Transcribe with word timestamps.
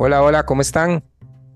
Hola, 0.00 0.22
hola, 0.22 0.44
¿cómo 0.44 0.62
están? 0.62 1.02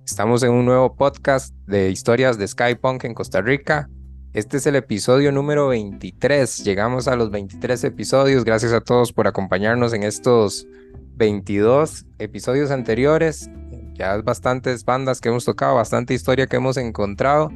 Estamos 0.05 0.43
en 0.43 0.51
un 0.51 0.65
nuevo 0.65 0.97
podcast 0.97 1.55
de 1.69 1.91
historias 1.91 2.39
de 2.39 2.49
Skypunk 2.49 3.05
en 3.05 3.15
Costa 3.15 3.41
Rica. 3.41 3.89
Este 4.33 4.57
es 4.57 4.67
el 4.67 4.75
episodio 4.75 5.31
número 5.31 5.69
23. 5.69 6.65
Llegamos 6.65 7.07
a 7.07 7.15
los 7.15 7.31
23 7.31 7.85
episodios. 7.85 8.45
Gracias 8.45 8.73
a 8.73 8.81
todos 8.81 9.13
por 9.13 9.29
acompañarnos 9.29 9.93
en 9.93 10.03
estos 10.03 10.67
22 11.15 12.05
episodios 12.19 12.73
anteriores. 12.73 13.49
Ya 13.95 14.21
bastantes 14.23 14.85
bandas 14.85 15.21
que 15.21 15.29
hemos 15.29 15.45
tocado, 15.45 15.77
bastante 15.77 16.13
historia 16.13 16.49
que 16.49 16.57
hemos 16.57 16.77
encontrado. 16.79 17.49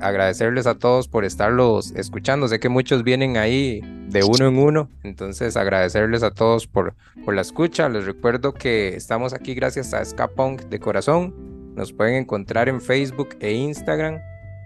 Agradecerles 0.00 0.66
a 0.66 0.76
todos 0.76 1.08
por 1.08 1.24
estarlos 1.24 1.92
escuchando. 1.92 2.48
Sé 2.48 2.58
que 2.60 2.68
muchos 2.68 3.04
vienen 3.04 3.36
ahí 3.36 3.80
de 4.08 4.24
uno 4.24 4.48
en 4.48 4.58
uno. 4.58 4.90
Entonces 5.02 5.56
agradecerles 5.56 6.22
a 6.22 6.30
todos 6.30 6.66
por, 6.66 6.94
por 7.24 7.34
la 7.34 7.42
escucha. 7.42 7.88
Les 7.88 8.04
recuerdo 8.04 8.54
que 8.54 8.96
estamos 8.96 9.32
aquí 9.32 9.54
gracias 9.54 9.94
a 9.94 10.04
Skapunk 10.04 10.62
de 10.64 10.80
corazón. 10.80 11.34
Nos 11.74 11.92
pueden 11.92 12.14
encontrar 12.14 12.68
en 12.68 12.80
Facebook 12.80 13.36
e 13.40 13.52
Instagram, 13.52 14.18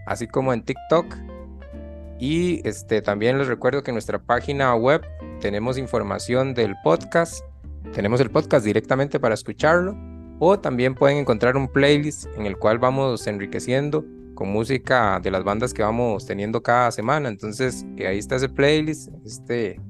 así 0.06 0.26
como 0.26 0.52
en 0.52 0.62
TikTok. 0.62 1.14
Y 2.18 2.66
este, 2.66 3.02
también 3.02 3.38
les 3.38 3.48
recuerdo 3.48 3.82
que 3.82 3.90
en 3.90 3.96
nuestra 3.96 4.18
página 4.18 4.74
web 4.74 5.02
tenemos 5.40 5.76
información 5.76 6.54
del 6.54 6.74
podcast. 6.82 7.44
Tenemos 7.92 8.20
el 8.20 8.30
podcast 8.30 8.64
directamente 8.64 9.20
para 9.20 9.34
escucharlo. 9.34 9.96
O 10.38 10.58
también 10.58 10.94
pueden 10.94 11.18
encontrar 11.18 11.56
un 11.56 11.68
playlist 11.68 12.26
en 12.36 12.46
el 12.46 12.56
cual 12.56 12.78
vamos 12.78 13.26
enriqueciendo 13.26 14.04
música 14.44 15.20
de 15.22 15.30
las 15.30 15.44
bandas 15.44 15.74
que 15.74 15.82
vamos 15.82 16.26
teniendo 16.26 16.62
cada 16.62 16.90
semana. 16.90 17.28
Entonces, 17.28 17.86
ahí 17.98 18.18
está 18.18 18.36
ese 18.36 18.48
playlist. 18.48 19.10
Este, 19.24 19.80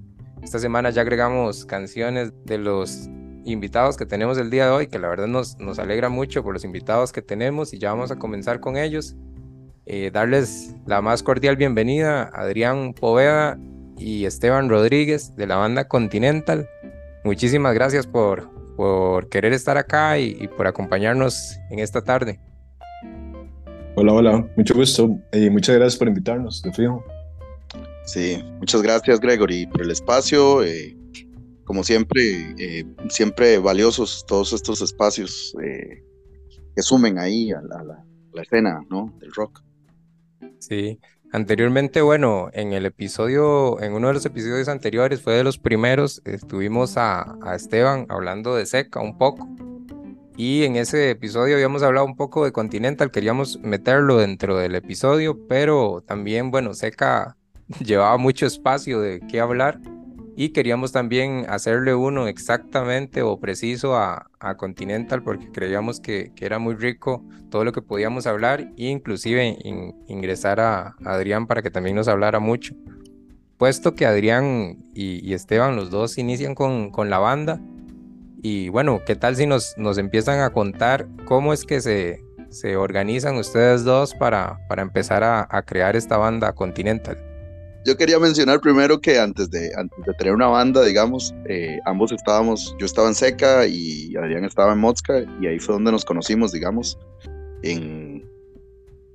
esta 0.42 0.58
semana 0.58 0.91
ya 0.91 1.03
agregamos 1.03 1.64
canciones 1.64 2.33
de 2.45 2.58
los 2.58 3.08
invitados 3.45 3.97
que 3.97 4.06
tenemos 4.06 4.39
el 4.39 4.50
día 4.50 4.67
de 4.67 4.73
hoy, 4.73 4.86
que 4.86 4.98
la 4.98 5.08
verdad 5.08 5.27
nos, 5.27 5.58
nos 5.58 5.78
alegra 5.78 6.08
mucho 6.08 6.42
por 6.42 6.53
los 6.53 6.64
invitados 6.64 7.12
que 7.12 7.23
tenemos 7.23 7.73
y 7.73 7.78
ya 7.78 7.91
vamos 7.91 8.11
a 8.11 8.17
comenzar 8.17 8.61
con 8.61 8.77
ellos. 8.77 9.17
Eh, 9.84 10.11
darles 10.12 10.77
la 10.86 11.03
más 11.03 11.23
cordial 11.23 11.56
bienvenida 11.56 12.30
Adrián 12.33 12.95
Poveda 12.95 13.58
y 13.98 14.27
Esteban 14.27 14.69
Rodríguez 14.69 15.34
de 15.36 15.47
la 15.47 15.56
banda 15.56 15.89
Continental. 15.89 16.69
Muchísimas 17.25 17.75
gracias 17.75 18.06
por, 18.06 18.48
por 18.77 19.28
querer 19.28 19.53
estar 19.53 19.77
acá 19.77 20.19
y 20.19 20.48
por 20.56 20.67
acompañarnos 20.67 21.58
en 21.70 21.80
esta 21.80 22.03
tarde. 22.03 22.41
Hola, 24.03 24.14
hola, 24.14 24.48
mucho 24.56 24.75
gusto 24.75 25.17
y 25.33 25.48
muchas 25.48 25.77
gracias 25.77 25.97
por 25.97 26.08
invitarnos, 26.08 26.61
de 26.61 26.72
fijo. 26.72 27.05
Sí, 28.05 28.42
muchas 28.58 28.83
gracias 28.83 29.20
Gregory 29.20 29.69
por 29.69 29.81
el 29.81 29.92
espacio. 29.92 30.64
Eh, 30.64 30.97
como 31.62 31.84
siempre, 31.84 32.53
eh, 32.58 32.84
siempre 33.11 33.58
valiosos 33.58 34.25
todos 34.27 34.55
estos 34.55 34.83
espacios 34.83 35.55
eh, 35.62 36.03
que 36.75 36.83
sumen 36.83 37.17
ahí 37.17 37.53
a 37.53 37.61
la, 37.62 38.05
escena 38.42 38.84
¿no? 38.91 39.14
del 39.20 39.33
rock. 39.34 39.62
Sí, 40.58 40.98
anteriormente, 41.30 42.03
bueno, 42.03 42.50
en 42.55 42.73
el 42.73 42.86
episodio, 42.86 43.80
en 43.80 43.92
uno 43.92 44.08
de 44.08 44.14
los 44.14 44.27
episodios 44.27 44.67
anteriores, 44.67 45.23
fue 45.23 45.34
de 45.34 45.45
los 45.45 45.58
primeros, 45.58 46.23
estuvimos 46.25 46.97
a, 46.97 47.36
a 47.41 47.55
Esteban 47.55 48.06
hablando 48.08 48.56
de 48.56 48.67
Seca 48.67 49.00
un 49.00 49.17
poco 49.17 49.47
y 50.43 50.65
en 50.65 50.75
ese 50.75 51.11
episodio 51.11 51.55
habíamos 51.55 51.85
hablado 51.85 52.05
un 52.05 52.17
poco 52.17 52.45
de 52.45 52.51
Continental, 52.51 53.12
queríamos 53.12 53.61
meterlo 53.61 54.19
dentro 54.19 54.59
del 54.59 54.75
episodio, 54.75 55.39
pero 55.47 56.03
también, 56.05 56.51
bueno, 56.51 56.75
Seca 56.75 57.37
llevaba 57.85 58.17
mucho 58.17 58.47
espacio 58.47 59.01
de 59.01 59.20
qué 59.31 59.39
hablar 59.39 59.79
y 60.35 60.48
queríamos 60.48 60.91
también 60.91 61.47
hacerle 61.48 61.95
uno 61.95 62.27
exactamente 62.27 63.23
o 63.23 63.39
preciso 63.39 63.97
a, 63.97 64.29
Continental 64.57 65.23
porque 65.23 65.48
creíamos 65.52 66.01
que, 66.01 66.33
era 66.41 66.58
muy 66.58 66.75
rico 66.75 67.25
todo 67.48 67.64
lo 67.64 67.70
que 67.70 67.81
podíamos 67.81 68.27
hablar 68.27 68.63
e 68.77 68.86
inclusive 68.89 69.57
ingresar 70.08 70.58
a, 70.58 70.97
Adrián 71.05 71.47
para 71.47 71.63
que 71.63 71.70
también 71.70 71.95
nos 71.95 72.08
hablara 72.08 72.41
mucho. 72.41 72.75
Puesto 73.58 73.95
que 73.95 74.07
Adrián 74.07 74.86
y, 74.92 75.33
Esteban, 75.35 75.77
los 75.77 75.91
dos, 75.91 76.19
inician 76.19 76.57
con, 76.57 76.91
con 76.91 77.11
la 77.11 77.20
banda, 77.20 77.61
y 78.42 78.69
bueno, 78.70 79.03
¿qué 79.07 79.14
tal 79.14 79.36
si 79.36 79.47
nos, 79.47 79.75
nos 79.79 79.98
empiezan 79.98 80.41
a 80.41 80.51
contar 80.51 81.07
cómo 81.27 81.53
es 81.53 81.64
que 81.64 81.80
se, 81.80 82.25
se 82.51 82.77
organizan 82.77 83.36
ustedes 83.36 83.85
dos 83.85 84.14
para, 84.14 84.58
para 84.69 84.83
empezar 84.83 85.23
a, 85.23 85.63
crear 85.64 85.95
esta 85.95 86.17
banda 86.17 86.52
Continental? 86.52 87.17
Yo 87.85 87.97
quería 87.97 88.19
mencionar 88.19 88.61
primero 88.61 89.01
que 89.01 89.19
antes 89.19 89.51
de, 89.51 89.73
antes 89.77 90.05
de 90.05 90.13
tener 90.14 90.35
una 90.35 90.48
banda, 90.48 90.85
digamos, 90.85 91.35
eh, 91.48 91.79
ambos 91.85 92.13
estábamos, 92.13 92.77
yo 92.79 92.86
estaba 92.86 93.08
en 93.08 93.14
Seca 93.14 93.67
y 93.67 94.14
Adrián 94.17 94.45
estaba 94.45 94.73
en 94.73 94.79
Mosca 94.79 95.25
y 95.41 95.47
ahí 95.47 95.58
fue 95.58 95.75
donde 95.75 95.92
nos 95.92 96.05
conocimos, 96.05 96.52
digamos, 96.52 96.98
en, 97.63 98.29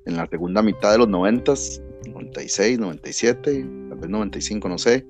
en 0.06 0.18
la 0.18 0.28
segunda 0.28 0.62
mitad 0.62 0.94
de 0.94 1.00
los 1.00 1.08
noventas, 1.08 1.82
96, 2.08 2.80
97, 2.80 3.66
tal 3.90 3.98
vez 3.98 4.10
95, 4.10 4.70
no 4.70 4.78
sé. 4.78 5.06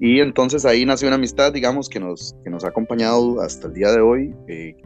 Y 0.00 0.20
entonces 0.20 0.64
ahí 0.64 0.84
nació 0.84 1.08
una 1.08 1.16
amistad, 1.16 1.52
digamos, 1.52 1.88
que 1.88 1.98
nos, 1.98 2.34
que 2.44 2.50
nos 2.50 2.64
ha 2.64 2.68
acompañado 2.68 3.40
hasta 3.40 3.66
el 3.66 3.74
día 3.74 3.90
de 3.90 4.00
hoy, 4.00 4.34
eh, 4.46 4.76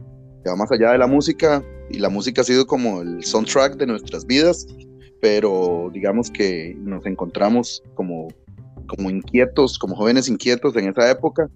que 0.43 0.49
va 0.49 0.55
más 0.55 0.71
allá 0.71 0.91
de 0.91 0.97
la 0.97 1.07
música, 1.07 1.63
y 1.89 1.99
la 1.99 2.09
música 2.09 2.41
ha 2.41 2.45
sido 2.45 2.65
como 2.65 3.01
el 3.01 3.23
soundtrack 3.23 3.75
de 3.75 3.85
nuestras 3.85 4.25
vidas, 4.25 4.65
pero 5.21 5.89
digamos 5.93 6.31
que 6.31 6.75
nos 6.79 7.05
encontramos 7.05 7.83
como, 7.93 8.27
como 8.87 9.09
inquietos, 9.09 9.77
como 9.77 9.95
jóvenes 9.95 10.27
inquietos 10.27 10.75
en 10.75 10.89
esa 10.89 11.09
época, 11.11 11.47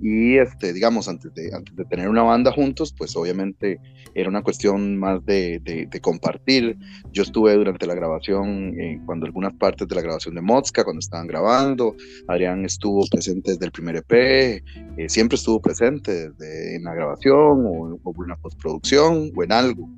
y 0.00 0.38
este, 0.38 0.72
digamos, 0.72 1.08
antes 1.08 1.34
de, 1.34 1.54
antes 1.54 1.74
de 1.74 1.84
tener 1.84 2.08
una 2.08 2.22
banda 2.22 2.52
juntos, 2.52 2.94
pues 2.96 3.16
obviamente 3.16 3.80
era 4.14 4.28
una 4.28 4.42
cuestión 4.42 4.96
más 4.96 5.24
de, 5.24 5.60
de, 5.60 6.00
compartir. 6.00 6.78
Yo 7.12 7.24
estuve 7.24 7.54
durante 7.54 7.86
la 7.86 7.94
grabación, 7.94 8.78
eh, 8.80 9.00
cuando 9.06 9.26
algunas 9.26 9.54
partes 9.54 9.88
de 9.88 9.94
la 9.96 10.02
grabación 10.02 10.36
de 10.36 10.40
Mozca, 10.40 10.84
cuando 10.84 11.00
estaban 11.00 11.26
grabando, 11.26 11.96
Adrián 12.28 12.64
estuvo 12.64 13.04
presente 13.10 13.52
desde 13.52 13.66
el 13.66 13.72
primer 13.72 13.96
EP, 13.96 14.12
eh, 14.12 15.08
siempre 15.08 15.36
estuvo 15.36 15.60
presente 15.60 16.30
desde 16.30 16.76
en 16.76 16.84
la 16.84 16.94
grabación 16.94 17.66
o, 17.66 17.98
o, 18.02 18.24
en 18.24 18.40
postproducción 18.40 19.32
o 19.34 19.42
en 19.42 19.52
algo. 19.52 19.88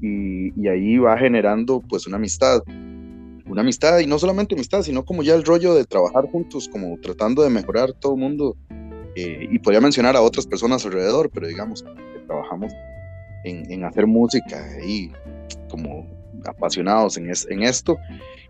Y, 0.00 0.58
y 0.60 0.68
ahí 0.68 0.98
va 0.98 1.18
generando 1.18 1.80
pues 1.80 2.06
una 2.06 2.16
amistad 2.16 2.62
una 3.48 3.60
amistad 3.60 4.00
y 4.00 4.06
no 4.06 4.18
solamente 4.18 4.54
amistad, 4.54 4.82
sino 4.82 5.04
como 5.04 5.22
ya 5.22 5.34
el 5.34 5.44
rollo 5.44 5.74
de 5.74 5.84
trabajar 5.84 6.28
juntos, 6.30 6.68
como 6.68 6.98
tratando 7.00 7.42
de 7.42 7.50
mejorar 7.50 7.92
todo 7.92 8.14
el 8.14 8.20
mundo 8.20 8.56
eh, 9.16 9.48
y 9.50 9.58
podría 9.58 9.80
mencionar 9.80 10.14
a 10.14 10.20
otras 10.20 10.46
personas 10.46 10.84
alrededor, 10.84 11.30
pero 11.32 11.46
digamos 11.46 11.82
que 11.82 12.20
trabajamos 12.26 12.70
en, 13.44 13.70
en 13.72 13.82
hacer 13.82 14.06
música 14.06 14.62
y 14.86 15.10
como 15.70 16.06
apasionados 16.44 17.16
en, 17.16 17.32
en, 17.48 17.62
esto. 17.62 17.96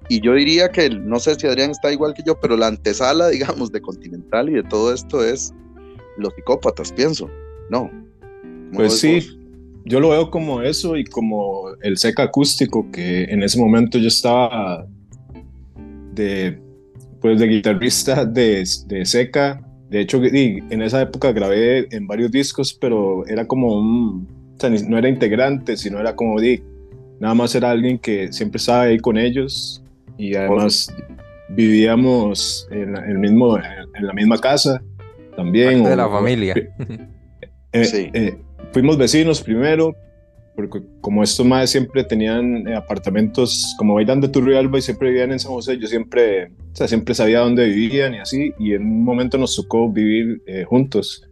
Y 0.08 0.20
yo 0.20 0.34
diría 0.34 0.68
que, 0.70 0.90
no 0.90 1.20
sé 1.20 1.36
si 1.36 1.46
Adrián 1.46 1.70
está 1.70 1.92
igual 1.92 2.14
que 2.14 2.24
yo, 2.26 2.40
pero 2.40 2.56
la 2.56 2.66
antesala, 2.66 3.28
digamos, 3.30 3.70
de 3.70 3.80
Continental 3.80 4.50
y 4.50 4.54
de 4.54 4.64
todo 4.64 4.92
esto 4.92 5.24
es 5.24 5.54
los 6.18 6.34
psicópatas, 6.34 6.90
pienso. 6.90 7.30
No. 7.70 7.88
Pues 8.72 8.98
sí, 8.98 9.38
yo 9.84 10.00
lo 10.00 10.08
veo 10.10 10.32
como 10.32 10.62
eso 10.62 10.96
y 10.96 11.04
como 11.04 11.68
el 11.82 11.96
seca 11.96 12.24
acústico, 12.24 12.90
que 12.90 13.22
en 13.24 13.44
ese 13.44 13.60
momento 13.60 13.98
yo 13.98 14.08
estaba 14.08 14.84
de, 16.12 16.60
pues 17.20 17.38
de 17.38 17.46
guitarrista 17.46 18.24
de, 18.24 18.64
de 18.86 19.06
seca 19.06 19.62
de 19.88 20.00
hecho, 20.00 20.20
en 20.22 20.82
esa 20.82 21.02
época 21.02 21.32
grabé 21.32 21.86
en 21.94 22.06
varios 22.06 22.30
discos, 22.30 22.74
pero 22.74 23.26
era 23.26 23.46
como 23.46 23.78
un, 23.78 24.26
o 24.56 24.60
sea, 24.60 24.70
no 24.70 24.98
era 24.98 25.08
integrante, 25.08 25.76
sino 25.76 26.00
era 26.00 26.16
como, 26.16 26.40
di, 26.40 26.62
nada 27.20 27.34
más 27.34 27.54
era 27.54 27.70
alguien 27.70 27.98
que 27.98 28.32
siempre 28.32 28.58
estaba 28.58 28.82
ahí 28.82 28.98
con 28.98 29.16
ellos 29.16 29.82
y 30.18 30.34
además 30.34 30.92
vivíamos 31.48 32.66
en, 32.70 32.96
el 32.96 33.18
mismo, 33.18 33.58
en 33.58 34.06
la 34.06 34.12
misma 34.12 34.38
casa 34.38 34.82
también. 35.36 35.84
de 35.84 35.96
la 35.96 36.08
familia. 36.08 36.54
Eh, 37.72 37.84
sí. 37.84 38.10
Eh, 38.14 38.38
fuimos 38.72 38.96
vecinos 38.96 39.42
primero, 39.42 39.94
porque 40.54 40.80
como 41.02 41.22
estos 41.22 41.44
más 41.44 41.68
siempre 41.68 42.02
tenían 42.04 42.66
eh, 42.66 42.74
apartamentos 42.74 43.74
como 43.76 43.94
Bailán 43.94 44.20
de 44.22 44.28
Turrialba 44.28 44.78
y 44.78 44.82
siempre 44.82 45.10
vivían 45.10 45.32
en 45.32 45.38
San 45.38 45.52
José, 45.52 45.78
yo 45.78 45.86
siempre, 45.86 46.50
o 46.76 46.78
sea, 46.78 46.88
siempre 46.88 47.14
sabía 47.14 47.40
dónde 47.40 47.64
vivían 47.64 48.12
y 48.12 48.18
así, 48.18 48.52
y 48.58 48.74
en 48.74 48.82
un 48.82 49.02
momento 49.02 49.38
nos 49.38 49.56
tocó 49.56 49.90
vivir 49.90 50.42
eh, 50.46 50.64
juntos. 50.64 51.26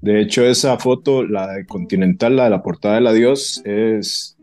De 0.00 0.20
hecho, 0.20 0.44
esa 0.44 0.76
foto, 0.76 1.24
la 1.24 1.52
de 1.52 1.66
Continental, 1.66 2.34
la 2.34 2.44
de 2.44 2.50
la 2.50 2.64
portada 2.64 2.96
del 2.96 3.06
adiós, 3.06 3.62
es 3.64 4.36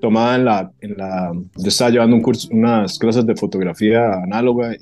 tomada 0.00 0.36
en 0.36 0.44
la, 0.46 0.72
en 0.80 0.96
la 0.96 1.32
yo 1.34 1.68
estaba 1.68 1.90
llevando 1.90 2.16
un 2.16 2.22
curso, 2.22 2.48
unas 2.52 2.98
clases 2.98 3.26
de 3.26 3.36
fotografía 3.36 4.14
análoga 4.14 4.74
y, 4.74 4.78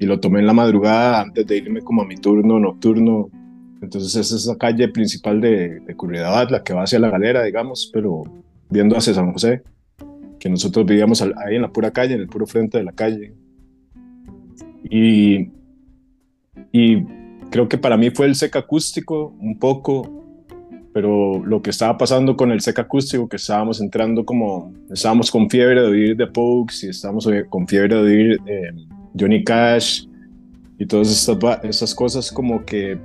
y 0.00 0.06
lo 0.06 0.18
tomé 0.18 0.40
en 0.40 0.48
la 0.48 0.54
madrugada 0.54 1.20
antes 1.20 1.46
de 1.46 1.58
irme 1.58 1.80
como 1.80 2.02
a 2.02 2.04
mi 2.04 2.16
turno 2.16 2.58
nocturno 2.58 3.30
entonces 3.80 4.16
esa 4.16 4.34
es 4.34 4.46
la 4.46 4.56
calle 4.56 4.88
principal 4.88 5.40
de, 5.40 5.78
de 5.78 5.94
Curridabat, 5.94 6.50
la 6.50 6.64
que 6.64 6.72
va 6.72 6.82
hacia 6.82 6.98
la 6.98 7.10
galera, 7.10 7.44
digamos, 7.44 7.90
pero 7.92 8.24
viendo 8.70 8.96
hacia 8.96 9.14
San 9.14 9.32
José, 9.32 9.62
que 10.40 10.48
nosotros 10.48 10.84
vivíamos 10.84 11.22
ahí 11.22 11.56
en 11.56 11.62
la 11.62 11.70
pura 11.70 11.90
calle, 11.90 12.14
en 12.14 12.20
el 12.20 12.26
puro 12.26 12.46
frente 12.46 12.78
de 12.78 12.84
la 12.84 12.92
calle. 12.92 13.34
Y, 14.84 15.50
y 16.72 17.02
creo 17.50 17.68
que 17.68 17.78
para 17.78 17.96
mí 17.96 18.10
fue 18.10 18.26
el 18.26 18.34
seca 18.34 18.60
acústico 18.60 19.34
un 19.40 19.58
poco, 19.58 20.24
pero 20.92 21.44
lo 21.44 21.62
que 21.62 21.70
estaba 21.70 21.96
pasando 21.96 22.36
con 22.36 22.52
el 22.52 22.60
seca 22.60 22.82
acústico, 22.82 23.28
que 23.28 23.36
estábamos 23.36 23.80
entrando 23.80 24.24
como, 24.24 24.72
estábamos 24.90 25.30
con 25.30 25.48
fiebre 25.48 25.80
de 25.80 25.86
oír 25.86 26.16
The 26.16 26.26
Pokes 26.28 26.86
y 26.86 26.88
estábamos 26.90 27.28
con 27.48 27.66
fiebre 27.66 27.96
de 27.96 28.02
oír 28.02 28.40
eh, 28.46 28.70
Johnny 29.18 29.42
Cash 29.42 30.06
y 30.78 30.86
todas 30.86 31.10
estas, 31.10 31.64
estas 31.64 31.94
cosas 31.94 32.30
como 32.30 32.64
que 32.64 32.98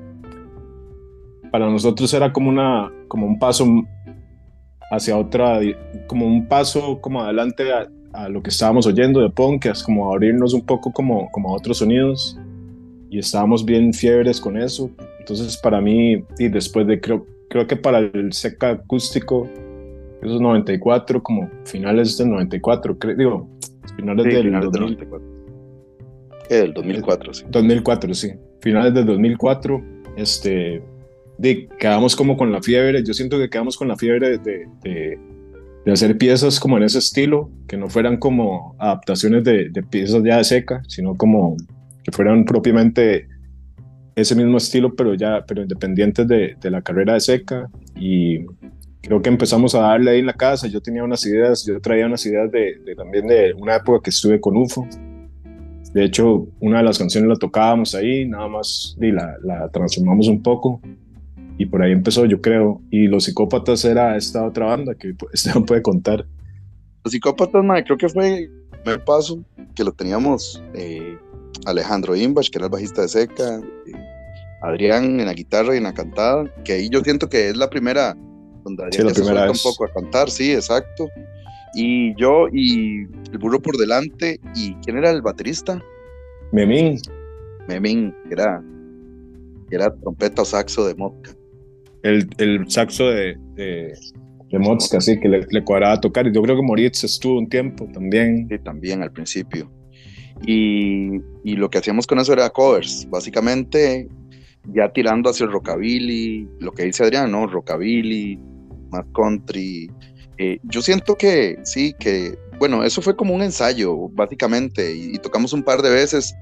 para 1.51 1.69
nosotros 1.69 2.13
era 2.13 2.31
como, 2.31 2.49
una, 2.49 2.91
como 3.07 3.25
un 3.25 3.39
paso 3.39 3.65
hacia 4.91 5.17
otra, 5.17 5.59
como 6.07 6.25
un 6.25 6.47
paso 6.47 6.99
como 7.01 7.21
adelante 7.21 7.63
a, 8.23 8.29
lo 8.29 8.41
que 8.41 8.49
estábamos 8.49 8.85
oyendo 8.85 9.21
de 9.21 9.29
punk, 9.29 9.63
que 9.63 9.69
es 9.69 9.83
como 9.83 10.11
abrirnos 10.11 10.53
un 10.53 10.65
poco 10.65 10.91
como, 10.91 11.31
como 11.31 11.49
a 11.49 11.57
otros 11.57 11.77
sonidos 11.77 12.37
y 13.09 13.19
estábamos 13.19 13.65
bien 13.65 13.93
fiebres 13.93 14.39
con 14.39 14.57
eso. 14.57 14.89
Entonces 15.19 15.57
para 15.57 15.81
mí, 15.81 16.23
y 16.37 16.47
después 16.47 16.87
de 16.87 16.99
creo, 16.99 17.25
creo 17.49 17.67
que 17.67 17.75
para 17.75 17.99
el 17.99 18.33
seca 18.33 18.71
acústico, 18.71 19.47
esos 20.21 20.41
94, 20.41 21.23
como 21.23 21.49
finales 21.65 22.17
del 22.17 22.29
94, 22.29 22.97
creo, 22.97 23.15
digo, 23.15 23.49
finales 23.95 24.25
del 24.25 24.43
finales 24.43 24.71
2004. 24.71 25.27
Del 26.49 26.73
2004, 26.73 27.33
sí. 27.33 27.45
2004, 27.49 28.13
sí. 28.13 28.31
Finales 28.59 28.93
del 28.93 29.05
2004, 29.05 29.81
este, 30.17 30.81
de, 31.37 31.69
quedamos 31.79 32.15
como 32.15 32.35
con 32.35 32.51
la 32.51 32.61
fiebre, 32.61 33.03
yo 33.03 33.13
siento 33.13 33.37
que 33.37 33.49
quedamos 33.49 33.77
con 33.77 33.87
la 33.87 33.95
fiebre 33.95 34.37
de, 34.39 34.67
de, 34.81 35.19
de 35.85 35.91
hacer 35.91 36.17
piezas 36.17 36.59
como 36.59 36.77
en 36.77 36.83
ese 36.83 36.99
estilo, 36.99 37.49
que 37.67 37.77
no 37.77 37.89
fueran 37.89 38.17
como 38.17 38.75
adaptaciones 38.79 39.43
de, 39.43 39.69
de 39.69 39.83
piezas 39.83 40.21
ya 40.23 40.37
de 40.37 40.43
seca, 40.43 40.81
sino 40.87 41.15
como 41.15 41.55
que 42.03 42.11
fueran 42.11 42.45
propiamente 42.45 43.27
ese 44.21 44.35
mismo 44.35 44.57
estilo, 44.57 44.95
pero 44.95 45.13
ya, 45.13 45.43
pero 45.47 45.61
independientes 45.61 46.27
de, 46.27 46.55
de, 46.59 46.71
la 46.71 46.81
carrera 46.81 47.13
de 47.13 47.19
Seca. 47.19 47.69
Y 47.95 48.45
creo 49.01 49.21
que 49.21 49.29
empezamos 49.29 49.75
a 49.75 49.81
darle 49.81 50.11
ahí 50.11 50.19
en 50.19 50.25
la 50.25 50.33
casa. 50.33 50.67
Yo 50.67 50.81
tenía 50.81 51.03
unas 51.03 51.25
ideas, 51.25 51.65
yo 51.65 51.79
traía 51.79 52.05
unas 52.05 52.25
ideas 52.25 52.51
de, 52.51 52.79
también 52.95 53.27
de 53.27 53.53
una 53.53 53.77
época 53.77 54.01
que 54.03 54.09
estuve 54.09 54.39
con 54.39 54.57
UFO. 54.57 54.87
De 55.93 56.03
hecho, 56.03 56.47
una 56.59 56.79
de 56.79 56.83
las 56.83 56.99
canciones 56.99 57.29
la 57.29 57.35
tocábamos 57.35 57.95
ahí, 57.95 58.27
nada 58.27 58.47
más 58.47 58.95
y 59.01 59.11
la, 59.11 59.35
la 59.43 59.69
transformamos 59.69 60.27
un 60.27 60.43
poco. 60.43 60.81
Y 61.59 61.65
por 61.65 61.83
ahí 61.83 61.91
empezó, 61.91 62.25
yo 62.25 62.39
creo. 62.39 62.81
Y 62.89 63.07
Los 63.07 63.25
Psicópatas 63.25 63.83
era 63.83 64.15
esta 64.15 64.47
otra 64.47 64.67
banda 64.67 64.95
que 64.95 65.13
Esteban 65.33 65.65
puede 65.65 65.81
contar. 65.81 66.25
Los 67.03 67.11
Psicópatas, 67.11 67.63
madre, 67.63 67.83
creo 67.83 67.97
que 67.97 68.07
fue 68.07 68.39
el 68.39 68.49
primer 68.81 69.03
paso 69.03 69.43
que 69.75 69.83
lo 69.83 69.91
teníamos 69.91 70.63
eh, 70.73 71.17
Alejandro 71.65 72.15
Imbach, 72.15 72.49
que 72.49 72.57
era 72.57 72.67
el 72.67 72.71
bajista 72.71 73.01
de 73.01 73.09
Seca, 73.09 73.61
Adrián 74.61 75.19
en 75.19 75.25
la 75.25 75.33
guitarra 75.33 75.73
y 75.73 75.77
en 75.77 75.83
la 75.83 75.93
cantada, 75.93 76.45
que 76.63 76.73
ahí 76.73 76.89
yo 76.89 77.01
siento 77.01 77.27
que 77.29 77.49
es 77.49 77.57
la 77.57 77.69
primera 77.69 78.15
donde 78.63 78.83
Adrián 78.83 79.13
se 79.13 79.23
suelta 79.23 79.51
un 79.51 79.57
poco 79.61 79.85
a 79.85 79.91
cantar, 79.91 80.29
sí, 80.29 80.53
exacto. 80.53 81.09
Y 81.73 82.15
yo 82.15 82.47
y 82.53 83.01
el 83.31 83.37
burro 83.37 83.61
por 83.61 83.77
delante, 83.77 84.39
¿y 84.55 84.75
quién 84.75 84.97
era 84.97 85.11
el 85.11 85.21
baterista? 85.21 85.81
Memín. 86.53 86.99
Memín, 87.67 88.15
que 88.27 88.33
era, 88.33 88.63
era 89.71 89.93
trompeta 89.93 90.41
o 90.41 90.45
saxo 90.45 90.87
de 90.87 90.95
Motka. 90.95 91.31
El, 92.03 92.29
el 92.37 92.69
saxo 92.69 93.09
de, 93.09 93.37
de, 93.55 93.93
de 94.51 95.01
sí, 95.01 95.19
que 95.19 95.27
le, 95.27 95.45
le, 95.49 95.63
cuadraba 95.63 95.99
tocar. 95.99 96.27
Y 96.27 96.33
yo 96.33 96.41
creo 96.41 96.55
que 96.55 96.61
Moritz 96.61 97.03
estuvo 97.03 97.37
un 97.37 97.49
tiempo 97.49 97.87
también. 97.93 98.47
Sí, 98.49 98.57
también 98.59 99.03
al 99.03 99.11
principio. 99.11 99.71
Y, 100.45 101.17
y, 101.43 101.55
lo 101.55 101.69
que 101.69 101.79
hacíamos 101.79 102.07
con 102.07 102.19
eso 102.19 102.31
era 102.31 102.49
covers, 102.49 103.05
básicamente 103.09 104.07
ya 104.73 104.91
tirando 104.91 105.29
hacia 105.29 105.45
el 105.45 105.51
rockabilly, 105.51 106.47
lo 106.59 106.71
que 106.71 106.83
dice 106.83 107.03
Adrián, 107.03 107.31
¿no? 107.31 107.47
Rockabilly, 107.47 108.39
más 108.91 109.05
country. 109.13 109.89
Eh, 110.37 110.59
yo 110.63 110.81
siento 110.81 111.15
que 111.15 111.57
sí, 111.63 111.93
que, 111.99 112.37
bueno, 112.59 112.83
eso 112.83 113.01
fue 113.01 113.15
como 113.15 113.33
un 113.33 113.41
ensayo, 113.41 114.09
básicamente, 114.09 114.93
y, 114.95 115.17
tocamos 115.17 115.53
un 115.53 115.63
par 115.63 115.81
de 115.81 115.89
veces. 115.89 116.35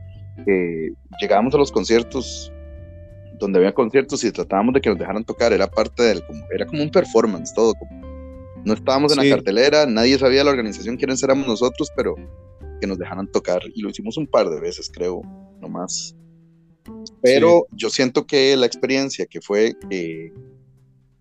Eh, 0.45 0.91
llegábamos 1.19 1.53
a 1.55 1.57
los 1.57 1.71
conciertos 1.71 2.51
donde 3.39 3.59
había 3.59 3.73
conciertos 3.73 4.23
y 4.23 4.31
tratábamos 4.31 4.73
de 4.73 4.81
que 4.81 4.89
nos 4.89 4.99
dejaran 4.99 5.23
tocar, 5.23 5.53
era 5.53 5.67
parte 5.67 6.03
del, 6.03 6.25
como, 6.25 6.43
era 6.53 6.65
como 6.65 6.83
un 6.83 6.89
performance, 6.89 7.53
todo. 7.53 7.73
no 8.63 8.73
estábamos 8.73 9.17
en 9.17 9.23
la 9.23 9.35
cartelera, 9.35 9.85
nadie 9.85 10.17
sabía 10.17 10.43
la 10.43 10.51
organización 10.51 10.97
quiénes 10.97 11.21
éramos 11.23 11.47
nosotros, 11.47 11.89
pero 11.95 12.15
que 12.79 12.87
nos 12.87 12.97
dejaran 12.97 13.31
tocar 13.31 13.61
y 13.73 13.81
lo 13.81 13.89
hicimos 13.89 14.17
un 14.17 14.27
par 14.27 14.49
de 14.49 14.59
veces, 14.59 14.91
creo, 14.93 15.21
nomás. 15.59 16.15
Pero 17.21 17.67
yo 17.71 17.89
siento 17.89 18.25
que 18.25 18.55
la 18.55 18.65
experiencia 18.65 19.25
que 19.25 19.41
fue 19.41 19.75
que 19.89 20.31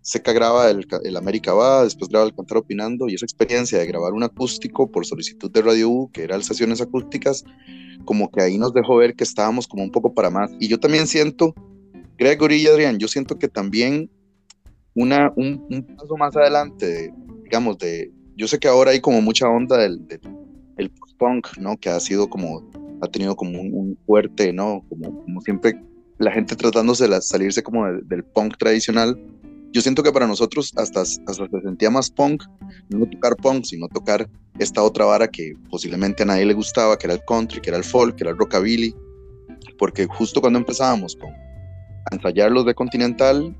Seca 0.06 0.32
graba 0.32 0.70
el, 0.70 0.86
el, 1.02 1.16
América 1.16 1.52
Va, 1.52 1.82
después 1.82 2.08
graba 2.08 2.26
el 2.26 2.32
Cantar 2.32 2.58
Opinando, 2.58 3.08
y 3.08 3.14
esa 3.14 3.26
experiencia 3.26 3.76
de 3.76 3.86
grabar 3.86 4.12
un 4.12 4.22
acústico 4.22 4.88
por 4.88 5.04
solicitud 5.04 5.50
de 5.50 5.62
Radio 5.62 5.90
U, 5.90 6.10
que 6.12 6.22
eran 6.22 6.44
sesiones 6.44 6.80
acústicas, 6.80 7.44
como 8.04 8.30
que 8.30 8.40
ahí 8.40 8.56
nos 8.56 8.72
dejó 8.72 8.94
ver 8.94 9.16
que 9.16 9.24
estábamos 9.24 9.66
como 9.66 9.82
un 9.82 9.90
poco 9.90 10.14
para 10.14 10.30
más. 10.30 10.52
Y 10.60 10.68
yo 10.68 10.78
también 10.78 11.08
siento, 11.08 11.56
Gregory 12.18 12.56
y 12.56 12.66
Adrián, 12.66 12.98
yo 12.98 13.08
siento 13.08 13.38
que 13.38 13.48
también 13.48 14.10
una, 14.94 15.32
un, 15.36 15.66
un 15.70 15.96
paso 15.96 16.16
más 16.16 16.36
adelante, 16.36 17.12
digamos, 17.44 17.78
de, 17.78 18.10
yo 18.36 18.48
sé 18.48 18.58
que 18.58 18.68
ahora 18.68 18.92
hay 18.92 19.00
como 19.00 19.20
mucha 19.20 19.48
onda 19.48 19.76
del, 19.76 20.06
del 20.06 20.20
el 20.76 20.90
post-punk, 20.90 21.58
¿no? 21.58 21.76
Que 21.76 21.88
ha 21.88 22.00
sido 22.00 22.28
como 22.28 22.68
ha 23.02 23.08
tenido 23.08 23.36
como 23.36 23.60
un, 23.60 23.98
fuerte, 24.06 24.52
¿no? 24.52 24.84
Como, 24.88 25.22
como, 25.22 25.40
siempre 25.42 25.78
la 26.18 26.32
gente 26.32 26.56
tratándose 26.56 27.06
de 27.06 27.20
salirse 27.20 27.62
como 27.62 27.86
del 27.86 28.24
punk 28.24 28.56
tradicional. 28.56 29.18
Yo 29.72 29.82
siento 29.82 30.02
que 30.02 30.12
para 30.12 30.26
nosotros 30.26 30.72
hasta, 30.76 31.02
hasta 31.02 31.34
se 31.34 31.60
sentía 31.62 31.90
más 31.90 32.10
punk, 32.10 32.42
no 32.88 33.06
tocar 33.06 33.36
punk, 33.36 33.64
sino 33.64 33.88
tocar 33.88 34.28
esta 34.58 34.82
otra 34.82 35.04
vara 35.04 35.28
que 35.28 35.52
posiblemente 35.68 36.22
a 36.22 36.26
nadie 36.26 36.46
le 36.46 36.54
gustaba, 36.54 36.96
que 36.96 37.06
era 37.06 37.14
el 37.14 37.24
country, 37.26 37.60
que 37.60 37.68
era 37.68 37.76
el 37.76 37.84
folk, 37.84 38.16
que 38.16 38.24
era 38.24 38.30
el 38.30 38.38
rockabilly, 38.38 38.94
porque 39.76 40.06
justo 40.06 40.40
cuando 40.40 40.58
empezábamos 40.58 41.16
con 41.16 41.30
a 42.10 42.14
ensayar 42.14 42.50
los 42.50 42.64
de 42.64 42.74
Continental, 42.74 43.54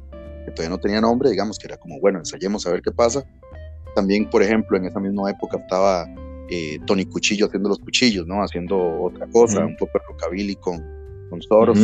que 0.44 0.50
todavía 0.52 0.76
no 0.76 0.78
tenía 0.78 1.00
nombre, 1.00 1.30
digamos 1.30 1.58
que 1.58 1.66
era 1.66 1.76
como, 1.76 2.00
bueno, 2.00 2.18
ensayemos 2.18 2.66
a 2.66 2.72
ver 2.72 2.82
qué 2.82 2.92
pasa. 2.92 3.24
También, 3.94 4.28
por 4.28 4.42
ejemplo, 4.42 4.76
en 4.76 4.84
esa 4.84 5.00
misma 5.00 5.30
época 5.30 5.58
estaba 5.58 6.06
eh, 6.50 6.78
Tony 6.86 7.04
Cuchillo 7.06 7.46
haciendo 7.46 7.68
los 7.68 7.78
cuchillos, 7.78 8.26
¿no? 8.26 8.42
Haciendo 8.42 9.02
otra 9.02 9.26
cosa, 9.26 9.64
un 9.64 9.76
poco 9.76 9.98
rockabilly 10.08 10.54
con, 10.56 10.84
con 11.30 11.42
Soros. 11.42 11.78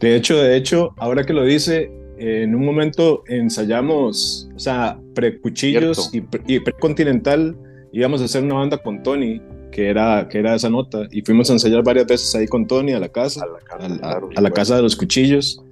De 0.00 0.14
hecho, 0.14 0.36
de 0.36 0.56
hecho, 0.56 0.94
ahora 0.98 1.24
que 1.24 1.32
lo 1.32 1.44
dice, 1.44 1.90
en 2.18 2.54
un 2.54 2.64
momento 2.64 3.24
ensayamos, 3.26 4.48
o 4.54 4.58
sea, 4.58 4.98
pre-cuchillos 5.14 6.10
y, 6.12 6.20
pre-continental, 6.60 7.56
íbamos 7.92 8.20
a 8.20 8.24
hacer 8.24 8.44
una 8.44 8.54
banda 8.56 8.78
con 8.78 9.02
Tony, 9.02 9.40
que 9.72 9.88
era, 9.88 10.28
que 10.28 10.38
era 10.38 10.54
esa 10.54 10.70
nota, 10.70 11.06
y 11.10 11.22
fuimos 11.22 11.50
a 11.50 11.54
ensayar 11.54 11.82
varias 11.82 12.06
veces 12.06 12.34
ahí 12.34 12.46
con 12.46 12.66
Tony 12.66 12.92
a 12.92 13.00
la 13.00 13.08
casa, 13.08 13.42
a 13.42 13.46
la 13.46 13.58
casa, 13.58 14.18
a, 14.36 14.40
la 14.40 14.50
casa 14.50 14.76
de 14.76 14.82
los 14.82 14.96
cuchillos, 14.96 15.62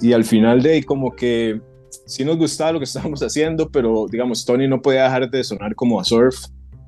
y 0.00 0.12
al 0.12 0.24
final 0.24 0.62
de 0.62 0.72
ahí 0.72 0.82
como 0.82 1.14
que 1.14 1.60
sí 2.06 2.24
nos 2.24 2.36
gustaba 2.36 2.72
lo 2.72 2.78
que 2.78 2.84
estábamos 2.86 3.22
haciendo, 3.22 3.70
pero 3.70 4.06
digamos, 4.10 4.44
Tony 4.44 4.68
no 4.68 4.80
podía 4.80 5.04
dejar 5.04 5.30
de 5.30 5.44
sonar 5.44 5.74
como 5.74 6.00
a 6.00 6.04
surf, 6.04 6.36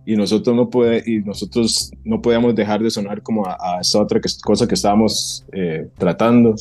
y 0.07 0.17
nosotros 0.17 0.57
no, 0.57 0.69
puede, 0.69 1.03
y 1.07 1.21
nosotros 1.21 1.93
no 2.05 2.21
podíamos 2.21 2.55
dejar 2.55 2.83
de 2.83 2.91
sonar 2.91 3.23
como 3.23 3.47
a, 3.47 3.79
esa 3.81 4.03
otra 4.03 4.21
cosa 4.43 4.67
que 4.67 4.75
estábamos 4.75 5.45
eh, 5.53 5.89
tratando. 5.99 6.55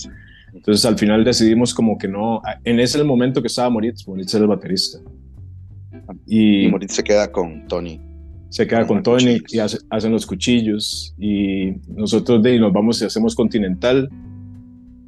Entonces 0.53 0.85
al 0.85 0.97
final 0.97 1.23
decidimos 1.23 1.73
como 1.73 1.97
que 1.97 2.07
no, 2.07 2.41
en 2.63 2.79
ese 2.79 2.97
el 2.97 3.05
momento 3.05 3.41
que 3.41 3.47
estaba 3.47 3.69
Moritz, 3.69 4.07
Moritz 4.07 4.33
era 4.33 4.43
el 4.43 4.49
baterista. 4.49 4.99
Y, 6.27 6.67
Moritz 6.67 6.93
se 6.93 7.03
queda 7.03 7.31
con 7.31 7.67
Tony. 7.67 7.99
Se 8.49 8.67
queda 8.67 8.85
con, 8.85 9.03
Tony 9.03 9.41
y 9.47 9.59
hacen 9.59 10.11
los 10.11 10.25
cuchillos 10.25 11.15
y 11.19 11.71
nosotros 11.87 12.41
de 12.41 12.51
ahí 12.51 12.59
nos 12.59 12.73
vamos 12.73 13.01
y 13.01 13.05
hacemos 13.05 13.35
Continental, 13.35 14.09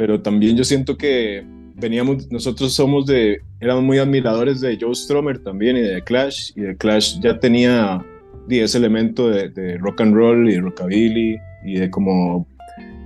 pero 0.01 0.19
también 0.19 0.57
yo 0.57 0.63
siento 0.63 0.97
que 0.97 1.45
veníamos, 1.75 2.31
nosotros 2.31 2.73
somos 2.73 3.05
de, 3.05 3.39
éramos 3.59 3.83
muy 3.83 3.99
admiradores 3.99 4.59
de 4.59 4.75
Joe 4.81 4.95
Stromer 4.95 5.37
también 5.43 5.77
y 5.77 5.81
de 5.81 6.03
Clash, 6.03 6.53
y 6.55 6.61
de 6.61 6.75
Clash 6.75 7.19
ya 7.19 7.39
tenía 7.39 8.03
ese 8.49 8.79
elemento 8.79 9.29
de, 9.29 9.77
rock 9.77 10.01
and 10.01 10.15
roll 10.15 10.49
y 10.49 10.53
de 10.53 10.61
rockabilly 10.61 11.37
y 11.63 11.73
de 11.75 11.91
como 11.91 12.47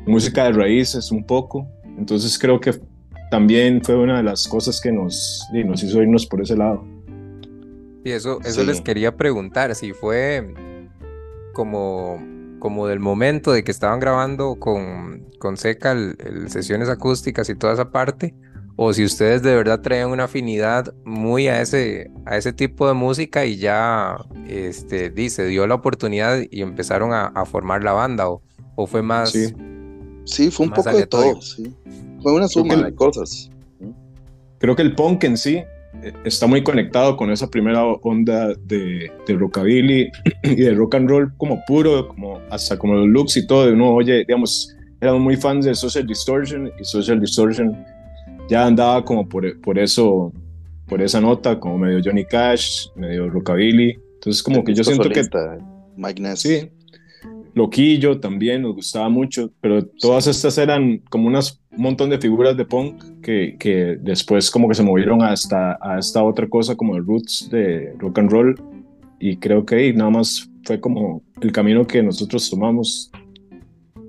música 0.08 0.46
de 0.46 0.54
raíces 0.54 1.12
un 1.12 1.26
poco. 1.26 1.68
Entonces 1.98 2.40
creo 2.40 2.62
que 2.62 2.72
también 3.30 3.84
fue 3.84 3.98
una 3.98 4.16
de 4.16 4.24
las 4.24 4.48
cosas 4.48 4.80
que 4.80 4.94
nos, 4.94 5.46
nos 5.66 5.84
hizo 5.84 6.02
irnos 6.02 6.26
por 6.26 6.42
ese 6.42 6.56
lado. 6.56 6.82
Y 8.06 8.12
eso, 8.12 8.40
eso 8.46 8.64
les 8.64 8.80
quería 8.80 9.18
preguntar, 9.18 9.76
si 9.76 9.92
fue 9.92 10.54
como, 11.52 12.35
como 12.60 12.88
del 12.88 13.00
momento 13.00 13.52
de 13.52 13.64
que 13.64 13.72
estaban 13.72 14.00
grabando 14.00 14.56
con, 14.56 15.26
con 15.40 15.58
Seca 15.58 15.92
el, 15.92 16.50
sesiones 16.50 16.90
acústicas 16.90 17.50
y 17.50 17.56
toda 17.56 17.74
esa 17.74 17.92
parte, 17.92 18.34
o 18.76 18.94
si 18.94 19.06
ustedes 19.06 19.42
de 19.42 19.56
verdad 19.56 19.82
traían 19.82 20.10
una 20.10 20.26
afinidad 20.26 20.94
muy 21.06 21.48
a 21.48 21.62
ese, 21.62 22.12
a 22.26 22.38
ese 22.38 22.52
tipo 22.52 22.88
de 22.88 22.94
música 22.94 23.46
y 23.46 23.58
ya 23.58 24.18
este, 24.48 25.10
dice, 25.10 25.46
dio 25.46 25.66
la 25.68 25.76
oportunidad 25.76 26.40
y 26.50 26.62
empezaron 26.62 27.12
a, 27.14 27.46
formar 27.46 27.84
la 27.84 27.94
banda, 27.94 28.30
o, 28.30 28.42
o 28.76 28.88
fue 28.88 29.02
más... 29.02 29.32
Sí. 29.32 29.54
sí 30.26 30.52
fue 30.52 30.66
un 30.66 30.74
poco 30.74 30.92
de 30.92 31.08
todo, 31.08 31.42
sí. 31.42 31.74
Fue 32.22 32.34
una 32.34 32.48
suma 32.48 32.76
de 32.76 32.94
cosas. 32.96 33.52
Creo 34.58 34.76
que 34.76 34.82
el 34.82 34.96
punk 34.96 35.24
en 35.26 35.38
sí 35.38 35.64
está 36.24 36.48
muy 36.48 36.64
conectado 36.64 37.18
con 37.18 37.32
esa 37.32 37.50
primera 37.50 37.84
onda 37.84 38.54
de, 38.66 39.12
de, 39.28 39.34
rockabilly 39.34 40.12
y 40.44 40.56
de 40.56 40.74
rock 40.74 40.96
and 40.96 41.10
roll 41.10 41.34
como 41.38 41.64
puro, 41.66 42.08
como 42.08 42.40
hasta 42.50 42.78
como 42.78 42.96
los 42.96 43.08
looks 43.08 43.38
y 43.38 43.48
todo. 43.48 43.72
Uno 43.72 43.94
oye, 43.94 44.20
digamos, 44.20 44.76
éramos 45.02 45.22
muy 45.22 45.38
fans 45.38 45.66
de 45.66 45.76
Social 45.76 46.06
Distortion 46.06 46.72
y 46.80 46.84
Social 46.84 47.20
Distortion 47.20 47.76
ya 48.50 48.66
andaba 48.66 49.04
como 49.04 49.28
por, 49.28 49.60
por 49.62 49.80
eso, 49.80 50.32
por 50.88 51.02
esa 51.02 51.20
nota, 51.20 51.60
como 51.60 51.78
medio 51.78 52.02
Johnny 52.04 52.26
Cash, 52.26 52.88
medio 52.96 53.30
rockabilly. 53.30 53.98
Entonces 54.16 54.44
como 54.44 54.64
que 54.64 54.74
yo 54.74 54.84
siento 54.84 55.10
que... 55.10 55.24
Mike 55.98 56.22
Ness. 56.22 56.42
Sí, 56.42 56.70
Loquillo 57.56 58.20
también 58.20 58.64
nos 58.64 58.76
gustaba 58.76 59.08
mucho, 59.08 59.50
pero 59.62 59.86
todas 59.86 60.28
estas 60.28 60.58
eran 60.58 60.98
como 61.10 61.28
unas 61.28 61.62
un 61.76 61.84
montón 61.84 62.10
de 62.10 62.18
figuras 62.18 62.56
de 62.56 62.66
punk 62.66 63.04
que, 63.22 63.56
que 63.60 63.98
después 64.02 64.50
como 64.50 64.68
que 64.68 64.76
se 64.76 64.84
movieron 64.84 65.22
hasta 65.22 65.78
a 65.82 66.00
esta 66.00 66.24
otra 66.24 66.48
cosa 66.48 66.76
como 66.76 66.96
el 66.96 67.06
roots 67.06 67.50
de 67.52 67.94
rock 67.98 68.20
and 68.20 68.32
roll 68.32 68.56
y 69.20 69.38
creo 69.38 69.66
que 69.66 69.94
nada 69.94 70.10
más 70.10 70.50
fue 70.64 70.80
como 70.80 71.24
el 71.42 71.52
camino 71.52 71.86
que 71.86 72.04
nosotros 72.04 72.50
tomamos. 72.50 73.12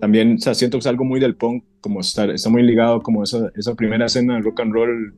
También, 0.00 0.35
o 0.35 0.38
sea, 0.38 0.52
que 0.52 0.76
es 0.76 0.87
algo 0.87 1.04
muy 1.04 1.20
del 1.20 1.37
punk, 1.37 1.64
como 1.80 2.00
estar, 2.00 2.30
está 2.30 2.50
muy 2.50 2.62
ligado 2.62 3.02
como 3.02 3.23
esa, 3.23 3.50
esa 3.54 3.75
primera 3.75 4.06
escena 4.06 4.35
de 4.35 4.42
rock 4.42 4.61
and 4.61 4.73
roll 4.73 5.14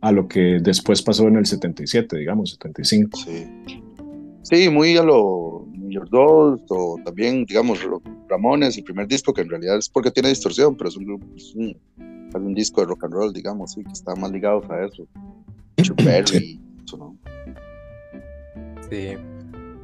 a 0.00 0.12
lo 0.12 0.28
que 0.28 0.58
después 0.60 1.00
pasó 1.00 1.28
en 1.28 1.36
el 1.36 1.46
77, 1.46 2.18
digamos, 2.18 2.50
75. 2.50 3.18
Sí, 3.18 3.46
sí 4.42 4.68
muy 4.68 4.96
a 4.96 5.04
lo 5.04 5.51
New 5.72 6.04
Dolls 6.10 6.62
o 6.68 6.98
también, 7.04 7.44
digamos, 7.44 7.80
Ramones, 8.28 8.76
el 8.76 8.84
primer 8.84 9.06
disco, 9.06 9.32
que 9.32 9.42
en 9.42 9.50
realidad 9.50 9.78
es 9.78 9.88
porque 9.88 10.10
tiene 10.10 10.28
distorsión, 10.28 10.76
pero 10.76 10.88
es 10.88 10.96
un, 10.96 11.34
es 11.36 11.54
un, 11.54 11.76
es 12.28 12.34
un 12.34 12.54
disco 12.54 12.80
de 12.80 12.86
rock 12.88 13.04
and 13.04 13.14
roll, 13.14 13.32
digamos, 13.32 13.72
sí, 13.72 13.84
que 13.84 13.92
está 13.92 14.14
más 14.14 14.30
ligado 14.30 14.62
a 14.70 14.84
eso. 14.84 15.06
Chuck 15.82 16.02
Berry, 16.02 16.60
eso, 16.84 16.96
¿no? 16.96 17.16
Sí. 18.88 19.14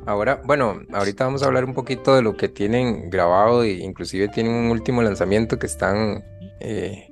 Ahora, 0.07 0.41
bueno, 0.45 0.81
ahorita 0.93 1.25
vamos 1.25 1.43
a 1.43 1.47
hablar 1.47 1.65
un 1.65 1.75
poquito 1.75 2.15
de 2.15 2.23
lo 2.23 2.37
que 2.37 2.49
tienen 2.49 3.11
grabado 3.11 3.63
e 3.63 3.73
inclusive 3.73 4.29
tienen 4.29 4.55
un 4.55 4.71
último 4.71 5.03
lanzamiento 5.03 5.59
que 5.59 5.67
están 5.67 6.25
eh, 6.61 7.11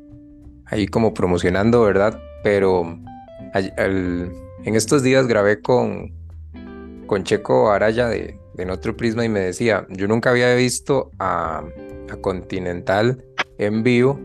ahí 0.64 0.86
como 0.86 1.12
promocionando, 1.12 1.82
¿verdad? 1.82 2.18
Pero 2.42 2.98
en 3.54 4.74
estos 4.74 5.02
días 5.02 5.26
grabé 5.26 5.60
con, 5.60 6.12
con 7.06 7.22
Checo 7.24 7.70
Araya 7.70 8.08
de, 8.08 8.38
en 8.58 8.70
otro 8.70 8.96
prisma 8.96 9.24
y 9.24 9.28
me 9.28 9.40
decía, 9.40 9.86
yo 9.90 10.08
nunca 10.08 10.30
había 10.30 10.54
visto 10.54 11.10
a, 11.18 11.64
Continental 12.20 13.24
en 13.58 13.82
vivo. 13.82 14.18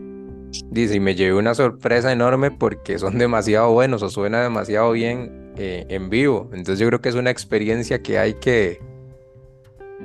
Dice, 0.70 0.94
y 0.96 1.00
me 1.00 1.14
llevé 1.14 1.34
una 1.34 1.54
sorpresa 1.54 2.12
enorme 2.12 2.50
porque 2.50 2.98
son 2.98 3.18
demasiado 3.18 3.72
buenos 3.72 4.02
o 4.02 4.08
suena 4.08 4.42
demasiado 4.42 4.92
bien 4.92 5.52
eh, 5.56 5.84
en 5.88 6.08
vivo. 6.08 6.48
Entonces 6.52 6.78
yo 6.78 6.86
creo 6.86 7.00
que 7.00 7.08
es 7.08 7.16
una 7.16 7.30
experiencia 7.30 8.00
que 8.00 8.18
hay 8.18 8.34
que, 8.34 8.80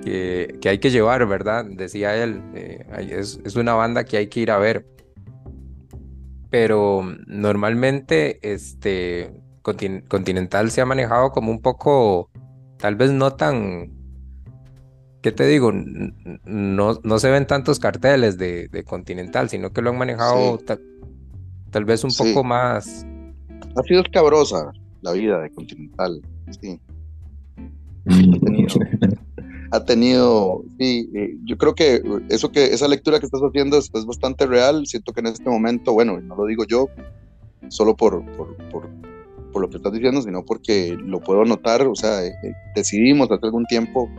que, 0.04 0.60
hay 0.68 0.80
que 0.80 0.90
llevar, 0.90 1.26
¿verdad? 1.28 1.66
Decía 1.66 2.16
él, 2.22 2.42
eh, 2.56 2.86
es, 3.12 3.40
es, 3.46 3.56
una 3.56 3.74
banda 3.76 4.04
que 4.04 4.18
hay 4.18 4.28
que 4.28 4.40
ir 4.40 4.52
a 4.52 4.58
ver. 4.58 4.86
Pero 6.50 7.04
normalmente 7.28 8.40
este, 8.42 9.32
Continental 9.62 10.72
se 10.72 10.82
ha 10.82 10.86
manejado 10.86 11.32
como 11.32 11.52
un 11.52 11.62
poco, 11.62 12.30
tal 12.78 12.96
vez 12.96 13.12
no 13.12 13.34
tan 13.36 13.97
¿qué 15.28 15.34
te 15.34 15.46
digo? 15.46 15.74
No, 15.74 17.00
no 17.04 17.20
se 17.20 17.30
ven 17.30 17.46
tantos 17.46 17.80
carteles 17.80 18.38
de, 18.38 18.70
Continental, 18.88 19.50
sino 19.50 19.74
que 19.74 19.82
lo 19.82 19.90
han 19.90 19.98
manejado 19.98 20.58
tal, 21.70 21.84
vez 21.84 22.06
un 22.06 22.12
poco 22.18 22.46
más. 22.46 23.06
Ha 23.76 23.84
sido 23.84 24.04
escabrosa 24.04 24.72
la 25.02 25.12
vida 25.12 25.42
de 25.42 25.50
Continental, 25.50 26.22
sí. 26.62 26.80
Ha 29.72 29.84
tenido, 29.84 30.64
sí, 30.80 31.10
eh, 31.14 31.36
yo 31.44 31.58
creo 31.58 31.76
que 31.76 32.02
eso 32.30 32.50
que 32.54 32.64
esa 32.68 32.88
lectura 32.88 33.20
que 33.20 33.26
estás 33.26 33.42
haciendo 33.42 33.78
es, 33.78 33.92
bastante 34.06 34.46
real. 34.46 34.88
Siento 34.88 35.12
que 35.12 35.20
en 35.20 35.28
este 35.28 35.50
momento, 35.50 35.92
bueno, 35.92 36.22
no 36.22 36.38
lo 36.38 36.46
digo 36.46 36.64
yo 36.64 36.88
solo 37.68 37.98
por, 37.98 38.26
por, 38.38 38.56
por, 38.70 38.88
por 39.52 39.62
lo 39.62 39.70
que 39.70 39.76
estás 39.76 39.92
diciendo, 39.92 40.22
sino 40.22 40.46
porque 40.46 40.96
lo 40.98 41.20
puedo 41.20 41.44
notar. 41.44 41.86
O 41.86 41.96
sea, 41.96 42.26
eh, 42.26 42.34
eh, 42.44 42.54
decidimos 42.76 43.30
hace 43.30 43.46
algún 43.46 43.66
tiempo 43.66 44.10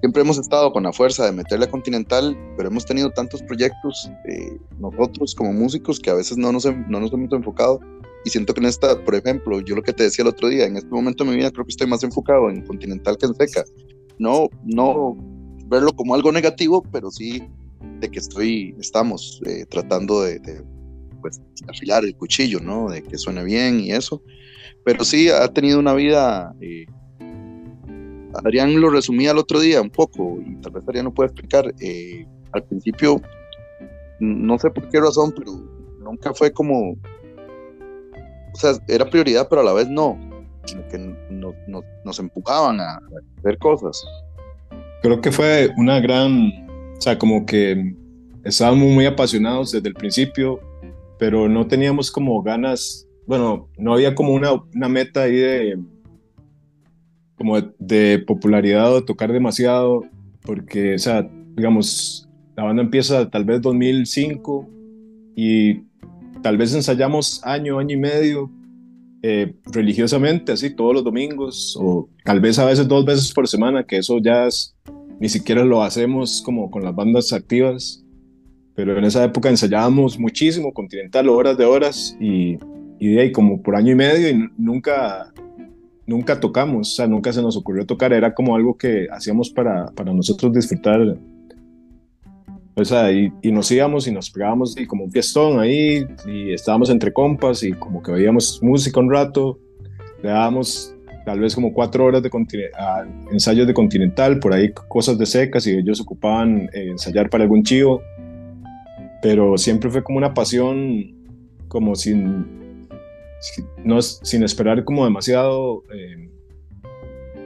siempre 0.00 0.22
hemos 0.22 0.38
estado 0.38 0.72
con 0.72 0.82
la 0.82 0.92
fuerza 0.92 1.24
de 1.24 1.32
meterle 1.32 1.66
a 1.66 1.70
Continental, 1.70 2.36
pero 2.56 2.68
hemos 2.68 2.84
tenido 2.84 3.10
tantos 3.10 3.42
proyectos 3.42 4.10
eh, 4.28 4.58
nosotros 4.78 5.34
como 5.34 5.52
músicos 5.52 6.00
que 6.00 6.10
a 6.10 6.14
veces 6.14 6.36
no 6.36 6.52
nos, 6.52 6.64
no 6.64 7.00
nos 7.00 7.12
hemos 7.12 7.32
enfocado. 7.32 7.80
Y 8.24 8.30
siento 8.30 8.54
que 8.54 8.60
en 8.60 8.66
esta, 8.66 9.02
por 9.04 9.14
ejemplo, 9.14 9.60
yo 9.60 9.76
lo 9.76 9.82
que 9.82 9.92
te 9.92 10.02
decía 10.02 10.22
el 10.22 10.28
otro 10.28 10.48
día, 10.48 10.66
en 10.66 10.76
este 10.76 10.88
momento 10.88 11.24
de 11.24 11.30
mi 11.30 11.36
vida 11.36 11.50
creo 11.50 11.64
que 11.64 11.70
estoy 11.70 11.86
más 11.86 12.02
enfocado 12.02 12.50
en 12.50 12.62
Continental 12.62 13.16
que 13.16 13.26
en 13.26 13.34
Seca. 13.34 13.64
No, 14.18 14.48
no 14.64 15.16
verlo 15.66 15.92
como 15.92 16.14
algo 16.14 16.32
negativo, 16.32 16.82
pero 16.90 17.10
sí 17.10 17.42
de 18.00 18.10
que 18.10 18.18
estoy, 18.18 18.74
estamos 18.80 19.40
eh, 19.46 19.64
tratando 19.68 20.22
de, 20.22 20.38
de 20.40 20.62
pues, 21.20 21.40
afilar 21.68 22.04
el 22.04 22.16
cuchillo, 22.16 22.60
¿no? 22.60 22.88
De 22.88 23.02
que 23.02 23.16
suene 23.16 23.44
bien 23.44 23.80
y 23.80 23.92
eso. 23.92 24.22
Pero 24.84 25.04
sí 25.04 25.28
ha 25.28 25.48
tenido 25.48 25.78
una 25.78 25.94
vida 25.94 26.54
eh, 26.60 26.86
Adrián 28.38 28.80
lo 28.80 28.90
resumía 28.90 29.30
el 29.30 29.38
otro 29.38 29.60
día 29.60 29.80
un 29.80 29.90
poco, 29.90 30.38
y 30.44 30.56
tal 30.56 30.72
vez 30.72 30.84
Adrián 30.84 31.04
no 31.06 31.14
puede 31.14 31.28
explicar. 31.30 31.72
Eh, 31.80 32.26
al 32.52 32.64
principio, 32.64 33.20
no 34.20 34.58
sé 34.58 34.70
por 34.70 34.88
qué 34.88 35.00
razón, 35.00 35.32
pero 35.36 35.52
nunca 36.00 36.32
fue 36.34 36.50
como. 36.52 36.92
O 36.92 38.58
sea, 38.58 38.72
era 38.88 39.08
prioridad, 39.08 39.48
pero 39.48 39.60
a 39.60 39.64
la 39.64 39.72
vez 39.72 39.88
no. 39.88 40.18
Como 40.68 40.88
que 40.88 40.98
nos 42.04 42.18
empujaban 42.18 42.80
a, 42.80 43.00
hacer 43.38 43.58
cosas. 43.58 44.02
Creo 45.02 45.20
que 45.20 45.30
fue 45.30 45.70
una 45.76 46.00
gran. 46.00 46.50
O 46.96 47.00
sea, 47.00 47.18
como 47.18 47.44
que 47.44 47.94
estábamos 48.44 48.88
muy 48.88 49.04
apasionados 49.04 49.72
desde 49.72 49.88
el 49.88 49.94
principio, 49.94 50.60
pero 51.18 51.48
no 51.48 51.66
teníamos 51.66 52.10
como 52.10 52.42
ganas. 52.42 53.06
Bueno, 53.26 53.68
no 53.76 53.94
había 53.94 54.14
como 54.14 54.32
una, 54.32 54.52
una 54.74 54.88
meta 54.88 55.22
ahí 55.22 55.36
de 55.36 55.78
como 57.36 57.60
de, 57.60 58.18
popularidad 58.26 58.94
o 58.94 59.04
tocar 59.04 59.32
demasiado, 59.32 60.04
porque, 60.42 60.94
o 60.94 60.98
sea, 60.98 61.28
digamos, 61.56 62.28
la 62.56 62.64
banda 62.64 62.82
empieza 62.82 63.30
tal 63.30 63.44
vez 63.44 63.60
2005 63.60 64.68
y 65.36 65.82
tal 66.42 66.56
vez 66.56 66.74
ensayamos 66.74 67.40
año, 67.44 67.78
año 67.78 67.94
y 67.94 68.00
medio, 68.00 68.50
eh, 69.22 69.54
religiosamente, 69.66 70.52
así, 70.52 70.74
todos 70.74 70.94
los 70.94 71.04
domingos, 71.04 71.76
o 71.80 72.08
tal 72.24 72.40
vez 72.40 72.58
a 72.58 72.64
veces 72.64 72.88
dos 72.88 73.04
veces 73.04 73.32
por 73.32 73.48
semana, 73.48 73.84
que 73.84 73.98
eso 73.98 74.18
ya 74.18 74.48
ni 75.20 75.28
siquiera 75.28 75.64
lo 75.64 75.82
hacemos 75.82 76.42
como 76.44 76.70
con 76.70 76.84
las 76.84 76.94
bandas 76.94 77.32
activas, 77.32 78.04
pero 78.74 78.96
en 78.96 79.04
esa 79.04 79.24
época 79.24 79.48
ensayábamos 79.48 80.18
muchísimo, 80.18 80.72
Continental, 80.72 81.28
horas 81.28 81.56
de 81.56 81.64
horas, 81.64 82.16
y, 82.20 82.58
y 82.98 83.08
de 83.08 83.20
ahí 83.20 83.32
como 83.32 83.62
por 83.62 83.76
año 83.76 83.92
y 83.92 83.96
medio, 83.96 84.30
y 84.30 84.48
nunca 84.56 85.32
nunca 86.06 86.38
tocamos, 86.40 86.92
o 86.92 86.94
sea, 86.96 87.06
nunca 87.06 87.32
se 87.32 87.42
nos 87.42 87.56
ocurrió 87.56 87.84
tocar, 87.84 88.12
era 88.12 88.34
como 88.34 88.54
algo 88.54 88.76
que 88.76 89.08
hacíamos 89.10 89.50
para, 89.50 89.86
para 89.92 90.12
nosotros 90.12 90.52
disfrutar. 90.52 91.16
O 92.78 92.84
sea, 92.84 93.10
y, 93.10 93.32
nos 93.50 93.70
íbamos 93.70 94.06
y 94.06 94.12
nos 94.12 94.30
pegábamos 94.30 94.78
y 94.78 94.86
como 94.86 95.04
un 95.04 95.10
fiestón 95.10 95.58
ahí 95.58 96.06
y 96.26 96.52
estábamos 96.52 96.90
entre 96.90 97.10
compas 97.10 97.62
y 97.62 97.72
como 97.72 98.02
que 98.02 98.12
veíamos 98.12 98.60
música 98.62 99.00
un 99.00 99.10
rato, 99.10 99.58
le 100.22 100.28
dábamos 100.28 100.94
tal 101.24 101.40
vez 101.40 101.54
como 101.54 101.72
cuatro 101.72 102.04
horas 102.04 102.22
de 102.22 102.30
ensayos 103.32 103.66
de 103.66 103.74
Continental, 103.74 104.38
por 104.38 104.52
ahí 104.52 104.72
cosas 104.88 105.16
de 105.18 105.24
secas 105.24 105.66
y 105.66 105.70
ellos 105.70 106.00
ocupaban 106.02 106.68
eh, 106.74 106.90
ensayar 106.90 107.30
para 107.30 107.44
algún 107.44 107.62
chivo, 107.62 108.02
pero 109.22 109.56
siempre 109.56 109.90
fue 109.90 110.04
como 110.04 110.18
una 110.18 110.34
pasión 110.34 111.14
como 111.68 111.96
sin, 111.96 112.65
no, 113.84 114.02
sin 114.02 114.42
esperar 114.42 114.84
como 114.84 115.04
demasiado 115.04 115.82
eh, 115.92 116.30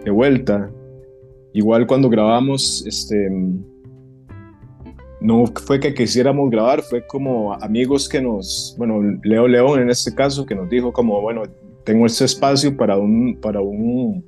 de 0.04 0.11
vuelta. 0.11 0.71
Igual 1.52 1.87
cuando 1.87 2.09
grabamos, 2.09 2.85
este, 2.87 3.28
no 5.21 5.47
fue 5.47 5.80
que 5.80 5.95
quisiéramos 5.95 6.50
grabar, 6.50 6.83
fue 6.83 7.07
como 7.07 7.52
amigos 7.54 8.09
que 8.09 8.23
nos, 8.23 8.75
bueno, 8.78 9.00
Leo 9.23 9.49
León 9.49 9.80
en 9.80 9.90
este 9.90 10.14
caso, 10.14 10.47
que 10.47 10.54
nos 10.54 10.71
dijo 10.71 10.92
como, 10.92 11.21
bueno, 11.21 11.42
tengo 11.85 12.07
este 12.07 12.25
espacio 12.25 12.76
para 12.76 12.97
un, 12.97 13.37
para 13.40 13.61
un, 13.61 14.25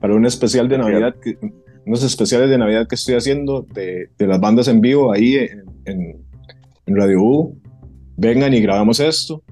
para 0.00 0.14
un 0.14 0.24
especial 0.26 0.68
de 0.68 0.78
Navidad, 0.78 1.14
que, 1.20 1.36
unos 1.84 2.04
especiales 2.04 2.48
de 2.48 2.58
Navidad 2.58 2.86
que 2.86 2.94
estoy 2.94 3.16
haciendo 3.16 3.62
de, 3.62 4.10
de 4.16 4.26
las 4.26 4.40
bandas 4.40 4.68
en 4.68 4.80
vivo 4.80 5.12
ahí 5.12 5.34
en, 5.36 5.64
en, 5.84 6.16
en 6.86 6.96
Radio 6.96 7.20
U. 7.20 7.58
Vengan 8.16 8.54
y 8.54 8.60
grabamos 8.60 9.00
esto 9.00 9.42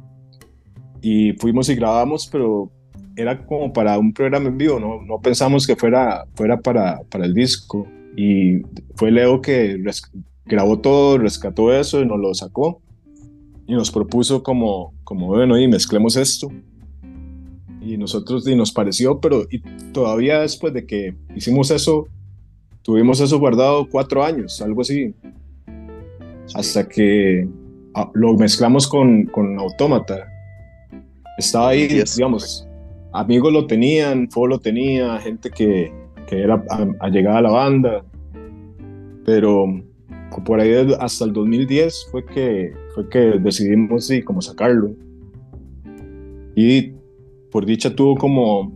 y 1.03 1.33
fuimos 1.35 1.69
y 1.69 1.75
grabamos, 1.75 2.29
pero 2.31 2.71
era 3.17 3.45
como 3.47 3.73
para 3.73 3.99
un 3.99 4.13
programa 4.13 4.49
en 4.49 4.59
vivo, 4.59 4.81
no, 4.81 5.03
no 5.03 5.21
pensamos 5.21 5.67
que 5.67 5.77
fuera, 5.77 6.27
fuera 6.35 6.61
para, 6.61 7.01
para 7.11 7.25
el 7.25 7.35
disco. 7.35 7.87
Y 8.17 8.63
fue 8.97 9.11
Leo 9.11 9.41
que 9.41 9.79
grabó 10.47 10.79
todo, 10.79 11.19
rescató 11.19 11.73
eso 11.73 12.01
y 12.01 12.07
nos 12.07 12.19
lo 12.19 12.35
sacó. 12.35 12.81
y 13.67 13.75
nos 13.75 13.91
propuso 13.91 14.43
como, 14.43 14.95
como 15.05 15.29
bueno, 15.29 15.59
y 15.59 15.69
mezclemos 15.69 16.17
esto. 16.17 16.49
Y 17.81 17.97
nosotros 17.97 18.47
y 18.47 18.57
nos 18.57 18.73
pareció, 18.73 19.21
pero 19.21 19.47
y 19.51 19.61
todavía 19.93 20.41
después 20.41 20.75
de 20.75 20.87
que 20.87 21.15
hicimos 21.35 21.71
eso, 21.71 22.09
tuvimos 22.83 23.21
eso 23.21 23.39
guardado 23.39 23.89
cuatro 23.89 24.25
años, 24.25 24.61
algo 24.61 24.83
así. 24.83 25.15
Hasta 26.55 26.89
que 26.89 27.49
ah, 27.95 28.11
lo 28.13 28.35
mezclamos 28.35 28.89
con, 28.89 29.27
con 29.27 29.59
Autómata. 29.59 30.27
Estaba 31.41 31.71
ahí, 31.71 31.89
digamos, 31.89 32.69
amigos 33.13 33.51
lo 33.51 33.67
tenían, 33.67 34.31
Fo 34.31 34.47
lo 34.47 34.59
tenía, 34.59 35.19
gente 35.21 35.51
que, 35.51 35.91
que 36.27 36.43
era 36.43 36.63
allegada 37.01 37.39
a 37.39 37.43
la 37.43 37.51
banda. 37.51 38.05
Pero 39.25 39.65
por 40.45 40.61
ahí 40.61 40.73
hasta 41.01 41.25
el 41.25 41.33
2010 41.33 42.09
fue 42.11 42.25
que, 42.27 42.75
fue 42.95 43.09
que 43.09 43.19
decidimos 43.39 44.07
sí, 44.07 44.23
como 44.23 44.43
sacarlo. 44.43 44.93
Y 46.55 46.93
por 47.51 47.65
dicha 47.65 47.95
tuvo 47.95 48.17
como 48.17 48.71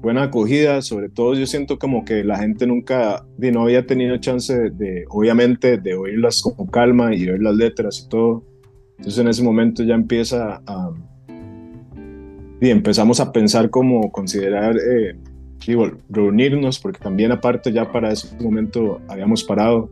buena 0.00 0.22
acogida, 0.22 0.82
sobre 0.82 1.08
todo 1.08 1.34
yo 1.34 1.44
siento 1.46 1.76
como 1.76 2.04
que 2.04 2.22
la 2.22 2.38
gente 2.38 2.68
nunca, 2.68 3.26
de, 3.36 3.50
no 3.50 3.62
había 3.62 3.84
tenido 3.84 4.16
chance 4.18 4.70
de, 4.70 5.04
obviamente, 5.08 5.78
de 5.78 5.94
oírlas 5.94 6.40
con 6.40 6.66
calma 6.68 7.14
y 7.16 7.26
ver 7.26 7.42
las 7.42 7.56
letras 7.56 8.04
y 8.04 8.08
todo. 8.08 8.44
Entonces 8.98 9.20
en 9.20 9.28
ese 9.28 9.42
momento 9.42 9.82
ya 9.82 9.94
empieza 9.94 10.62
a... 10.66 10.92
Y 12.60 12.70
empezamos 12.70 13.20
a 13.20 13.32
pensar 13.32 13.70
como 13.70 14.10
considerar, 14.10 14.76
eh, 14.76 15.16
digo, 15.66 15.90
reunirnos, 16.08 16.78
porque 16.78 16.98
también 16.98 17.32
aparte 17.32 17.72
ya 17.72 17.90
para 17.90 18.12
ese 18.12 18.34
momento 18.40 19.00
habíamos 19.08 19.44
parado 19.44 19.90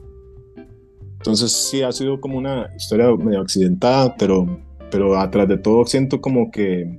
entonces 1.24 1.52
sí, 1.52 1.80
ha 1.80 1.90
sido 1.90 2.20
como 2.20 2.36
una 2.36 2.68
historia 2.76 3.10
medio 3.16 3.40
accidentada, 3.40 4.14
pero, 4.14 4.60
pero 4.90 5.18
atrás 5.18 5.48
de 5.48 5.56
todo 5.56 5.86
siento 5.86 6.20
como 6.20 6.50
que 6.50 6.98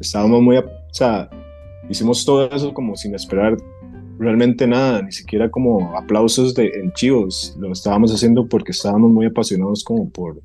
estábamos 0.00 0.40
muy, 0.40 0.56
o 0.56 0.64
sea, 0.90 1.28
hicimos 1.90 2.24
todo 2.24 2.50
eso 2.50 2.72
como 2.72 2.96
sin 2.96 3.14
esperar 3.14 3.58
realmente 4.18 4.66
nada, 4.66 5.02
ni 5.02 5.12
siquiera 5.12 5.50
como 5.50 5.94
aplausos 5.98 6.54
de, 6.54 6.68
en 6.68 6.92
chivos, 6.94 7.54
lo 7.60 7.70
estábamos 7.70 8.10
haciendo 8.10 8.48
porque 8.48 8.72
estábamos 8.72 9.10
muy 9.10 9.26
apasionados 9.26 9.84
como 9.84 10.08
por, 10.08 10.40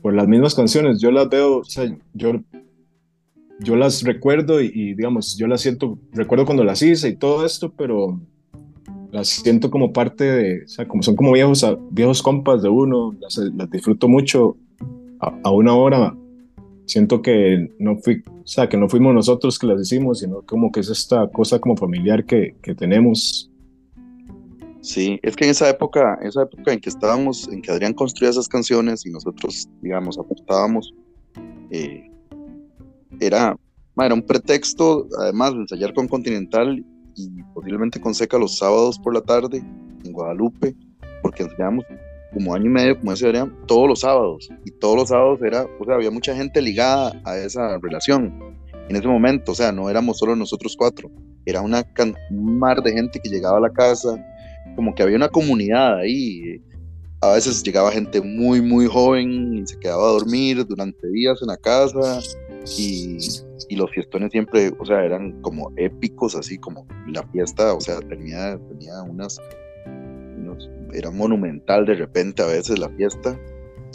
por 0.00 0.14
las 0.14 0.28
mismas 0.28 0.54
canciones. 0.54 1.00
Yo 1.00 1.10
las 1.10 1.28
veo, 1.28 1.58
o 1.58 1.64
sea, 1.64 1.92
yo, 2.14 2.34
yo 3.62 3.76
las 3.76 4.02
recuerdo 4.02 4.60
y, 4.60 4.70
y 4.74 4.94
digamos, 4.94 5.36
yo 5.36 5.46
las 5.46 5.60
siento, 5.60 5.98
recuerdo 6.12 6.44
cuando 6.44 6.64
las 6.64 6.82
hice 6.82 7.08
y 7.08 7.16
todo 7.16 7.44
esto, 7.46 7.72
pero 7.76 8.20
las 9.12 9.28
siento 9.28 9.70
como 9.70 9.92
parte 9.92 10.24
de, 10.24 10.64
o 10.64 10.68
sea, 10.68 10.88
como 10.88 11.02
son 11.02 11.14
como 11.14 11.32
viejos, 11.32 11.64
viejos 11.90 12.22
compas 12.22 12.62
de 12.62 12.70
uno, 12.70 13.14
las, 13.20 13.38
disfruto 13.70 14.08
mucho 14.08 14.56
a, 15.20 15.50
una 15.50 15.74
hora. 15.74 16.16
Siento 16.86 17.20
que 17.20 17.68
no 17.78 17.98
fui, 17.98 18.22
o 18.26 18.46
sea, 18.46 18.68
que 18.70 18.78
no 18.78 18.88
fuimos 18.88 19.14
nosotros 19.14 19.58
que 19.58 19.66
las 19.66 19.82
hicimos, 19.82 20.20
sino 20.20 20.40
como 20.42 20.72
que 20.72 20.80
es 20.80 20.88
esta 20.88 21.28
cosa 21.28 21.58
como 21.58 21.76
familiar 21.76 22.24
que, 22.24 22.56
que 22.62 22.74
tenemos. 22.74 23.50
Sí, 24.80 25.20
es 25.22 25.36
que 25.36 25.44
en 25.44 25.50
esa 25.50 25.68
época, 25.68 26.18
esa 26.22 26.42
época 26.42 26.72
en 26.72 26.80
que 26.80 26.88
estábamos, 26.88 27.48
en 27.48 27.60
que 27.60 27.70
Adrián 27.70 27.92
construía 27.92 28.30
esas 28.30 28.48
canciones 28.48 29.04
y 29.04 29.10
nosotros, 29.10 29.68
digamos, 29.82 30.18
aportábamos, 30.18 30.94
eh, 31.70 32.10
era, 33.26 33.56
era 33.96 34.14
un 34.14 34.22
pretexto, 34.22 35.06
además 35.20 35.52
de 35.52 35.60
ensayar 35.60 35.94
con 35.94 36.08
Continental 36.08 36.84
y 37.14 37.42
posiblemente 37.54 38.00
con 38.00 38.14
Seca 38.14 38.38
los 38.38 38.58
sábados 38.58 38.98
por 38.98 39.14
la 39.14 39.20
tarde 39.20 39.58
en 40.04 40.12
Guadalupe, 40.12 40.74
porque 41.22 41.44
enseñábamos 41.44 41.84
como 42.32 42.54
año 42.54 42.66
y 42.66 42.70
medio, 42.70 42.98
como 42.98 43.10
decía 43.10 43.28
Adrián, 43.28 43.54
todos 43.66 43.88
los 43.88 44.00
sábados. 44.00 44.48
Y 44.64 44.70
todos 44.72 44.96
los 44.96 45.08
sábados 45.10 45.40
era, 45.42 45.66
o 45.78 45.84
sea, 45.84 45.94
había 45.94 46.10
mucha 46.10 46.34
gente 46.34 46.62
ligada 46.62 47.20
a 47.24 47.36
esa 47.36 47.78
relación 47.78 48.52
en 48.88 48.96
ese 48.96 49.06
momento, 49.06 49.52
o 49.52 49.54
sea, 49.54 49.72
no 49.72 49.88
éramos 49.88 50.18
solo 50.18 50.36
nosotros 50.36 50.74
cuatro, 50.76 51.10
era 51.46 51.60
una 51.60 51.84
un 52.30 52.58
mar 52.58 52.82
de 52.82 52.92
gente 52.92 53.20
que 53.20 53.30
llegaba 53.30 53.58
a 53.58 53.60
la 53.60 53.70
casa, 53.70 54.22
como 54.76 54.94
que 54.94 55.02
había 55.02 55.16
una 55.16 55.28
comunidad 55.28 55.98
ahí. 55.98 56.60
A 57.20 57.34
veces 57.34 57.62
llegaba 57.62 57.92
gente 57.92 58.20
muy, 58.20 58.60
muy 58.60 58.86
joven 58.86 59.54
y 59.54 59.66
se 59.66 59.78
quedaba 59.78 60.08
a 60.08 60.12
dormir 60.12 60.66
durante 60.66 61.08
días 61.08 61.40
en 61.40 61.48
la 61.48 61.56
casa 61.56 62.20
y 62.78 63.18
y 63.68 63.76
los 63.76 63.90
fiestones 63.90 64.32
siempre, 64.32 64.70
o 64.78 64.84
sea, 64.84 65.04
eran 65.04 65.40
como 65.40 65.72
épicos, 65.76 66.34
así 66.34 66.58
como 66.58 66.86
la 67.06 67.26
fiesta, 67.28 67.72
o 67.74 67.80
sea, 67.80 68.00
tenía, 68.00 68.58
tenía 68.68 69.02
unas, 69.02 69.40
era 70.92 71.10
monumental 71.10 71.86
de 71.86 71.94
repente 71.94 72.42
a 72.42 72.46
veces 72.46 72.78
la 72.78 72.90
fiesta, 72.90 73.38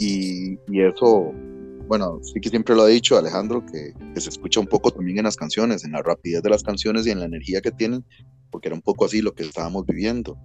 y, 0.00 0.58
y, 0.68 0.80
eso, 0.80 1.32
bueno, 1.86 2.18
sí 2.22 2.40
que 2.40 2.50
siempre 2.50 2.74
lo 2.74 2.82
ha 2.82 2.88
dicho 2.88 3.16
Alejandro, 3.16 3.64
que, 3.66 3.92
que, 4.14 4.20
se 4.20 4.30
escucha 4.30 4.58
un 4.58 4.66
poco 4.66 4.90
también 4.90 5.18
en 5.18 5.24
las 5.24 5.36
canciones, 5.36 5.84
en 5.84 5.92
la 5.92 6.02
rapidez 6.02 6.42
de 6.42 6.50
las 6.50 6.62
canciones 6.64 7.06
y 7.06 7.10
en 7.10 7.20
la 7.20 7.26
energía 7.26 7.60
que 7.60 7.70
tienen, 7.70 8.04
porque 8.50 8.68
era 8.68 8.74
un 8.74 8.82
poco 8.82 9.04
así 9.04 9.20
lo 9.20 9.32
que 9.32 9.44
estábamos 9.44 9.86
viviendo. 9.86 10.36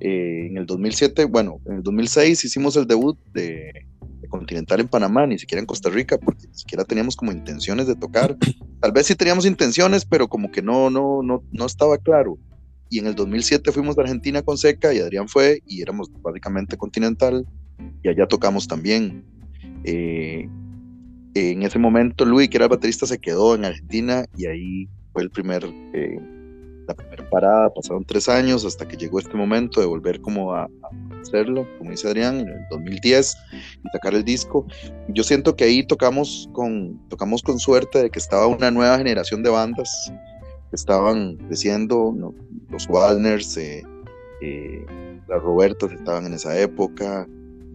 Eh, 0.00 0.48
en 0.48 0.56
el 0.56 0.66
2007, 0.66 1.26
bueno, 1.26 1.60
en 1.66 1.76
el 1.76 1.82
2006 1.82 2.44
hicimos 2.44 2.76
el 2.76 2.86
debut 2.86 3.18
de, 3.32 3.86
Continental 4.32 4.80
en 4.80 4.88
Panamá, 4.88 5.26
ni 5.26 5.38
siquiera 5.38 5.60
en 5.60 5.66
Costa 5.66 5.90
Rica, 5.90 6.18
porque 6.18 6.48
ni 6.48 6.54
siquiera 6.54 6.84
teníamos 6.84 7.14
como 7.14 7.30
intenciones 7.30 7.86
de 7.86 7.94
tocar. 7.94 8.36
Tal 8.80 8.90
vez 8.90 9.06
sí 9.06 9.14
teníamos 9.14 9.46
intenciones, 9.46 10.04
pero 10.04 10.26
como 10.26 10.50
que 10.50 10.62
no, 10.62 10.90
no, 10.90 11.22
no, 11.22 11.44
no 11.52 11.66
estaba 11.66 11.98
claro. 11.98 12.38
Y 12.88 12.98
en 12.98 13.06
el 13.06 13.14
2007 13.14 13.70
fuimos 13.72 13.94
de 13.94 14.02
Argentina 14.02 14.42
con 14.42 14.58
Seca 14.58 14.92
y 14.92 14.98
Adrián 14.98 15.28
fue 15.28 15.62
y 15.66 15.82
éramos 15.82 16.10
básicamente 16.22 16.76
Continental 16.76 17.46
y 18.02 18.08
allá 18.08 18.26
tocamos 18.26 18.66
también. 18.66 19.24
Eh, 19.84 20.48
en 21.34 21.62
ese 21.62 21.78
momento 21.78 22.24
Luis, 22.24 22.48
que 22.48 22.56
era 22.56 22.66
el 22.66 22.70
baterista, 22.70 23.06
se 23.06 23.18
quedó 23.18 23.54
en 23.54 23.64
Argentina 23.64 24.24
y 24.36 24.46
ahí 24.46 24.88
fue 25.12 25.22
el 25.22 25.30
primer 25.30 25.64
eh, 25.94 26.18
la 26.92 26.96
primera 26.96 27.30
parada, 27.30 27.72
pasaron 27.72 28.04
tres 28.04 28.28
años 28.28 28.64
hasta 28.64 28.86
que 28.86 28.96
llegó 28.96 29.18
este 29.18 29.36
momento 29.36 29.80
de 29.80 29.86
volver 29.86 30.20
como 30.20 30.54
a, 30.54 30.68
hacerlo, 31.22 31.66
como 31.78 31.90
dice 31.90 32.08
Adrián, 32.08 32.40
en 32.40 32.48
el 32.48 32.66
2010 32.70 33.36
y 33.84 33.88
sacar 33.90 34.14
el 34.14 34.24
disco. 34.24 34.66
Yo 35.08 35.22
siento 35.22 35.56
que 35.56 35.64
ahí 35.64 35.86
tocamos 35.86 36.48
con, 36.52 37.00
tocamos 37.08 37.42
con 37.42 37.58
suerte 37.58 38.02
de 38.02 38.10
que 38.10 38.18
estaba 38.18 38.46
una 38.46 38.70
nueva 38.70 38.98
generación 38.98 39.42
de 39.42 39.50
bandas 39.50 40.12
que 40.70 40.76
estaban 40.76 41.36
creciendo, 41.46 42.14
los 42.70 42.88
Walners, 42.88 43.56
eh, 43.56 43.82
eh, 44.40 44.84
las 45.28 45.42
Robertas 45.42 45.92
estaban 45.92 46.26
en 46.26 46.34
esa 46.34 46.58
época, 46.58 47.26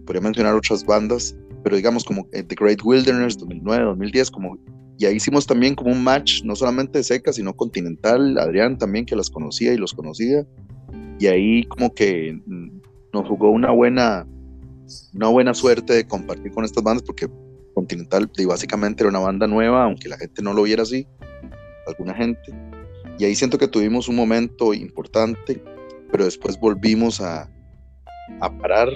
podría 0.04 0.20
mencionar 0.20 0.54
otras 0.54 0.84
bandas, 0.84 1.34
pero 1.64 1.76
digamos 1.76 2.04
como 2.04 2.26
eh, 2.32 2.42
The 2.42 2.54
Great 2.54 2.80
Wilderness 2.84 3.38
2009, 3.38 3.84
2010, 3.84 4.30
como 4.30 4.58
y 4.98 5.06
ahí 5.06 5.16
hicimos 5.16 5.46
también 5.46 5.76
como 5.76 5.92
un 5.92 6.02
match, 6.02 6.42
no 6.42 6.56
solamente 6.56 6.98
de 6.98 7.04
Seca, 7.04 7.32
sino 7.32 7.54
continental, 7.54 8.36
Adrián 8.36 8.78
también 8.78 9.06
que 9.06 9.14
las 9.14 9.30
conocía 9.30 9.72
y 9.72 9.76
los 9.76 9.94
conocía, 9.94 10.44
y 11.20 11.26
ahí 11.28 11.64
como 11.64 11.94
que 11.94 12.36
mm, 12.44 12.80
nos 13.12 13.28
jugó 13.28 13.50
una 13.50 13.70
buena, 13.70 14.26
una 15.14 15.28
buena 15.28 15.54
suerte 15.54 15.92
de 15.92 16.06
compartir 16.06 16.50
con 16.50 16.64
estas 16.64 16.82
bandas, 16.82 17.04
porque 17.04 17.28
Continental 17.74 18.28
básicamente 18.48 19.04
era 19.04 19.10
una 19.10 19.20
banda 19.20 19.46
nueva, 19.46 19.84
aunque 19.84 20.08
la 20.08 20.18
gente 20.18 20.42
no 20.42 20.52
lo 20.52 20.64
viera 20.64 20.82
así, 20.82 21.06
alguna 21.86 22.12
gente, 22.14 22.52
y 23.20 23.24
ahí 23.24 23.36
siento 23.36 23.56
que 23.56 23.68
tuvimos 23.68 24.08
un 24.08 24.16
momento 24.16 24.74
importante, 24.74 25.62
pero 26.10 26.24
después 26.24 26.58
volvimos 26.58 27.20
a, 27.20 27.48
a 28.40 28.58
parar 28.58 28.88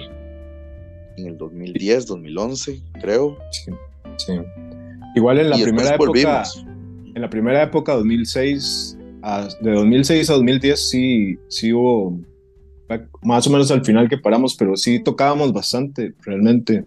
en 1.15 1.27
el 1.27 1.37
2010, 1.37 2.07
2011, 2.07 2.81
creo. 2.99 3.37
Sí, 3.51 3.71
sí. 4.17 4.33
Igual 5.15 5.39
en 5.39 5.49
la 5.49 5.57
primera 5.57 5.95
época, 5.95 6.43
en 7.15 7.21
la 7.21 7.29
primera 7.29 7.63
época, 7.63 7.93
2006, 7.93 8.97
de 9.61 9.71
2006 9.71 10.29
a 10.29 10.33
2010 10.33 10.89
sí, 10.89 11.37
sí 11.47 11.71
hubo 11.71 12.19
más 13.21 13.47
o 13.47 13.49
menos 13.49 13.71
al 13.71 13.83
final 13.83 14.09
que 14.09 14.17
paramos, 14.17 14.55
pero 14.55 14.75
sí 14.75 15.01
tocábamos 15.01 15.53
bastante, 15.53 16.13
realmente. 16.23 16.85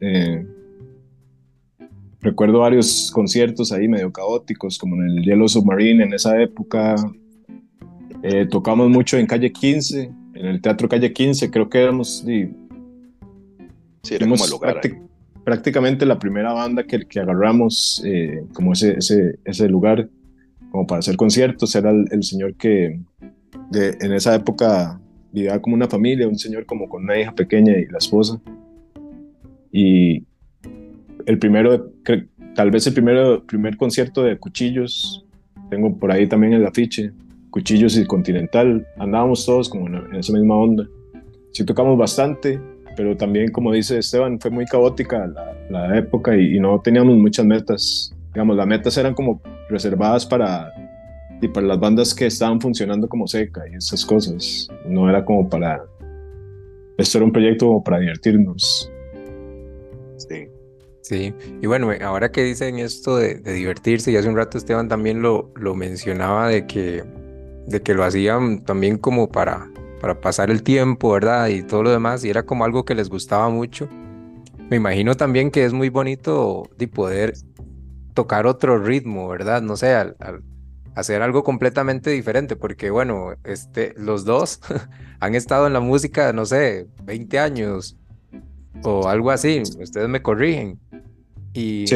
Eh, 0.00 0.46
recuerdo 2.20 2.60
varios 2.60 3.10
conciertos 3.12 3.72
ahí 3.72 3.88
medio 3.88 4.12
caóticos, 4.12 4.78
como 4.78 4.96
en 4.96 5.10
el 5.10 5.24
Yellow 5.24 5.48
Submarine 5.48 6.04
en 6.04 6.14
esa 6.14 6.40
época. 6.40 6.96
Eh, 8.22 8.46
tocamos 8.50 8.88
mucho 8.88 9.16
en 9.16 9.26
Calle 9.26 9.52
15, 9.52 10.10
en 10.34 10.46
el 10.46 10.60
Teatro 10.60 10.88
Calle 10.88 11.12
15, 11.12 11.50
creo 11.50 11.68
que 11.68 11.82
éramos... 11.82 12.22
Sí, 12.24 12.50
sí 14.02 14.14
era 14.14 14.26
como 14.26 14.44
el 14.44 14.50
lugar 14.50 14.80
prácticamente 15.48 16.04
la 16.04 16.18
primera 16.18 16.52
banda 16.52 16.84
que, 16.84 17.18
agarramos 17.18 18.02
eh, 18.04 18.44
como 18.52 18.74
ese, 18.74 18.98
ese, 18.98 19.68
lugar 19.70 20.06
como 20.70 20.86
para 20.86 20.98
hacer 20.98 21.16
conciertos 21.16 21.74
era 21.74 21.90
el, 21.90 22.22
señor 22.22 22.54
que 22.56 23.00
en 23.72 24.12
esa 24.12 24.34
época 24.34 25.00
vivía 25.32 25.58
como 25.62 25.74
una 25.74 25.88
familia, 25.88 26.28
un 26.28 26.38
señor 26.38 26.66
como 26.66 26.86
con 26.86 27.04
una 27.04 27.18
hija 27.18 27.32
pequeña 27.34 27.72
y 27.78 27.86
la 27.86 27.96
esposa. 27.96 28.38
Y 29.72 30.26
el 31.24 31.38
primero, 31.38 31.94
tal 32.54 32.70
vez 32.70 32.86
el 32.86 32.92
primero, 32.92 33.42
primer 33.46 33.78
concierto 33.78 34.22
de 34.24 34.36
Cuchillos, 34.36 35.24
tengo 35.70 35.96
por 35.96 36.12
ahí 36.12 36.26
también 36.26 36.52
el 36.52 36.66
afiche, 36.66 37.10
Cuchillos 37.48 37.96
y 37.96 38.04
Continental, 38.04 38.86
andábamos 38.98 39.46
todos 39.46 39.70
como 39.70 39.86
en, 39.86 40.14
esa 40.14 40.34
misma 40.34 40.56
onda. 40.56 40.86
Sí 41.52 41.64
tocamos 41.64 41.96
bastante, 41.96 42.60
pero 42.98 43.16
también, 43.16 43.52
como 43.52 43.72
dice 43.72 43.96
Esteban, 43.96 44.40
fue 44.40 44.50
muy 44.50 44.66
caótica 44.66 45.24
la, 45.28 45.56
la 45.70 45.96
época 45.96 46.36
y, 46.36 46.56
y, 46.56 46.58
no 46.58 46.80
teníamos 46.80 47.16
muchas 47.16 47.46
metas. 47.46 48.12
Digamos, 48.34 48.56
las 48.56 48.66
metas 48.66 48.98
eran 48.98 49.14
como 49.14 49.40
reservadas 49.68 50.26
para, 50.26 50.74
y 51.40 51.46
para 51.46 51.64
las 51.68 51.78
bandas 51.78 52.12
que 52.12 52.26
estaban 52.26 52.60
funcionando 52.60 53.08
como 53.08 53.28
seca 53.28 53.62
y 53.70 53.76
esas 53.76 54.04
cosas. 54.04 54.68
No 54.84 55.08
era 55.08 55.24
como 55.24 55.48
para... 55.48 55.84
Esto 56.98 57.18
era 57.18 57.24
un 57.26 57.30
proyecto 57.30 57.66
como 57.66 57.84
para 57.84 58.00
divertirnos. 58.00 58.90
Sí. 60.16 60.48
Sí, 61.02 61.32
y 61.62 61.66
bueno, 61.68 61.92
ahora 62.04 62.32
que 62.32 62.42
dicen 62.42 62.80
esto 62.80 63.16
de, 63.16 63.36
de, 63.36 63.52
divertirse, 63.52 64.10
y 64.10 64.16
hace 64.16 64.28
un 64.28 64.36
rato 64.36 64.58
Esteban 64.58 64.88
también 64.88 65.22
lo, 65.22 65.52
lo 65.54 65.76
mencionaba 65.76 66.48
de 66.48 66.66
que, 66.66 67.04
de 67.68 67.80
que 67.80 67.94
lo 67.94 68.02
hacían 68.02 68.64
también 68.64 68.98
como 68.98 69.28
para, 69.28 69.70
para 70.00 70.20
pasar 70.20 70.50
el 70.50 70.62
tiempo, 70.62 71.12
¿verdad? 71.12 71.48
Y 71.48 71.62
todo 71.62 71.82
lo 71.82 71.90
demás, 71.90 72.24
y 72.24 72.30
era 72.30 72.44
como 72.44 72.64
algo 72.64 72.84
que 72.84 72.94
les 72.94 73.08
gustaba 73.08 73.48
mucho. 73.48 73.88
Me 74.70 74.76
imagino 74.76 75.16
también 75.16 75.50
que 75.50 75.64
es 75.64 75.72
muy 75.72 75.88
bonito 75.88 76.68
de 76.76 76.88
poder 76.88 77.34
tocar 78.14 78.46
otro 78.46 78.78
ritmo, 78.78 79.28
¿verdad? 79.28 79.62
No 79.62 79.76
sé, 79.76 79.94
al, 79.94 80.16
hacer 80.94 81.22
algo 81.22 81.42
completamente 81.44 82.10
diferente, 82.10 82.56
porque 82.56 82.90
bueno, 82.90 83.34
este, 83.44 83.94
los 83.96 84.24
dos 84.24 84.60
han 85.20 85.34
estado 85.34 85.66
en 85.66 85.72
la 85.72 85.80
música, 85.80 86.32
no 86.32 86.44
sé, 86.44 86.86
20 87.04 87.38
años 87.38 87.96
o 88.82 89.08
algo 89.08 89.30
así, 89.30 89.62
ustedes 89.80 90.08
me 90.08 90.22
corrigen. 90.22 90.78
Y, 91.54 91.86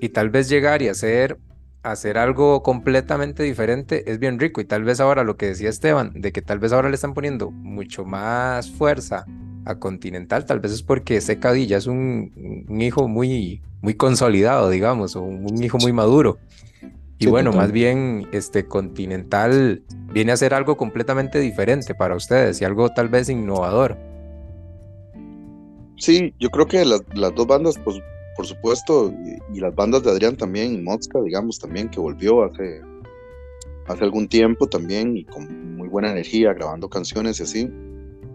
y 0.00 0.08
tal 0.10 0.30
vez 0.30 0.48
llegar 0.48 0.80
y 0.80 0.88
hacer 0.88 1.36
hacer 1.82 2.16
algo 2.16 2.62
completamente 2.62 3.42
diferente 3.42 4.10
es 4.10 4.18
bien 4.18 4.38
rico 4.38 4.60
y 4.60 4.64
tal 4.64 4.84
vez 4.84 5.00
ahora 5.00 5.24
lo 5.24 5.36
que 5.36 5.46
decía 5.46 5.68
Esteban, 5.68 6.12
de 6.14 6.32
que 6.32 6.42
tal 6.42 6.58
vez 6.58 6.72
ahora 6.72 6.88
le 6.88 6.94
están 6.94 7.14
poniendo 7.14 7.50
mucho 7.50 8.04
más 8.04 8.70
fuerza 8.70 9.26
a 9.64 9.76
Continental, 9.76 10.44
tal 10.44 10.60
vez 10.60 10.72
es 10.72 10.82
porque 10.82 11.20
Seca 11.20 11.54
ya 11.56 11.76
es 11.76 11.86
un, 11.86 12.64
un, 12.68 12.80
hijo 12.80 13.06
muy, 13.08 13.62
muy 13.80 13.94
consolidado, 13.94 14.70
digamos, 14.70 15.14
o 15.14 15.22
un, 15.22 15.62
hijo 15.62 15.78
muy 15.78 15.92
maduro. 15.92 16.38
Y 17.18 17.26
bueno, 17.26 17.52
más 17.52 17.70
bien 17.70 18.26
este 18.32 18.66
Continental 18.66 19.84
viene 20.12 20.32
a 20.32 20.36
ser 20.36 20.54
algo 20.54 20.76
completamente 20.76 21.38
diferente 21.38 21.94
para 21.94 22.16
ustedes 22.16 22.60
y 22.60 22.64
algo 22.64 22.88
tal 22.88 23.08
vez 23.08 23.28
innovador. 23.28 23.96
Sí, 25.98 26.34
yo 26.40 26.50
creo 26.50 26.66
que 26.66 26.84
las, 26.84 27.02
las 27.14 27.32
dos 27.36 27.46
bandas 27.46 27.78
pues 27.78 28.02
por 28.36 28.46
supuesto, 28.46 29.12
y, 29.52 29.60
las 29.60 29.74
bandas 29.74 30.02
de 30.02 30.10
Adrián 30.10 30.36
también, 30.36 30.82
Mozca, 30.82 31.20
digamos, 31.22 31.58
también, 31.58 31.88
que 31.88 32.00
volvió 32.00 32.44
hace, 32.44 32.80
hace 33.86 34.04
algún 34.04 34.28
tiempo 34.28 34.66
también 34.66 35.16
y 35.16 35.24
con 35.24 35.76
muy 35.76 35.88
buena 35.88 36.10
energía, 36.10 36.52
grabando 36.52 36.88
canciones 36.88 37.40
y 37.40 37.42
así. 37.42 37.70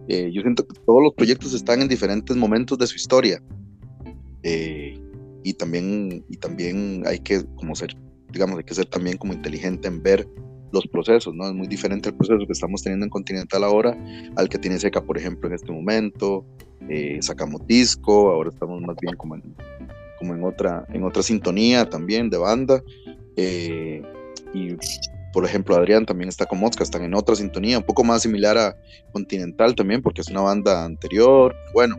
Eh, 0.07 0.31
yo 0.33 0.41
siento 0.41 0.65
que 0.65 0.79
todos 0.85 1.03
los 1.03 1.13
proyectos 1.13 1.53
están 1.53 1.81
en 1.81 1.87
diferentes 1.87 2.35
momentos 2.35 2.77
de 2.77 2.87
su 2.87 2.95
historia. 2.95 3.41
Eh, 4.43 4.99
y 5.43 5.53
también, 5.53 6.23
y 6.29 6.37
también 6.37 7.03
hay 7.05 7.19
que 7.19 7.43
como 7.55 7.75
ser, 7.75 7.95
digamos, 8.31 8.57
hay 8.57 8.63
que 8.63 8.73
ser 8.73 8.85
también 8.85 9.17
como 9.17 9.33
inteligente 9.33 9.87
en 9.87 10.01
ver 10.01 10.27
los 10.71 10.87
procesos, 10.87 11.33
¿no? 11.33 11.47
Es 11.47 11.53
muy 11.53 11.67
diferente 11.67 12.09
el 12.09 12.15
proceso 12.15 12.45
que 12.45 12.53
estamos 12.53 12.83
teniendo 12.83 13.05
en 13.05 13.09
Continental 13.09 13.63
ahora 13.63 13.97
al 14.35 14.49
que 14.49 14.57
tiene 14.57 14.79
Seca, 14.79 15.01
por 15.01 15.17
ejemplo, 15.17 15.47
en 15.47 15.55
este 15.55 15.71
momento. 15.71 16.45
Eh, 16.89 17.19
sacamos 17.21 17.65
disco, 17.67 18.31
ahora 18.31 18.49
estamos 18.49 18.81
más 18.81 18.95
bien 19.01 19.15
como 19.15 19.35
en, 19.35 20.43
otra, 20.43 20.85
en 20.93 21.03
otra 21.03 21.21
sintonía 21.23 21.89
también 21.89 22.29
de 22.29 22.37
banda. 22.37 22.81
Eh, 23.35 24.01
y 24.53 24.75
por 25.33 25.45
ejemplo, 25.45 25.75
Adrián 25.75 26.05
también 26.05 26.29
está 26.29 26.45
con 26.45 26.59
Mosca, 26.59 26.83
están 26.83 27.03
en 27.03 27.13
otra 27.13 27.35
sintonía, 27.35 27.77
un 27.77 27.83
poco 27.83 28.03
más 28.03 28.23
similar 28.23 28.57
a 28.57 28.75
Continental 29.11 29.75
también, 29.75 30.01
porque 30.01 30.21
es 30.21 30.29
una 30.29 30.41
banda 30.41 30.83
anterior. 30.83 31.55
Bueno, 31.73 31.97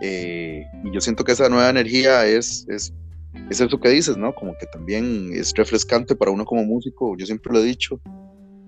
eh, 0.00 0.64
y 0.84 0.92
yo 0.92 1.00
siento 1.00 1.24
que 1.24 1.32
esa 1.32 1.48
nueva 1.48 1.68
energía 1.68 2.24
es, 2.26 2.66
es, 2.68 2.92
es 3.50 3.60
eso 3.60 3.80
que 3.80 3.90
dices, 3.90 4.16
¿no? 4.16 4.34
Como 4.34 4.56
que 4.56 4.66
también 4.66 5.30
es 5.34 5.52
refrescante 5.54 6.14
para 6.14 6.30
uno 6.30 6.44
como 6.44 6.64
músico, 6.64 7.16
yo 7.16 7.26
siempre 7.26 7.52
lo 7.52 7.60
he 7.60 7.64
dicho. 7.64 8.00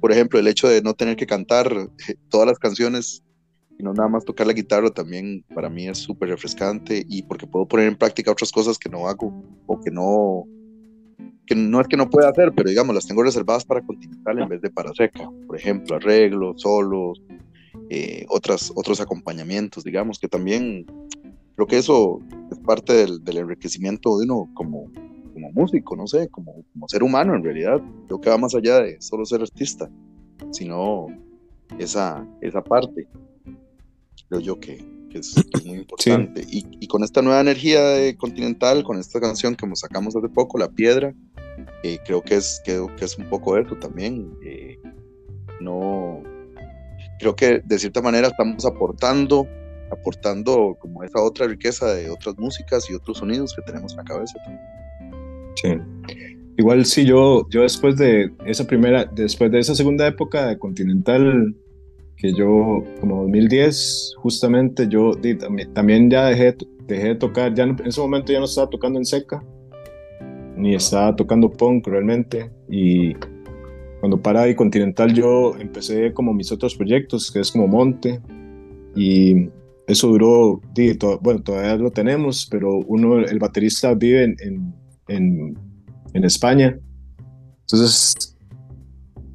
Por 0.01 0.13
ejemplo, 0.13 0.39
el 0.39 0.49
hecho 0.49 0.69
de 0.69 0.83
no 0.83 0.95
tener 0.95 1.17
que 1.17 1.27
cantar 1.27 1.71
todas 2.29 2.47
las 2.47 2.59
canciones 2.59 3.23
no 3.83 3.93
nada 3.93 4.09
más 4.09 4.25
tocar 4.25 4.47
la 4.47 4.53
guitarra 4.53 4.91
también 4.91 5.45
para 5.55 5.71
mí 5.71 5.89
es 5.89 5.99
súper 5.99 6.29
refrescante 6.29 7.05
y 7.09 7.23
porque 7.23 7.47
puedo 7.47 7.67
poner 7.67 7.87
en 7.87 7.97
práctica 7.97 8.33
otras 8.33 8.53
cosas 8.53 8.79
que 8.79 8.89
no 8.89 9.07
hago 9.07 9.45
o 9.67 9.81
que 9.81 9.91
no 9.91 10.45
que 11.47 11.55
no 11.57 11.81
es 11.81 11.89
que 11.89 11.97
no 11.97 12.09
pueda 12.09 12.29
hacer, 12.29 12.53
pero 12.55 12.69
digamos 12.69 12.95
las 12.95 13.09
tengo 13.09 13.25
reservadas 13.25 13.65
para 13.65 13.83
Continental 13.83 14.39
en 14.39 14.49
vez 14.49 14.61
de 14.61 14.71
para 14.71 14.95
Seca, 14.95 15.29
por 15.49 15.57
ejemplo, 15.57 15.97
arreglos, 15.97 16.63
solos, 16.63 17.21
eh, 17.89 18.25
otras, 18.29 18.73
otros 18.77 19.01
acompañamientos, 19.01 19.83
digamos, 19.83 20.21
que 20.21 20.29
también 20.29 20.87
creo 21.57 21.67
que 21.67 21.79
eso 21.79 22.21
es 22.53 22.59
parte 22.61 22.93
del, 22.93 23.25
del 23.25 23.39
enriquecimiento 23.39 24.17
de 24.19 24.27
uno 24.27 24.49
como, 24.55 24.93
como 25.33 25.51
músico, 25.51 25.97
no 25.97 26.07
sé, 26.07 26.29
como, 26.29 26.55
como 26.73 26.89
ser 26.89 27.03
humano 27.03 27.35
en 27.35 27.43
realidad, 27.43 27.83
creo 28.07 28.21
que 28.21 28.31
va 28.31 28.39
más 28.39 28.55
allá 28.55 28.81
de 28.81 29.01
solo 29.01 29.25
ser 29.25 29.41
artista, 29.41 29.91
sino 30.53 31.09
esa, 31.81 32.25
esa 32.41 32.63
parte 32.63 33.09
creo 34.31 34.41
yo 34.41 34.61
que, 34.61 34.79
es, 35.13 35.35
muy 35.67 35.79
importante. 35.79 36.45
Y, 36.49 36.87
con 36.87 37.03
esta 37.03 37.21
nueva 37.21 37.41
energía 37.41 37.83
de 37.85 38.17
Continental, 38.17 38.85
con 38.85 38.99
esta 38.99 39.21
canción 39.21 39.57
que 39.57 39.67
nos 39.67 39.81
sacamos 39.81 40.15
hace 40.15 40.29
poco, 40.29 40.57
La 40.57 40.71
Piedra, 40.71 41.13
eh, 41.83 41.99
creo, 42.07 42.23
que 42.23 42.37
es, 42.37 42.63
que 42.65 42.81
es 43.01 43.19
un 43.19 43.29
poco 43.29 43.59
eso 43.59 43.75
también. 43.77 44.33
Eh, 44.45 44.79
no, 45.61 46.23
creo 47.19 47.35
que 47.35 47.61
de 47.65 47.79
cierta 47.79 48.01
manera 48.01 48.29
estamos 48.29 48.65
aportando, 48.65 49.49
aportando 49.91 50.77
como 50.81 51.03
esa 51.03 51.21
otra 51.21 51.49
riqueza 51.49 51.93
de 51.93 52.09
otras 52.09 52.39
músicas 52.39 52.89
y 52.89 52.95
otros 52.95 53.19
sonidos 53.19 53.55
que 53.55 53.63
tenemos 53.63 53.93
en 53.93 53.99
la 53.99 54.05
cabeza. 54.05 54.39
Sí. 55.57 55.77
Igual 56.57 56.85
sí, 56.85 57.05
yo, 57.05 57.49
yo 57.51 57.63
después 57.63 57.97
de 57.97 58.31
esa 58.47 58.65
primera, 58.65 59.07
después 59.07 59.51
de 59.51 59.59
esa 59.59 59.75
segunda 59.75 60.07
época 60.07 60.47
de 60.47 60.59
Continental, 60.59 61.57
que 62.21 62.33
yo, 62.35 62.85
como 63.01 63.23
2010, 63.23 64.15
justamente 64.19 64.87
yo 64.89 65.13
también, 65.73 66.11
ya 66.11 66.27
dejé, 66.27 66.55
dejé 66.87 67.09
de 67.09 67.15
tocar, 67.15 67.55
ya 67.55 67.65
en 67.65 67.77
ese 67.85 68.01
momento 68.01 68.33
ya 68.33 68.39
no 68.39 68.45
estaba 68.45 68.69
tocando 68.69 68.99
en 68.99 69.07
seca, 69.07 69.43
ni 70.57 70.75
estaba 70.75 71.17
tocando 71.17 71.51
punk 71.51 71.87
realmente, 71.87 72.51
y 72.69 73.15
cuando 74.01 74.21
para 74.21 74.49
y 74.49 74.55
Continental 74.55 75.15
yo 75.15 75.57
empecé 75.59 76.13
como 76.13 76.35
mis 76.35 76.53
otros 76.53 76.75
proyectos, 76.75 77.31
que 77.31 77.41
es 77.41 77.51
como 77.51 77.67
Monte, 77.67 78.21
y 78.95 79.49
eso 79.87 80.09
duró, 80.09 80.61
bueno, 81.23 81.43
todavía 81.43 81.77
lo 81.77 81.91
tenemos, 81.91 82.47
pero 82.51 82.81
uno, 82.87 83.19
el 83.19 83.39
baterista 83.39 83.95
vive 83.95 84.25
en, 84.25 84.75
en, 85.09 85.59
en 86.13 86.25
España, 86.25 86.79
entonces 87.63 88.37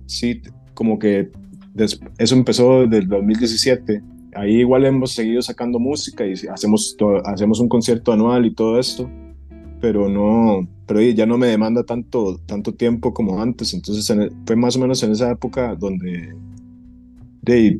sí, 0.05 0.41
como 0.75 0.99
que 0.99 1.31
eso 1.75 2.35
empezó 2.35 2.81
desde 2.81 2.99
el 2.99 3.07
2017. 3.07 4.01
Ahí 4.35 4.57
igual 4.57 4.85
hemos 4.85 5.13
seguido 5.13 5.41
sacando 5.41 5.79
música 5.79 6.25
y 6.25 6.33
hacemos, 6.33 6.95
hacemos 7.25 7.59
un 7.59 7.69
concierto 7.69 8.11
anual 8.11 8.45
y 8.45 8.53
todo 8.53 8.79
esto, 8.79 9.09
pero 9.79 10.09
no, 10.09 10.67
pero 10.85 11.01
ya 11.01 11.25
no 11.25 11.37
me 11.37 11.47
demanda 11.47 11.83
tanto, 11.83 12.39
tanto 12.45 12.73
tiempo 12.73 13.13
como 13.13 13.41
antes. 13.41 13.73
Entonces 13.73 14.09
e, 14.09 14.31
fue 14.45 14.55
más 14.55 14.75
o 14.75 14.79
menos 14.79 15.01
en 15.03 15.11
esa 15.11 15.31
época 15.31 15.75
donde 15.75 16.33
de, 17.41 17.79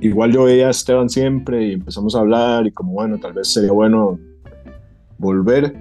igual 0.00 0.32
yo 0.32 0.44
veía 0.44 0.68
a 0.68 0.70
Esteban 0.70 1.08
siempre 1.08 1.68
y 1.68 1.72
empezamos 1.74 2.16
a 2.16 2.20
hablar 2.20 2.66
y 2.66 2.72
como 2.72 2.92
bueno, 2.92 3.18
tal 3.18 3.34
vez 3.34 3.48
sería 3.48 3.72
bueno 3.72 4.18
volver 5.18 5.74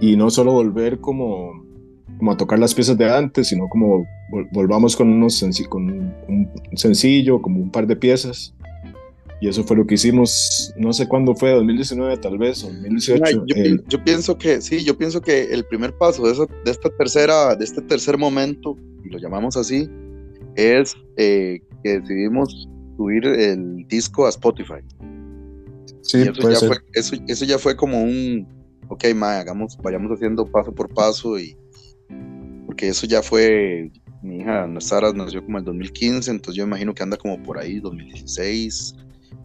y 0.00 0.16
no 0.16 0.30
solo 0.30 0.52
volver 0.52 0.98
como 0.98 1.64
como 2.22 2.30
a 2.30 2.36
tocar 2.36 2.56
las 2.56 2.72
piezas 2.72 2.96
de 2.96 3.10
antes, 3.10 3.48
sino 3.48 3.68
como 3.68 4.06
volvamos 4.52 4.94
con, 4.94 5.08
unos 5.08 5.44
con 5.68 5.90
un 6.28 6.48
sencillo, 6.76 7.42
como 7.42 7.58
un 7.58 7.68
par 7.68 7.84
de 7.88 7.96
piezas. 7.96 8.54
Y 9.40 9.48
eso 9.48 9.64
fue 9.64 9.76
lo 9.76 9.84
que 9.88 9.96
hicimos, 9.96 10.72
no 10.76 10.92
sé 10.92 11.08
cuándo 11.08 11.34
fue, 11.34 11.50
2019 11.50 12.16
tal 12.18 12.38
vez, 12.38 12.62
o 12.62 12.68
2018. 12.68 13.44
Eh, 13.56 13.76
yo, 13.88 14.04
pienso 14.04 14.38
que, 14.38 14.60
sí, 14.60 14.84
yo 14.84 14.96
pienso 14.96 15.20
que 15.20 15.52
el 15.52 15.64
primer 15.64 15.98
paso 15.98 16.22
de, 16.22 16.46
de, 16.64 16.70
esta 16.70 16.90
tercera, 16.90 17.56
de 17.56 17.64
este 17.64 17.82
tercer 17.82 18.16
momento, 18.16 18.76
y 19.04 19.08
lo 19.08 19.18
llamamos 19.18 19.56
así, 19.56 19.90
es 20.54 20.94
eh, 21.16 21.60
que 21.82 21.98
decidimos 21.98 22.68
subir 22.98 23.26
el 23.26 23.84
disco 23.88 24.26
a 24.26 24.28
Spotify. 24.28 24.78
Sí, 26.02 26.18
eso, 26.18 26.48
ya 26.48 26.58
Fue, 26.60 26.76
eso, 26.92 27.16
eso, 27.26 27.44
ya 27.44 27.58
fue 27.58 27.74
como 27.74 28.00
un, 28.00 28.46
ok, 28.86 29.06
ma, 29.12 29.40
hagamos, 29.40 29.76
vayamos 29.82 30.12
haciendo 30.12 30.46
paso 30.46 30.72
por 30.72 30.88
paso 30.88 31.36
y, 31.36 31.56
porque 32.82 32.90
eso 32.90 33.06
ya 33.06 33.22
fue, 33.22 33.92
mi 34.22 34.38
hija 34.38 34.68
Sara 34.80 35.12
nació 35.12 35.44
como 35.44 35.58
en 35.58 35.64
2015, 35.64 36.32
entonces 36.32 36.56
yo 36.56 36.64
imagino 36.64 36.92
que 36.92 37.04
anda 37.04 37.16
como 37.16 37.40
por 37.40 37.56
ahí, 37.56 37.78
2016, 37.78 38.96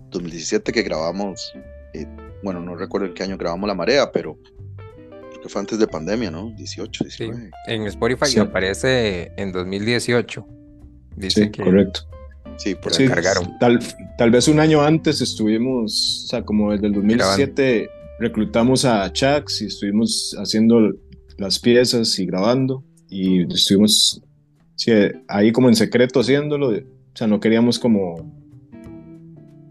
2017 0.09 0.71
que 0.71 0.81
grabamos, 0.81 1.53
eh, 1.93 2.07
bueno, 2.41 2.61
no 2.61 2.75
recuerdo 2.75 3.05
en 3.05 3.13
qué 3.13 3.21
año 3.21 3.37
grabamos 3.37 3.67
La 3.67 3.75
Marea, 3.75 4.11
pero 4.11 4.39
creo 5.29 5.41
que 5.43 5.49
fue 5.49 5.61
antes 5.61 5.77
de 5.77 5.85
pandemia, 5.85 6.31
¿no? 6.31 6.49
18, 6.57 7.03
19. 7.03 7.51
En 7.67 7.83
Spotify 7.83 8.39
aparece 8.39 9.31
en 9.37 9.51
2018. 9.51 10.47
Dice 11.15 11.43
sí, 11.43 11.51
correcto. 11.51 11.99
Sí, 12.57 12.73
por 12.73 12.91
Sí, 12.91 13.07
cargaron. 13.07 13.55
Tal, 13.59 13.77
tal 14.17 14.31
vez 14.31 14.47
un 14.47 14.59
año 14.59 14.81
antes 14.81 15.21
estuvimos, 15.21 16.23
o 16.25 16.27
sea, 16.27 16.43
como 16.43 16.71
desde 16.71 16.87
el 16.87 16.93
2007, 16.93 17.87
reclutamos 18.19 18.83
a 18.83 19.13
Chax 19.13 19.61
y 19.61 19.67
estuvimos 19.67 20.35
haciendo 20.39 20.91
las 21.37 21.59
piezas 21.59 22.17
y 22.17 22.25
grabando. 22.25 22.83
Y 23.09 23.41
estuvimos 23.53 24.21
ahí 25.27 25.51
como 25.51 25.69
en 25.69 25.75
secreto 25.75 26.19
haciéndolo. 26.19 26.69
O 26.69 26.81
sea, 27.13 27.27
no 27.27 27.39
queríamos 27.39 27.79
como, 27.79 28.31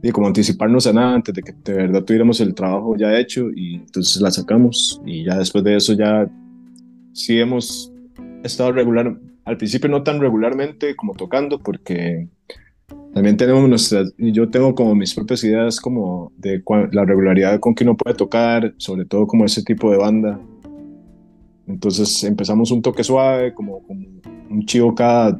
y 0.03 0.11
como 0.11 0.27
anticiparnos 0.27 0.87
a 0.87 0.93
nada 0.93 1.15
antes 1.15 1.35
de 1.35 1.43
que 1.43 1.53
de 1.65 1.73
verdad 1.75 2.03
tuviéramos 2.03 2.41
el 2.41 2.55
trabajo 2.55 2.97
ya 2.97 3.19
hecho. 3.19 3.51
Y 3.55 3.77
entonces 3.77 4.21
la 4.21 4.31
sacamos. 4.31 5.01
Y 5.05 5.25
ya 5.25 5.39
después 5.39 5.63
de 5.65 5.77
eso 5.77 5.93
ya 5.93 6.29
sí 7.13 7.39
hemos 7.39 7.93
estado 8.43 8.73
regular. 8.73 9.17
Al 9.45 9.57
principio 9.57 9.89
no 9.89 10.03
tan 10.03 10.21
regularmente 10.21 10.97
como 10.97 11.15
tocando 11.15 11.59
porque 11.59 12.29
también 13.17 13.39
tenemos 13.39 13.67
nuestras, 13.67 14.13
y 14.19 14.31
yo 14.31 14.51
tengo 14.51 14.75
como 14.75 14.95
mis 14.95 15.15
propias 15.15 15.43
ideas 15.43 15.81
como 15.81 16.33
de 16.37 16.63
la 16.93 17.05
regularidad 17.07 17.59
con 17.61 17.75
que 17.75 17.83
uno 17.83 17.97
puede 17.97 18.15
tocar, 18.15 18.75
sobre 18.77 19.07
todo 19.07 19.27
como 19.27 19.47
ese 19.47 19.63
tipo 19.63 19.91
de 19.91 19.97
banda. 19.97 20.39
Entonces 21.67 22.23
empezamos 22.25 22.71
un 22.71 22.83
toque 22.83 23.03
suave, 23.03 23.53
como, 23.55 23.83
como 23.83 24.07
un 24.51 24.65
chivo 24.67 24.95
cada, 24.95 25.39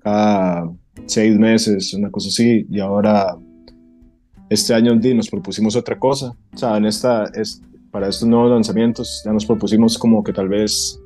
cada 0.00 0.70
seis 1.06 1.36
meses, 1.38 1.92
una 1.94 2.10
cosa 2.10 2.28
así, 2.28 2.66
y 2.70 2.80
ahora 2.80 3.36
este 4.48 4.74
año 4.74 4.94
nos 4.94 5.28
propusimos 5.28 5.76
otra 5.76 5.98
cosa. 5.98 6.36
O 6.54 6.56
sea, 6.56 6.76
en 6.76 6.86
esta, 6.86 7.24
es, 7.34 7.60
para 7.90 8.08
estos 8.08 8.28
nuevos 8.28 8.50
lanzamientos 8.50 9.22
ya 9.24 9.32
nos 9.32 9.46
propusimos 9.46 9.98
como 9.98 10.22
que 10.22 10.32
tal 10.32 10.48
vez 10.48 11.00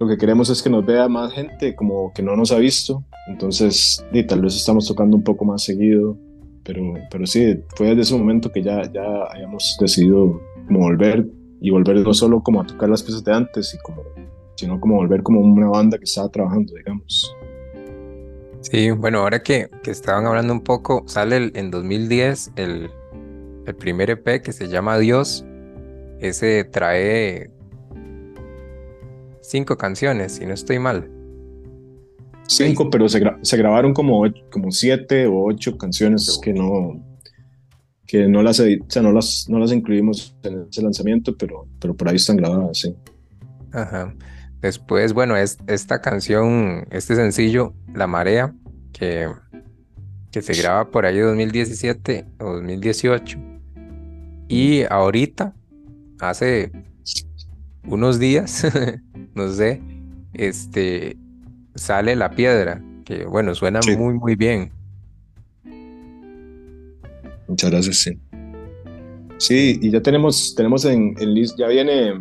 lo 0.00 0.08
que 0.08 0.16
queremos 0.16 0.50
es 0.50 0.62
que 0.62 0.70
nos 0.70 0.84
vea 0.84 1.08
más 1.08 1.32
gente 1.32 1.76
como 1.76 2.12
que 2.12 2.22
no 2.22 2.34
nos 2.36 2.50
ha 2.50 2.58
visto. 2.58 3.04
Entonces, 3.28 4.04
y 4.12 4.24
tal 4.24 4.40
vez 4.40 4.56
estamos 4.56 4.86
tocando 4.86 5.16
un 5.16 5.22
poco 5.22 5.44
más 5.44 5.62
seguido, 5.62 6.16
pero, 6.64 6.94
pero 7.10 7.26
sí, 7.26 7.60
fue 7.76 7.88
desde 7.88 8.02
ese 8.02 8.18
momento 8.18 8.50
que 8.50 8.62
ya, 8.62 8.82
ya 8.92 9.04
hayamos 9.32 9.76
decidido 9.80 10.40
como 10.66 10.80
volver 10.80 11.26
y 11.62 11.70
volver 11.70 11.96
no 11.96 12.12
solo 12.12 12.42
como 12.42 12.60
a 12.60 12.66
tocar 12.66 12.88
las 12.88 13.02
piezas 13.04 13.22
de 13.22 13.32
antes, 13.32 13.72
y 13.72 13.78
como, 13.78 14.02
sino 14.56 14.80
como 14.80 14.96
volver 14.96 15.22
como 15.22 15.40
una 15.40 15.68
banda 15.68 15.96
que 15.96 16.04
estaba 16.04 16.28
trabajando, 16.28 16.74
digamos. 16.74 17.34
Sí, 18.60 18.90
bueno, 18.90 19.20
ahora 19.20 19.42
que, 19.42 19.70
que 19.82 19.92
estaban 19.92 20.26
hablando 20.26 20.52
un 20.52 20.62
poco, 20.62 21.04
sale 21.06 21.36
el, 21.36 21.52
en 21.54 21.70
2010 21.70 22.52
el, 22.56 22.90
el 23.66 23.74
primer 23.76 24.10
EP 24.10 24.42
que 24.42 24.52
se 24.52 24.68
llama 24.68 24.98
Dios. 24.98 25.44
Ese 26.18 26.64
trae 26.64 27.50
cinco 29.40 29.76
canciones, 29.76 30.32
si 30.32 30.46
no 30.46 30.54
estoy 30.54 30.80
mal. 30.80 31.08
Cinco, 32.48 32.90
pero 32.90 33.08
se, 33.08 33.20
gra 33.20 33.38
se, 33.42 33.56
grabaron 33.56 33.94
como, 33.94 34.24
como 34.50 34.72
siete 34.72 35.26
o 35.26 35.44
ocho 35.44 35.78
canciones 35.78 36.40
que 36.42 36.52
no, 36.52 37.00
que 38.12 38.28
no 38.28 38.42
las, 38.42 38.60
o 38.60 38.64
sea, 38.88 39.00
no 39.00 39.10
las, 39.10 39.46
no 39.48 39.58
las 39.58 39.72
incluimos 39.72 40.36
en 40.42 40.66
ese 40.70 40.82
lanzamiento, 40.82 41.34
pero, 41.34 41.66
pero 41.80 41.96
por 41.96 42.10
ahí 42.10 42.16
están 42.16 42.36
grabadas, 42.36 42.76
sí. 42.80 42.94
Ajá. 43.72 44.14
Después, 44.60 45.14
bueno, 45.14 45.34
es 45.34 45.56
esta 45.66 46.02
canción, 46.02 46.86
este 46.90 47.16
sencillo, 47.16 47.72
La 47.94 48.06
Marea, 48.06 48.54
que, 48.92 49.30
que 50.30 50.42
se 50.42 50.52
graba 50.60 50.90
por 50.90 51.06
ahí 51.06 51.20
2017 51.20 52.26
o 52.40 52.52
2018. 52.52 53.38
Y 54.46 54.82
ahorita, 54.90 55.54
hace 56.20 56.70
unos 57.86 58.18
días, 58.18 58.66
no 59.34 59.50
sé, 59.50 59.80
este, 60.34 61.16
sale 61.76 62.14
La 62.14 62.32
Piedra, 62.32 62.84
que 63.06 63.24
bueno, 63.24 63.54
suena 63.54 63.80
Sí. 63.80 63.96
muy, 63.96 64.12
muy 64.12 64.36
bien. 64.36 64.70
Muchas 67.52 67.70
gracias, 67.70 67.96
sí. 67.98 68.18
Sí, 69.36 69.78
y 69.82 69.90
ya 69.90 70.00
tenemos, 70.00 70.54
tenemos 70.54 70.86
en, 70.86 71.14
en 71.20 71.34
list, 71.34 71.58
ya 71.58 71.68
viene, 71.68 72.14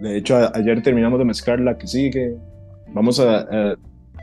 de 0.00 0.16
hecho 0.16 0.36
a- 0.36 0.50
ayer 0.56 0.82
terminamos 0.82 1.20
de 1.20 1.24
mezclar 1.24 1.60
la 1.60 1.78
que 1.78 1.86
sigue. 1.86 2.34
Vamos 2.92 3.20
a, 3.20 3.42
a- 3.42 3.76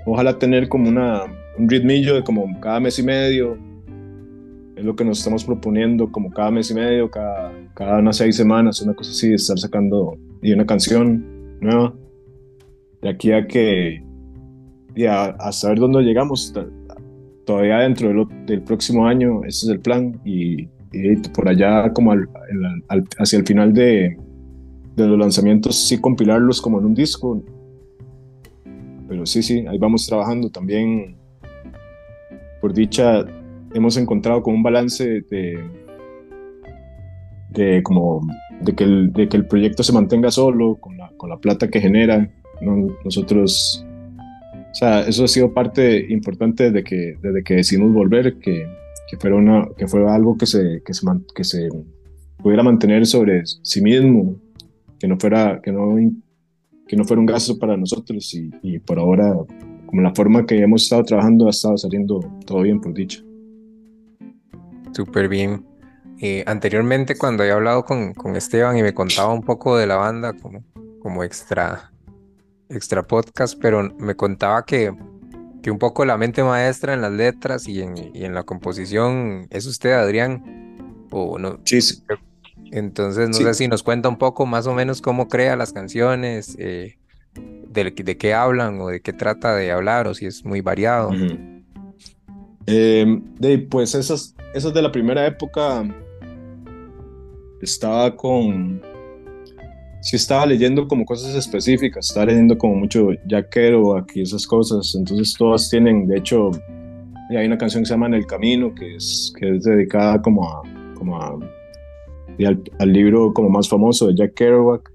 ojalá 0.05 0.37
tener 0.37 0.67
como 0.67 0.89
una, 0.89 1.21
un 1.57 1.69
ritmillo 1.69 2.15
de 2.15 2.23
como 2.25 2.59
cada 2.59 2.81
mes 2.81 2.99
y 2.99 3.03
medio. 3.03 3.57
Es 4.75 4.83
lo 4.83 4.97
que 4.97 5.05
nos 5.05 5.19
estamos 5.19 5.45
proponiendo, 5.45 6.11
como 6.11 6.29
cada 6.29 6.51
mes 6.51 6.69
y 6.71 6.73
medio, 6.73 7.09
cada, 7.09 7.53
cada 7.73 7.99
unas 7.99 8.17
seis 8.17 8.35
semanas, 8.35 8.81
una 8.81 8.93
cosa 8.95 9.11
así, 9.11 9.33
estar 9.33 9.57
sacando 9.57 10.17
y 10.41 10.51
una 10.51 10.65
canción 10.65 11.23
nueva. 11.61 11.93
De 13.01 13.07
aquí 13.11 13.31
a 13.31 13.47
que, 13.47 14.03
y 14.93 15.05
a, 15.05 15.25
a 15.27 15.51
saber 15.53 15.79
dónde 15.79 16.01
llegamos, 16.01 16.51
ta- 16.51 16.67
todavía 17.45 17.79
dentro 17.79 18.27
del, 18.45 18.61
próximo 18.63 19.05
año, 19.07 19.43
ese 19.43 19.67
es 19.67 19.71
el 19.71 19.79
plan, 19.79 20.19
y, 20.25 20.67
y 20.91 21.15
por 21.33 21.47
allá 21.47 21.91
como 21.93 22.11
al- 22.11 22.29
al- 22.87 23.03
hacia 23.17 23.39
el 23.39 23.45
final 23.45 23.73
de, 23.73 24.17
de 24.95 25.07
los 25.07 25.17
lanzamientos, 25.17 25.87
sí 25.87 25.99
compilarlos 25.99 26.61
como 26.61 26.79
en 26.79 26.85
un 26.85 26.93
disco. 26.95 27.43
Pero 29.07 29.25
sí, 29.25 29.43
sí, 29.43 29.65
ahí 29.67 29.77
vamos 29.77 30.07
trabajando 30.07 30.49
también. 30.49 31.15
Por 32.59 32.73
dicha, 32.73 33.23
hemos 33.73 33.97
encontrado 33.97 34.41
como 34.41 34.57
un 34.57 34.63
balance 34.63 35.21
de, 35.29 35.59
de 37.49 37.83
como 37.83 38.27
de 38.61 38.73
que, 38.73 38.83
el, 38.83 39.13
de 39.13 39.29
que 39.29 39.37
el 39.37 39.45
proyecto 39.45 39.83
se 39.83 39.93
mantenga 39.93 40.31
solo 40.31 40.77
con 40.77 40.97
la, 40.97 41.11
con 41.17 41.29
la 41.29 41.37
plata 41.37 41.67
que 41.67 41.79
genera. 41.79 42.27
¿no? 42.61 42.87
Nosotros 43.03 43.84
o 44.75 44.77
sea, 44.77 45.07
eso 45.07 45.23
ha 45.23 45.27
sido 45.29 45.53
parte 45.53 46.05
importante 46.11 46.65
desde 46.69 46.83
que, 46.83 47.17
desde 47.21 47.45
que 47.45 47.53
decidimos 47.53 47.93
volver, 47.93 48.39
que, 48.39 48.67
que, 49.09 49.15
fuera 49.15 49.37
una, 49.37 49.69
que 49.77 49.87
fuera 49.87 50.13
algo 50.13 50.37
que 50.37 50.45
se, 50.45 50.83
que, 50.85 50.93
se, 50.93 51.07
que 51.33 51.45
se 51.45 51.69
pudiera 52.43 52.61
mantener 52.61 53.05
sobre 53.05 53.43
sí 53.45 53.81
mismo, 53.81 54.35
que 54.99 55.07
no 55.07 55.17
fuera, 55.17 55.61
que 55.63 55.71
no, 55.71 55.95
que 56.89 56.97
no 56.97 57.05
fuera 57.05 57.21
un 57.21 57.25
gasto 57.25 57.57
para 57.57 57.77
nosotros 57.77 58.33
y, 58.33 58.51
y 58.63 58.79
por 58.79 58.99
ahora, 58.99 59.33
como 59.85 60.01
la 60.01 60.13
forma 60.13 60.45
que 60.45 60.59
hemos 60.59 60.83
estado 60.83 61.05
trabajando, 61.05 61.47
ha 61.47 61.51
estado 61.51 61.77
saliendo 61.77 62.19
todo 62.45 62.63
bien, 62.63 62.81
por 62.81 62.93
dicha. 62.93 63.23
Súper 64.91 65.29
bien. 65.29 65.65
Eh, 66.19 66.43
anteriormente, 66.47 67.17
cuando 67.17 67.43
había 67.43 67.55
hablado 67.55 67.85
con, 67.85 68.13
con 68.13 68.35
Esteban 68.35 68.77
y 68.77 68.83
me 68.83 68.93
contaba 68.93 69.33
un 69.33 69.41
poco 69.41 69.77
de 69.77 69.87
la 69.87 69.95
banda 69.95 70.33
como, 70.33 70.65
como 70.99 71.23
extra, 71.23 71.93
extra 72.69 73.03
podcast, 73.03 73.57
pero 73.61 73.83
me 73.99 74.15
contaba 74.15 74.65
que, 74.65 74.93
que 75.61 75.71
un 75.71 75.79
poco 75.79 76.05
la 76.05 76.17
mente 76.17 76.43
maestra 76.43 76.93
en 76.93 77.01
las 77.01 77.11
letras 77.11 77.67
y 77.67 77.81
en, 77.81 77.95
y 78.15 78.23
en 78.25 78.33
la 78.33 78.43
composición 78.43 79.47
es 79.49 79.65
usted, 79.65 79.93
Adrián. 79.93 81.05
O 81.11 81.37
no, 81.39 81.59
Sí, 81.63 81.81
sí. 81.81 82.01
entonces 82.71 83.29
no 83.29 83.33
Sí. 83.35 83.43
sé 83.43 83.53
si 83.53 83.67
nos 83.67 83.83
cuenta 83.83 84.09
un 84.09 84.17
poco 84.17 84.45
más 84.45 84.67
o 84.67 84.73
menos 84.73 85.01
cómo 85.01 85.27
crea 85.27 85.55
las 85.55 85.71
canciones, 85.73 86.55
eh, 86.59 86.97
de, 87.35 87.91
de 87.91 88.17
qué 88.17 88.33
hablan 88.33 88.79
o 88.81 88.87
de 88.87 89.01
qué 89.01 89.13
trata 89.13 89.55
de 89.55 89.71
hablar, 89.71 90.07
o 90.07 90.13
si 90.13 90.25
es 90.25 90.43
muy 90.45 90.61
variado. 90.61 91.11
Eh, 92.67 93.21
de, 93.39 93.59
pues 93.59 93.93
esas, 93.95 94.33
esas 94.53 94.73
de 94.73 94.81
la 94.81 94.91
primera 94.91 95.25
época 95.27 95.83
estaba 97.61 98.15
con 98.15 98.81
sí 100.05 100.17
estaba 100.17 100.45
leyendo 100.45 100.87
como 100.87 101.03
cosas 101.03 101.33
específicas, 101.33 102.09
estaba 102.09 102.27
leyendo 102.27 102.55
como 102.59 102.75
mucho 102.75 103.09
Jack 103.25 103.49
Kerouac 103.49 104.15
y 104.15 104.21
esas 104.21 104.45
cosas, 104.45 104.93
entonces 104.93 105.33
todas 105.33 105.67
tienen, 105.67 106.05
de 106.05 106.17
hecho, 106.17 106.51
hay 107.31 107.47
una 107.47 107.57
canción 107.57 107.81
que 107.81 107.87
se 107.87 107.95
llama 107.95 108.05
En 108.05 108.13
el 108.13 108.27
Camino, 108.27 108.73
que 108.75 108.97
es, 108.97 109.33
que 109.39 109.55
es 109.55 109.63
dedicada 109.63 110.21
como 110.21 110.47
a, 110.47 110.61
como 110.93 111.17
a, 111.19 111.39
al, 112.37 112.63
al 112.77 112.93
libro 112.93 113.33
como 113.33 113.49
más 113.49 113.67
famoso 113.67 114.05
de 114.07 114.15
Jack 114.15 114.35
Kerouac. 114.35 114.93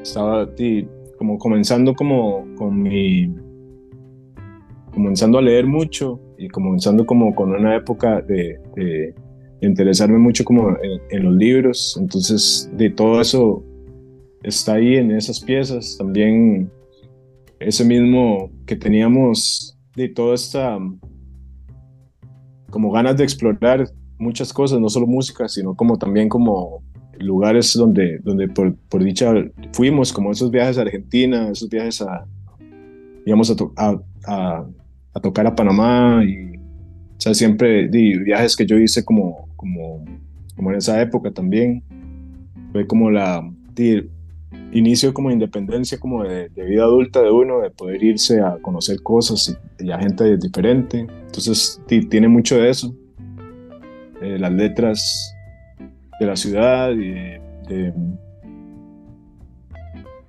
Estaba 0.00 0.48
y, 0.56 0.88
como 1.18 1.36
comenzando 1.36 1.94
como 1.94 2.46
con 2.56 2.82
mi, 2.82 3.34
comenzando 4.94 5.36
a 5.36 5.42
leer 5.42 5.66
mucho 5.66 6.18
y 6.38 6.48
comenzando 6.48 7.04
como 7.04 7.34
con 7.34 7.50
una 7.50 7.76
época 7.76 8.22
de, 8.22 8.58
de 8.76 9.14
interesarme 9.60 10.16
mucho 10.16 10.42
como 10.42 10.70
en, 10.70 11.02
en 11.10 11.24
los 11.24 11.34
libros, 11.34 11.98
entonces 12.00 12.70
de 12.72 12.88
todo 12.88 13.20
eso 13.20 13.62
está 14.46 14.74
ahí 14.74 14.96
en 14.96 15.10
esas 15.10 15.40
piezas. 15.40 15.96
También 15.98 16.70
ese 17.58 17.84
mismo 17.84 18.50
que 18.64 18.76
teníamos 18.76 19.76
de 19.94 20.08
toda 20.08 20.34
esta 20.34 20.78
como 22.70 22.90
ganas 22.90 23.16
de 23.16 23.24
explorar 23.24 23.88
muchas 24.18 24.52
cosas, 24.52 24.80
no 24.80 24.88
solo 24.88 25.06
música, 25.06 25.48
sino 25.48 25.74
como 25.74 25.98
también 25.98 26.28
como 26.28 26.82
lugares 27.18 27.72
donde, 27.74 28.18
donde 28.18 28.48
por, 28.48 28.76
dicha 29.02 29.32
fuimos, 29.72 30.12
como 30.12 30.30
esos 30.30 30.50
viajes 30.50 30.76
a 30.76 30.82
Argentina, 30.82 31.50
esos 31.50 31.70
viajes 31.70 32.02
a, 32.02 32.26
íbamos 33.24 33.50
a, 33.50 33.54
a, 34.26 34.66
a, 35.14 35.20
tocar 35.20 35.46
a 35.46 35.54
Panamá 35.54 36.22
y, 36.24 36.56
o 36.56 37.20
sea, 37.20 37.32
siempre 37.32 37.88
viajes 37.88 38.54
que 38.54 38.66
yo 38.66 38.78
hice 38.78 39.04
como, 39.04 39.48
como, 39.56 40.04
como 40.54 40.70
en 40.70 40.76
esa 40.76 41.00
época 41.00 41.30
también. 41.30 41.82
Fue 42.72 42.86
como 42.86 43.10
la, 43.10 43.42
inicio 44.76 45.14
como 45.14 45.30
independencia, 45.30 45.98
como 45.98 46.24
de, 46.24 46.48
vida 46.48 46.84
adulta 46.84 47.22
de 47.22 47.30
uno, 47.30 47.60
de 47.60 47.70
poder 47.70 48.02
irse 48.02 48.40
a 48.40 48.56
conocer 48.60 49.02
cosas 49.02 49.56
y, 49.78 49.90
a 49.90 49.98
gente 49.98 50.36
diferente. 50.36 51.06
Entonces 51.26 51.80
tiene 52.10 52.28
mucho 52.28 52.56
de 52.56 52.70
eso. 52.70 52.94
Eh, 54.22 54.38
las 54.38 54.52
letras 54.52 55.34
de 56.18 56.26
la 56.26 56.36
ciudad 56.36 56.90
y 56.92 57.12
de, 57.68 57.92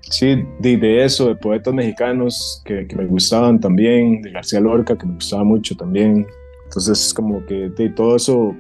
sí, 0.01 0.43
de, 0.60 1.03
eso, 1.03 1.29
de 1.29 1.36
poetas 1.36 1.73
mexicanos 1.73 2.62
que, 2.65 2.88
me 2.95 3.05
gustaban 3.05 3.60
también, 3.60 4.21
de 4.21 4.31
García 4.31 4.60
Lorca 4.60 4.97
que 4.97 5.05
me 5.05 5.15
gustaba 5.15 5.43
mucho 5.43 5.75
también. 5.75 6.27
Entonces 6.65 7.13
como 7.13 7.45
que 7.45 7.69
de, 7.69 7.89
todo 7.89 8.15
eso 8.15 8.55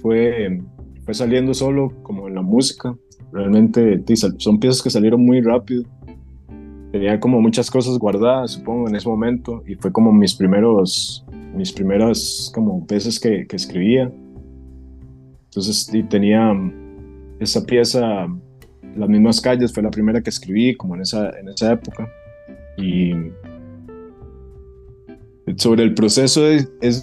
fue, 0.00 0.60
fue 1.04 1.14
saliendo 1.14 1.54
solo 1.54 1.92
como 2.02 2.28
en 2.28 2.34
la 2.34 2.42
música 2.42 2.96
Realmente 3.34 4.00
son 4.38 4.60
piezas 4.60 4.80
que 4.80 4.90
salieron 4.90 5.24
muy 5.24 5.40
rápido. 5.40 5.82
Tenía 6.92 7.18
como 7.18 7.40
muchas 7.40 7.68
cosas 7.68 7.98
guardadas, 7.98 8.52
supongo, 8.52 8.88
en 8.88 8.94
ese 8.94 9.08
momento. 9.08 9.64
Y 9.66 9.74
fue 9.74 9.90
como 9.90 10.12
mis 10.12 10.34
primeros, 10.34 11.24
mis 11.52 11.72
primeras 11.72 12.52
como 12.54 12.86
veces 12.86 13.18
que, 13.18 13.44
que 13.48 13.56
escribía. 13.56 14.12
Entonces 15.46 15.90
tenía 16.08 16.52
esa 17.40 17.66
pieza, 17.66 18.28
Las 18.94 19.08
mismas 19.08 19.40
calles, 19.40 19.72
fue 19.72 19.82
la 19.82 19.90
primera 19.90 20.20
que 20.20 20.30
escribí, 20.30 20.76
como 20.76 20.94
en 20.94 21.02
esa, 21.02 21.30
en 21.36 21.48
esa 21.48 21.72
época. 21.72 22.08
Y 22.78 23.10
sobre 25.56 25.82
el 25.82 25.94
proceso 25.94 26.46
es, 26.46 26.70
es, 26.80 27.02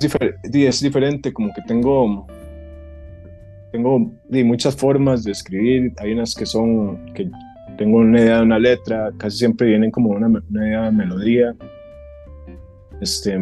es 0.53 0.81
diferente, 0.81 1.33
como 1.33 1.53
que 1.53 1.61
tengo 1.67 2.25
tengo 3.71 4.11
muchas 4.29 4.75
formas 4.75 5.23
de 5.23 5.31
escribir. 5.31 5.93
Hay 5.97 6.13
unas 6.13 6.35
que 6.35 6.45
son 6.45 7.13
que 7.13 7.29
tengo 7.77 7.97
una 7.97 8.19
idea 8.19 8.37
de 8.37 8.43
una 8.43 8.59
letra, 8.59 9.11
casi 9.17 9.39
siempre 9.39 9.67
vienen 9.67 9.91
como 9.91 10.09
una, 10.09 10.27
una 10.27 10.67
idea 10.67 10.85
de 10.85 10.91
melodía. 10.91 11.55
Este, 12.99 13.33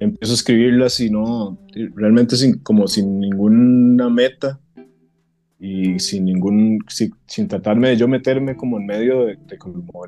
empiezo 0.00 0.32
a 0.32 0.34
escribirlas 0.34 0.98
y 1.00 1.10
no, 1.10 1.58
realmente 1.94 2.36
sin, 2.36 2.58
como 2.58 2.88
sin 2.88 3.20
ninguna 3.20 4.08
meta 4.08 4.58
y 5.60 5.98
sin 6.00 6.24
ningún, 6.24 6.80
sin, 6.88 7.48
tratarme 7.48 7.90
de 7.90 7.96
yo 7.96 8.08
meterme 8.08 8.56
como 8.56 8.78
en 8.78 8.86
medio 8.86 9.26
de, 9.26 9.36
de, 9.36 9.58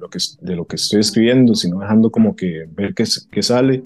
lo, 0.01 0.11
que, 0.11 0.19
de 0.41 0.57
lo 0.57 0.67
que 0.67 0.77
estoy 0.77 1.01
escribiendo, 1.01 1.55
sino 1.55 1.81
dejando 1.81 2.11
como 2.11 2.35
que 2.35 2.67
ver 2.75 2.95
qué, 2.95 3.05
qué 3.31 3.43
sale 3.43 3.83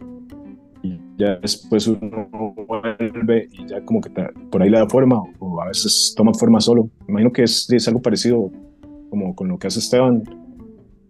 ya 1.21 1.37
después 1.37 1.87
uno 1.87 2.29
vuelve 2.67 3.49
y 3.53 3.67
ya 3.67 3.85
como 3.85 4.01
que 4.01 4.11
por 4.51 4.63
ahí 4.63 4.71
le 4.71 4.79
da 4.79 4.89
forma 4.89 5.23
o 5.39 5.61
a 5.61 5.67
veces 5.67 6.15
toma 6.17 6.33
forma 6.33 6.61
solo. 6.61 6.89
Imagino 7.09 7.31
que 7.31 7.43
es, 7.43 7.71
es 7.71 7.87
algo 7.89 8.01
parecido 8.01 8.51
como 9.11 9.35
con 9.35 9.49
lo 9.49 9.59
que 9.59 9.67
hace 9.67 9.81
Esteban. 9.81 10.23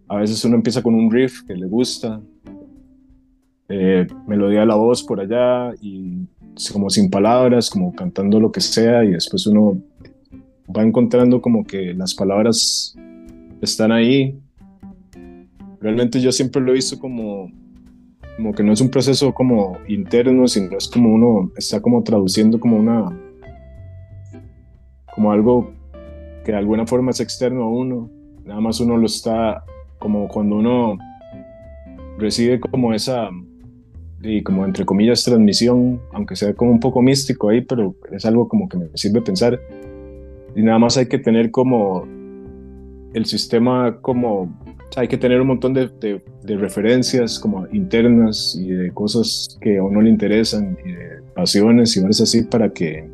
A 0.09 0.17
veces 0.17 0.43
uno 0.43 0.55
empieza 0.55 0.83
con 0.83 0.93
un 0.93 1.09
riff 1.09 1.43
que 1.43 1.55
le 1.55 1.67
gusta, 1.67 2.21
eh, 3.69 4.05
melodía 4.27 4.61
de 4.61 4.65
la 4.65 4.75
voz 4.75 5.01
por 5.01 5.21
allá 5.21 5.73
y 5.81 6.27
como 6.73 6.89
sin 6.89 7.09
palabras, 7.09 7.69
como 7.69 7.93
cantando 7.93 8.39
lo 8.39 8.51
que 8.51 8.59
sea 8.59 9.05
y 9.05 9.11
después 9.11 9.47
uno 9.47 9.81
va 10.75 10.83
encontrando 10.83 11.41
como 11.41 11.63
que 11.63 11.93
las 11.93 12.13
palabras 12.13 12.95
están 13.61 13.93
ahí. 13.93 14.37
Realmente 15.79 16.19
yo 16.19 16.33
siempre 16.33 16.61
lo 16.61 16.71
he 16.71 16.75
visto 16.75 16.99
como 16.99 17.49
como 18.41 18.55
que 18.55 18.63
no 18.63 18.73
es 18.73 18.81
un 18.81 18.89
proceso 18.89 19.35
como 19.35 19.77
interno, 19.87 20.47
sino 20.47 20.75
es 20.75 20.87
como 20.87 21.13
uno 21.13 21.51
está 21.55 21.79
como 21.79 22.01
traduciendo 22.01 22.59
como 22.59 22.77
una, 22.77 23.15
como 25.13 25.31
algo 25.31 25.71
que 26.43 26.51
de 26.51 26.57
alguna 26.57 26.87
forma 26.87 27.11
es 27.11 27.19
externo 27.19 27.61
a 27.61 27.69
uno, 27.69 28.09
nada 28.43 28.59
más 28.59 28.79
uno 28.79 28.97
lo 28.97 29.05
está, 29.05 29.63
como 29.99 30.27
cuando 30.27 30.55
uno 30.55 30.97
recibe 32.17 32.59
como 32.59 32.95
esa, 32.95 33.29
y 34.23 34.41
como 34.41 34.65
entre 34.65 34.85
comillas, 34.85 35.23
transmisión, 35.23 36.01
aunque 36.11 36.35
sea 36.35 36.55
como 36.55 36.71
un 36.71 36.79
poco 36.79 37.03
místico 37.03 37.49
ahí, 37.49 37.61
pero 37.61 37.93
es 38.11 38.25
algo 38.25 38.47
como 38.47 38.67
que 38.67 38.77
me 38.79 38.87
sirve 38.95 39.21
pensar. 39.21 39.59
Y 40.55 40.63
nada 40.63 40.79
más 40.79 40.97
hay 40.97 41.05
que 41.05 41.19
tener 41.19 41.51
como 41.51 42.07
el 43.13 43.25
sistema 43.25 43.99
como 44.01 44.51
hay 44.95 45.07
que 45.07 45.17
tener 45.17 45.39
un 45.39 45.47
montón 45.47 45.73
de, 45.73 45.89
de, 46.43 46.57
referencias 46.57 47.39
como 47.39 47.67
internas 47.71 48.55
y 48.59 48.67
de 48.71 48.91
cosas 48.91 49.57
que 49.61 49.77
a 49.77 49.83
uno 49.83 50.01
le 50.01 50.09
interesan 50.09 50.77
y 50.85 50.91
de 50.91 51.21
pasiones 51.33 51.95
y 51.95 52.01
cosas 52.01 52.21
así 52.21 52.43
para 52.43 52.71
que 52.71 53.09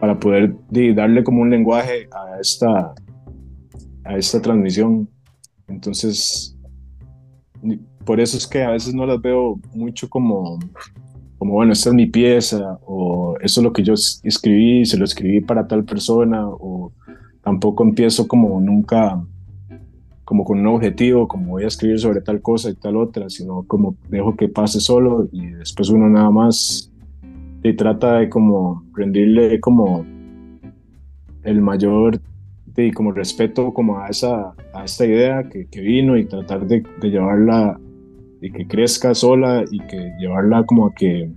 para 0.00 0.18
poder 0.18 0.54
darle 0.94 1.22
como 1.22 1.42
un 1.42 1.50
lenguaje 1.50 2.08
a 2.12 2.40
esta 2.40 2.94
a 4.04 4.16
esta 4.16 4.40
transmisión. 4.40 5.08
Entonces 5.68 6.56
por 8.04 8.18
eso 8.18 8.36
es 8.36 8.46
que 8.46 8.62
a 8.62 8.70
veces 8.70 8.94
no 8.94 9.06
las 9.06 9.20
veo 9.20 9.60
mucho 9.74 10.08
como 10.08 10.58
como 11.38 11.54
bueno 11.54 11.72
esta 11.72 11.90
es 11.90 11.94
mi 11.94 12.06
pieza 12.06 12.78
o 12.84 13.36
eso 13.40 13.60
es 13.60 13.64
lo 13.64 13.72
que 13.72 13.82
yo 13.82 13.94
escribí 13.94 14.84
se 14.84 14.96
lo 14.96 15.04
escribí 15.04 15.40
para 15.40 15.66
tal 15.66 15.84
persona 15.84 16.46
o 16.48 16.92
tampoco 17.42 17.84
empiezo 17.84 18.26
como 18.26 18.60
nunca 18.60 19.22
como 20.30 20.44
con 20.44 20.60
un 20.60 20.68
objetivo, 20.68 21.26
como 21.26 21.50
voy 21.50 21.64
a 21.64 21.66
escribir 21.66 21.98
sobre 21.98 22.20
tal 22.20 22.40
cosa 22.40 22.70
y 22.70 22.74
tal 22.74 22.96
otra, 22.96 23.28
sino 23.28 23.64
como 23.66 23.96
dejo 24.10 24.36
que 24.36 24.46
pase 24.48 24.78
solo 24.78 25.28
y 25.32 25.46
después 25.46 25.88
uno 25.90 26.08
nada 26.08 26.30
más 26.30 26.88
y 27.64 27.72
trata 27.72 28.20
de 28.20 28.28
como 28.28 28.84
rendirle 28.94 29.58
como 29.58 30.06
el 31.42 31.60
mayor 31.60 32.20
de, 32.66 32.92
como 32.92 33.10
respeto 33.10 33.74
como 33.74 33.98
a 33.98 34.06
esa 34.06 34.54
a 34.72 34.84
esta 34.84 35.04
idea 35.04 35.48
que, 35.48 35.66
que 35.66 35.80
vino 35.80 36.16
y 36.16 36.26
tratar 36.26 36.64
de, 36.64 36.84
de, 37.00 37.10
llevarla 37.10 37.80
y 38.40 38.52
que 38.52 38.68
crezca 38.68 39.14
sola 39.14 39.64
y 39.68 39.80
que 39.80 40.12
llevarla 40.20 40.62
como 40.62 40.86
a 40.86 40.94
que 40.94 41.28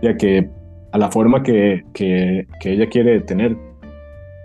ya 0.00 0.16
que 0.16 0.48
a 0.92 0.96
la 0.96 1.10
forma 1.10 1.42
que, 1.42 1.84
que, 1.92 2.46
que 2.58 2.72
ella 2.72 2.88
quiere 2.88 3.20
tener 3.20 3.54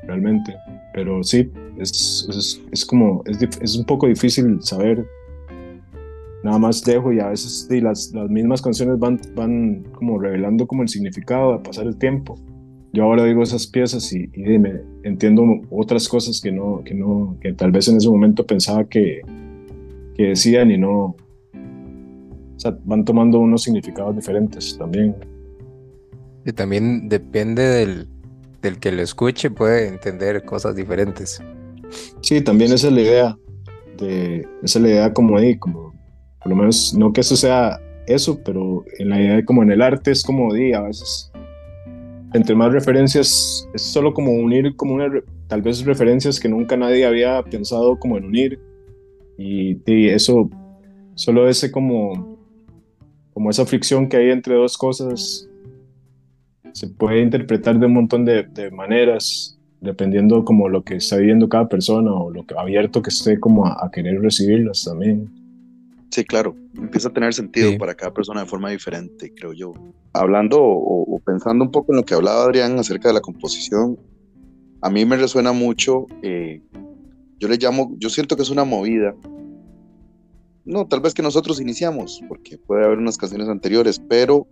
realmente. 0.06 0.54
Pero 0.94 1.24
sí 1.24 1.50
es, 1.82 2.62
es, 2.72 2.86
como, 2.86 3.24
es, 3.26 3.41
es, 3.62 3.76
un 3.76 3.86
poco 3.86 4.08
difícil 4.08 4.62
saber. 4.62 5.06
Nada 6.44 6.58
más 6.58 6.84
dejo 6.84 7.13
y 7.13 7.20
a 7.20 7.28
veces 7.28 7.67
las, 7.70 8.12
las 8.13 8.30
mismas 8.30 8.62
canciones 8.62 8.98
van, 8.98 9.20
van 9.36 9.84
como 9.94 10.17
revelando 10.20 10.65
como 10.65 10.82
el 10.82 10.89
significado 10.89 11.54
de 11.54 11.60
pasar 11.60 11.86
el 11.86 11.98
tiempo. 11.98 12.36
Yo 12.94 13.04
ahora 13.04 13.24
digo 13.26 13.44
esas 13.44 13.67
piezas 13.67 14.12
y, 14.12 14.30
y 14.34 14.44
entiendo 15.04 15.44
otras 15.70 16.10
cosas 16.10 16.41
que 16.41 16.52
no, 16.52 16.82
que 16.84 16.94
no, 16.94 17.38
que 17.39 17.54
tal 17.54 17.72
vez 17.72 17.88
en 17.88 17.98
ese 17.98 18.10
momento 18.10 18.46
pensaba 18.46 18.84
que, 18.86 19.22
que 20.15 20.24
decían 20.24 20.72
y 20.72 20.78
no, 20.78 21.15
o 21.54 22.60
sea, 22.60 22.78
van 22.84 23.06
tomando 23.06 23.39
unos 23.39 23.63
significados 23.63 24.15
diferentes 24.15 24.78
también. 24.78 25.15
Y 26.46 26.52
también 26.52 27.08
depende 27.08 27.63
del, 27.63 28.08
del 28.62 28.80
que 28.80 28.91
lo 28.91 29.02
escuche, 29.02 29.52
puede 29.52 29.88
entender 29.88 30.44
cosas 30.44 30.76
diferentes. 30.76 31.41
Sí, 32.21 32.41
también 32.41 32.73
esa 32.73 32.88
es 32.88 32.93
la 32.93 33.01
idea. 33.01 33.38
De, 33.97 34.47
esa 34.63 34.80
es 34.80 34.84
la 34.84 34.89
idea 34.89 35.13
como 35.13 35.38
ahí, 35.38 35.58
como 35.58 35.93
por 36.41 36.49
lo 36.49 36.56
menos 36.56 36.93
no 36.97 37.13
que 37.13 37.21
eso 37.21 37.36
sea 37.36 37.80
eso, 38.08 38.39
pero 38.43 38.84
en 38.97 39.10
la 39.10 39.21
idea 39.21 39.36
de 39.36 39.45
como 39.45 39.63
en 39.63 39.71
el 39.71 39.82
arte 39.82 40.12
es 40.12 40.23
como 40.23 40.54
di, 40.54 40.73
a 40.73 40.82
veces 40.82 41.32
entre 42.34 42.56
más 42.56 42.71
referencias 42.71 43.67
es 43.73 43.82
solo 43.82 44.13
como 44.13 44.32
unir 44.32 44.75
como 44.75 44.95
una 44.95 45.10
tal 45.47 45.62
vez 45.62 45.84
referencias 45.84 46.39
que 46.39 46.47
nunca 46.47 46.77
nadie 46.77 47.06
había 47.06 47.41
pensado 47.43 47.99
como 47.99 48.17
en 48.17 48.25
unir 48.25 48.60
y, 49.38 49.77
y 49.86 50.08
eso 50.08 50.49
solo 51.15 51.49
ese 51.49 51.71
como 51.71 52.38
como 53.34 53.49
esa 53.49 53.65
fricción 53.65 54.08
que 54.08 54.17
hay 54.17 54.30
entre 54.30 54.56
dos 54.56 54.77
cosas 54.77 55.49
se 56.71 56.88
puede 56.88 57.21
interpretar 57.21 57.80
de 57.80 57.86
un 57.86 57.93
montón 57.93 58.23
de, 58.23 58.43
de 58.43 58.71
maneras 58.71 59.60
dependiendo 59.82 60.46
como 60.46 60.70
lo 60.70 60.84
que 60.84 60.96
está 60.96 61.17
viviendo 61.17 61.50
cada 61.50 61.67
persona 61.67 62.13
o 62.13 62.32
lo 62.32 62.46
que 62.46 62.54
abierto 62.58 63.02
que 63.02 63.10
esté 63.10 63.39
como 63.39 63.66
a, 63.66 63.89
querer 63.91 64.22
recibirlas 64.22 64.84
también. 64.86 65.30
Sí, 66.12 66.24
claro, 66.24 66.55
empieza 66.76 67.10
a 67.10 67.14
tener 67.14 67.34
sentido 67.34 67.78
para 67.78 67.95
cada 67.95 68.14
persona 68.14 68.41
de 68.41 68.45
forma 68.45 68.70
diferente, 68.70 69.34
creo 69.34 69.53
yo. 69.53 69.74
Hablando 70.14 70.60
o, 70.62 71.20
pensando 71.26 71.66
un 71.66 71.72
poco 71.72 71.93
en 71.93 71.97
lo 71.97 72.05
que 72.05 72.14
hablaba 72.14 72.43
Adrián 72.43 72.78
acerca 72.78 73.08
de 73.08 73.16
la 73.16 73.22
composición, 73.22 73.97
a 74.82 74.89
mí 74.89 75.05
me 75.05 75.18
resuena 75.18 75.51
mucho, 75.51 76.05
eh, 76.22 76.62
yo 77.39 77.47
le 77.47 77.58
llamo, 77.58 77.95
yo 77.97 78.10
siento 78.10 78.36
que 78.36 78.43
es 78.43 78.49
una 78.49 78.66
movida. 78.66 79.16
No, 80.64 80.86
tal 80.86 80.99
vez 80.99 81.14
que 81.14 81.24
nosotros 81.24 81.60
iniciamos, 81.60 82.22
porque 82.28 82.58
puede 82.58 82.86
haber 82.86 82.99
unas 82.99 83.18
canciones 83.18 83.47
anteriores, 83.47 83.99
pero 83.99 84.47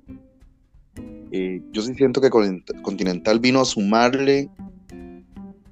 eh, 1.32 1.62
yo 1.72 1.82
sí 1.84 1.94
siento 1.94 2.20
que 2.20 2.32
Continental 2.82 3.40
vino 3.40 3.60
a 3.62 3.66
sumarle 3.66 4.50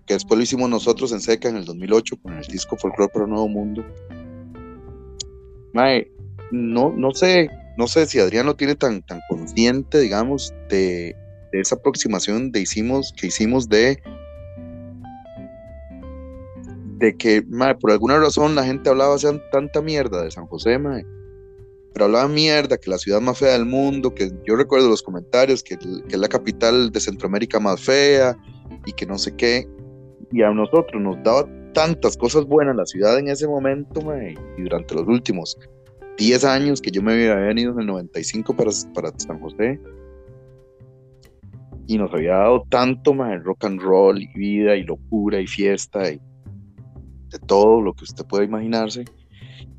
que 0.07 0.13
después 0.13 0.37
lo 0.37 0.43
hicimos 0.43 0.69
nosotros 0.69 1.11
en 1.11 1.19
Seca 1.19 1.49
en 1.49 1.57
el 1.57 1.65
2008 1.65 2.15
con 2.23 2.33
el 2.33 2.45
disco 2.45 2.77
Folklore 2.77 3.11
para 3.13 3.27
Nuevo 3.27 3.49
Mundo. 3.49 3.85
no, 6.51 6.93
no 6.95 7.11
sé, 7.11 7.49
no 7.77 7.87
sé 7.87 8.05
si 8.05 8.19
Adrián 8.19 8.45
lo 8.45 8.55
tiene 8.55 8.75
tan, 8.75 9.03
tan 9.03 9.19
consciente, 9.29 9.99
digamos, 9.99 10.53
de, 10.69 11.13
esa 11.51 11.75
aproximación 11.75 12.51
de 12.51 12.61
hicimos, 12.61 13.13
que 13.15 13.27
hicimos 13.27 13.69
de 13.69 14.01
de 16.97 17.15
que 17.15 17.43
por 17.79 17.91
alguna 17.91 18.17
razón 18.17 18.55
la 18.55 18.63
gente 18.63 18.89
hablaba 18.89 19.15
tanta 19.51 19.81
mierda 19.83 20.23
de 20.23 20.31
San 20.31 20.47
José, 20.47 20.79
pero 21.93 22.05
hablaba 22.05 22.27
mierda, 22.27 22.77
que 22.77 22.89
la 22.89 22.97
ciudad 22.97 23.21
más 23.21 23.37
fea 23.37 23.53
del 23.53 23.65
mundo, 23.65 24.15
que 24.15 24.31
yo 24.47 24.55
recuerdo 24.55 24.89
los 24.89 25.03
comentarios, 25.03 25.61
que, 25.61 25.77
que 25.77 26.15
es 26.15 26.17
la 26.17 26.27
capital 26.27 26.91
de 26.91 26.99
Centroamérica 26.99 27.59
más 27.59 27.79
fea 27.81 28.35
y 28.85 28.93
que 28.93 29.05
no 29.05 29.19
sé 29.19 29.35
qué. 29.35 29.67
Y 30.31 30.41
a 30.41 30.51
nosotros 30.51 31.01
nos 31.01 31.21
daba 31.23 31.47
tantas 31.73 32.17
cosas 32.17 32.45
buenas 32.45 32.75
la 32.75 32.85
ciudad 32.85 33.19
en 33.19 33.29
ese 33.29 33.47
momento, 33.47 34.01
y 34.57 34.61
durante 34.61 34.95
los 34.95 35.07
últimos 35.07 35.57
10 36.17 36.43
años 36.45 36.81
que 36.81 36.91
yo 36.91 37.01
me 37.01 37.13
había 37.13 37.35
venido 37.35 37.73
en 37.73 37.81
el 37.81 37.85
95 37.85 38.55
para, 38.55 38.71
para 38.93 39.11
San 39.17 39.39
José, 39.39 39.79
y 41.87 41.97
nos 41.97 42.13
había 42.13 42.33
dado 42.33 42.63
tanto 42.69 43.13
más 43.13 43.41
rock 43.43 43.65
and 43.65 43.81
roll 43.81 44.21
y 44.21 44.27
vida 44.35 44.75
y 44.75 44.83
locura 44.83 45.39
y 45.39 45.47
fiesta 45.47 46.11
y 46.11 46.19
de 47.29 47.39
todo 47.45 47.81
lo 47.81 47.93
que 47.93 48.03
usted 48.03 48.25
pueda 48.25 48.43
imaginarse. 48.43 49.05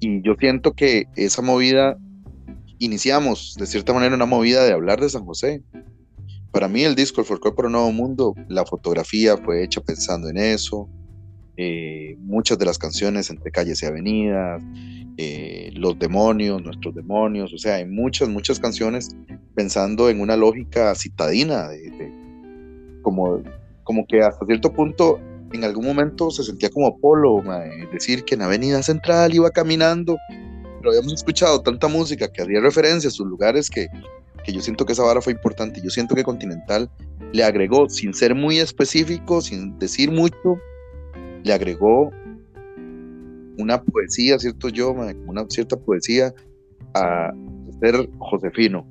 Y 0.00 0.22
yo 0.22 0.34
siento 0.38 0.72
que 0.72 1.04
esa 1.16 1.42
movida, 1.42 1.98
iniciamos 2.78 3.56
de 3.58 3.66
cierta 3.66 3.92
manera 3.92 4.14
una 4.14 4.26
movida 4.26 4.64
de 4.64 4.72
hablar 4.72 5.00
de 5.00 5.10
San 5.10 5.24
José. 5.24 5.62
Para 6.52 6.68
mí 6.68 6.82
el 6.82 6.94
disco 6.94 7.20
El 7.20 7.26
Folclore 7.26 7.54
para 7.54 7.66
un 7.68 7.72
Nuevo 7.72 7.92
Mundo, 7.92 8.34
la 8.48 8.64
fotografía 8.64 9.36
fue 9.36 9.62
hecha 9.62 9.80
pensando 9.80 10.28
en 10.28 10.38
eso. 10.38 10.88
Eh, 11.56 12.16
muchas 12.20 12.58
de 12.58 12.64
las 12.64 12.78
canciones 12.78 13.30
entre 13.30 13.50
calles 13.50 13.82
y 13.82 13.86
avenidas, 13.86 14.62
eh, 15.16 15.70
los 15.74 15.98
demonios, 15.98 16.62
nuestros 16.62 16.94
demonios, 16.94 17.52
o 17.52 17.58
sea, 17.58 17.74
hay 17.74 17.86
muchas, 17.86 18.28
muchas 18.28 18.60
canciones 18.60 19.08
pensando 19.56 20.08
en 20.08 20.20
una 20.20 20.36
lógica 20.36 20.94
citadina, 20.94 21.68
de, 21.68 22.12
como, 23.02 23.42
como 23.82 24.06
que 24.06 24.22
hasta 24.22 24.46
cierto 24.46 24.72
punto 24.72 25.18
en 25.52 25.64
algún 25.64 25.84
momento 25.84 26.30
se 26.30 26.44
sentía 26.44 26.70
como 26.70 26.86
Apolo, 26.86 27.42
decir 27.92 28.24
que 28.24 28.36
en 28.36 28.42
Avenida 28.42 28.82
Central 28.82 29.34
iba 29.34 29.50
caminando, 29.50 30.16
pero 30.78 30.90
habíamos 30.90 31.14
escuchado 31.14 31.60
tanta 31.62 31.88
música 31.88 32.30
que 32.30 32.42
hacía 32.42 32.60
referencia 32.60 33.08
a 33.08 33.10
sus 33.10 33.26
lugares 33.26 33.68
que, 33.68 33.88
que 34.48 34.54
yo 34.54 34.62
siento 34.62 34.86
que 34.86 34.94
esa 34.94 35.02
vara 35.02 35.20
fue 35.20 35.34
importante. 35.34 35.82
Yo 35.82 35.90
siento 35.90 36.14
que 36.14 36.24
Continental 36.24 36.90
le 37.34 37.44
agregó, 37.44 37.86
sin 37.90 38.14
ser 38.14 38.34
muy 38.34 38.58
específico, 38.58 39.42
sin 39.42 39.78
decir 39.78 40.10
mucho, 40.10 40.58
le 41.44 41.52
agregó 41.52 42.10
una 43.58 43.82
poesía, 43.82 44.38
¿cierto 44.38 44.70
yo? 44.70 44.92
Una 45.26 45.44
cierta 45.50 45.76
poesía 45.76 46.32
a 46.94 47.30
ser 47.82 48.08
Josefino. 48.18 48.86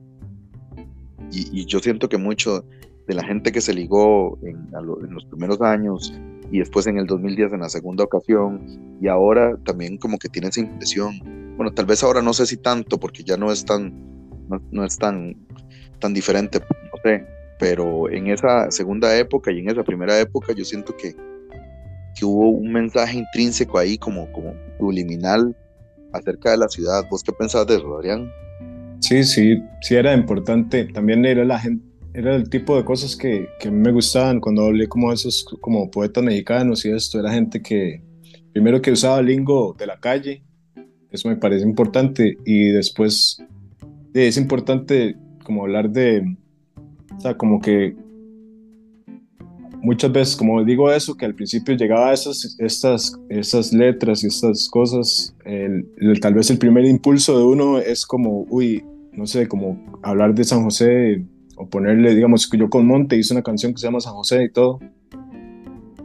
Y, 1.32 1.66
yo 1.66 1.80
siento 1.80 2.08
que 2.08 2.18
mucho 2.18 2.64
de 3.08 3.16
la 3.16 3.24
gente 3.24 3.52
que 3.52 3.60
se 3.60 3.74
ligó 3.74 4.38
en, 4.44 4.70
los 5.12 5.26
primeros 5.26 5.60
años 5.62 6.14
y 6.52 6.60
después 6.60 6.86
en 6.86 7.00
el 7.00 7.08
2010 7.08 7.54
en 7.54 7.62
la 7.62 7.70
segunda 7.70 8.04
ocasión 8.04 8.62
y 9.02 9.08
ahora 9.08 9.58
también 9.66 9.98
como 9.98 10.20
que 10.20 10.30
tiene 10.30 10.50
esa 10.50 10.60
impresión. 10.60 11.20
Bueno, 11.58 11.74
tal 11.74 11.88
vez 11.88 12.04
ahora 12.04 12.22
no 12.22 12.34
sé 12.34 12.46
si 12.46 12.58
tanto 12.58 13.00
porque 13.00 13.24
ya 13.24 13.38
no 13.38 13.52
es 13.52 13.66
tan, 13.66 14.17
no, 14.72 14.86
es 14.86 14.98
tan, 14.98 15.36
tan 16.00 16.14
diferente, 16.14 16.60
no 16.60 17.02
sé, 17.04 17.26
pero 17.60 18.10
en 18.10 18.28
esa 18.28 18.70
segunda 18.72 19.16
época 19.18 19.52
y 19.52 19.60
en 19.60 19.70
esa 19.70 19.84
primera 19.84 20.20
época 20.20 20.54
yo 20.54 20.64
siento 20.64 20.96
que, 20.96 21.16
que 22.16 22.26
hubo 22.26 22.50
un 22.50 22.72
mensaje 22.72 23.18
intrínseco 23.18 23.78
ahí 23.78 23.98
como, 23.98 24.32
como 24.32 24.54
subliminal 24.80 25.56
acerca 26.14 26.52
de 26.52 26.58
la 26.58 26.70
ciudad. 26.70 27.04
¿Vos 27.10 27.24
qué 27.24 27.32
pensás 27.32 27.68
de 27.68 27.76
eso, 27.76 27.98
Adrián? 27.98 28.32
Sí, 29.00 29.24
sí, 29.24 29.62
sí 29.82 29.96
era 29.96 30.14
importante. 30.14 30.86
También 30.86 31.26
era 31.26 31.46
la 31.46 31.60
gente, 31.60 31.86
era 32.14 32.36
el 32.36 32.50
tipo 32.50 32.76
de 32.78 32.86
cosas 32.86 33.16
que, 33.16 33.48
que 33.60 33.70
me 33.70 33.92
gustaban 33.92 34.40
cuando 34.40 34.66
hablé 34.66 34.88
como 34.88 35.12
esos 35.12 35.46
como 35.62 35.90
poetas 35.92 36.24
mexicanos 36.24 36.86
y 36.86 36.92
esto. 36.92 37.20
Era 37.20 37.32
gente 37.32 37.62
que 37.62 38.02
primero 38.54 38.82
que 38.82 38.92
usaba 38.92 39.22
lingo 39.22 39.76
de 39.78 39.86
la 39.86 40.00
calle, 40.00 40.44
eso 41.12 41.30
me 41.30 41.36
parece 41.36 41.64
importante, 41.64 42.38
y 42.46 42.70
después 42.70 43.42
es 44.26 44.38
importante 44.38 45.16
como 45.44 45.64
hablar 45.64 45.90
de, 45.90 46.36
o 47.16 47.20
sea, 47.20 47.38
como 47.38 47.62
que 47.62 47.96
muchas 49.82 50.12
veces, 50.12 50.36
como 50.36 50.64
digo 50.64 50.92
eso, 50.92 51.16
que 51.16 51.26
al 51.26 51.36
principio 51.36 51.76
llegaba 51.76 52.10
a 52.10 52.14
esas, 52.14 52.56
estas, 52.60 53.18
esas 53.30 53.74
letras 53.74 54.24
y 54.24 54.28
estas 54.28 54.68
cosas, 54.70 55.36
tal 56.22 56.34
vez 56.34 56.50
el 56.50 56.58
primer 56.58 56.86
impulso 56.86 57.38
de 57.38 57.46
uno 57.46 57.80
es 57.80 58.06
como, 58.06 58.46
uy, 58.50 58.84
no 59.12 59.26
sé, 59.26 59.48
como 59.48 59.80
hablar 60.04 60.34
de 60.34 60.44
San 60.44 60.64
José 60.64 61.24
o 61.56 61.68
ponerle, 61.68 62.14
digamos, 62.16 62.50
yo 62.52 62.70
con 62.70 62.86
Monte 62.86 63.18
hice 63.18 63.34
una 63.34 63.44
canción 63.44 63.74
que 63.74 63.80
se 63.80 63.88
llama 63.88 64.00
San 64.00 64.14
José 64.14 64.44
y 64.44 64.50
todo. 64.50 64.80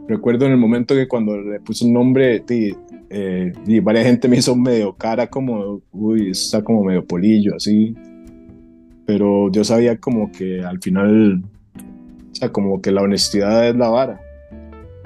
Recuerdo 0.07 0.45
en 0.45 0.51
el 0.51 0.57
momento 0.57 0.95
que 0.95 1.07
cuando 1.07 1.39
le 1.39 1.59
puse 1.59 1.85
un 1.85 1.93
nombre, 1.93 2.39
eh, 3.13 3.53
y 3.67 3.79
varias 3.79 4.07
gente 4.07 4.27
me 4.27 4.37
hizo 4.37 4.55
medio 4.55 4.93
cara 4.93 5.27
como, 5.27 5.81
uy, 5.91 6.31
está 6.31 6.63
como 6.63 6.83
medio 6.83 7.05
polillo, 7.05 7.55
así. 7.55 7.95
Pero 9.05 9.51
yo 9.51 9.63
sabía 9.63 9.97
como 9.97 10.31
que 10.31 10.61
al 10.61 10.81
final 10.81 11.43
o 12.33 12.35
sea, 12.35 12.51
como 12.51 12.81
que 12.81 12.91
la 12.91 13.03
honestidad 13.03 13.69
es 13.69 13.75
la 13.75 13.89
vara. 13.89 14.19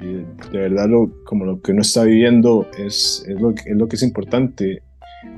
Y 0.00 0.24
de 0.52 0.58
verdad, 0.58 0.88
lo, 0.88 1.10
como 1.24 1.44
lo 1.44 1.60
que 1.60 1.72
uno 1.72 1.82
está 1.82 2.04
viviendo 2.04 2.66
es, 2.78 3.24
es, 3.28 3.38
lo, 3.38 3.54
que, 3.54 3.70
es 3.70 3.76
lo 3.76 3.86
que 3.86 3.96
es 3.96 4.02
importante. 4.02 4.82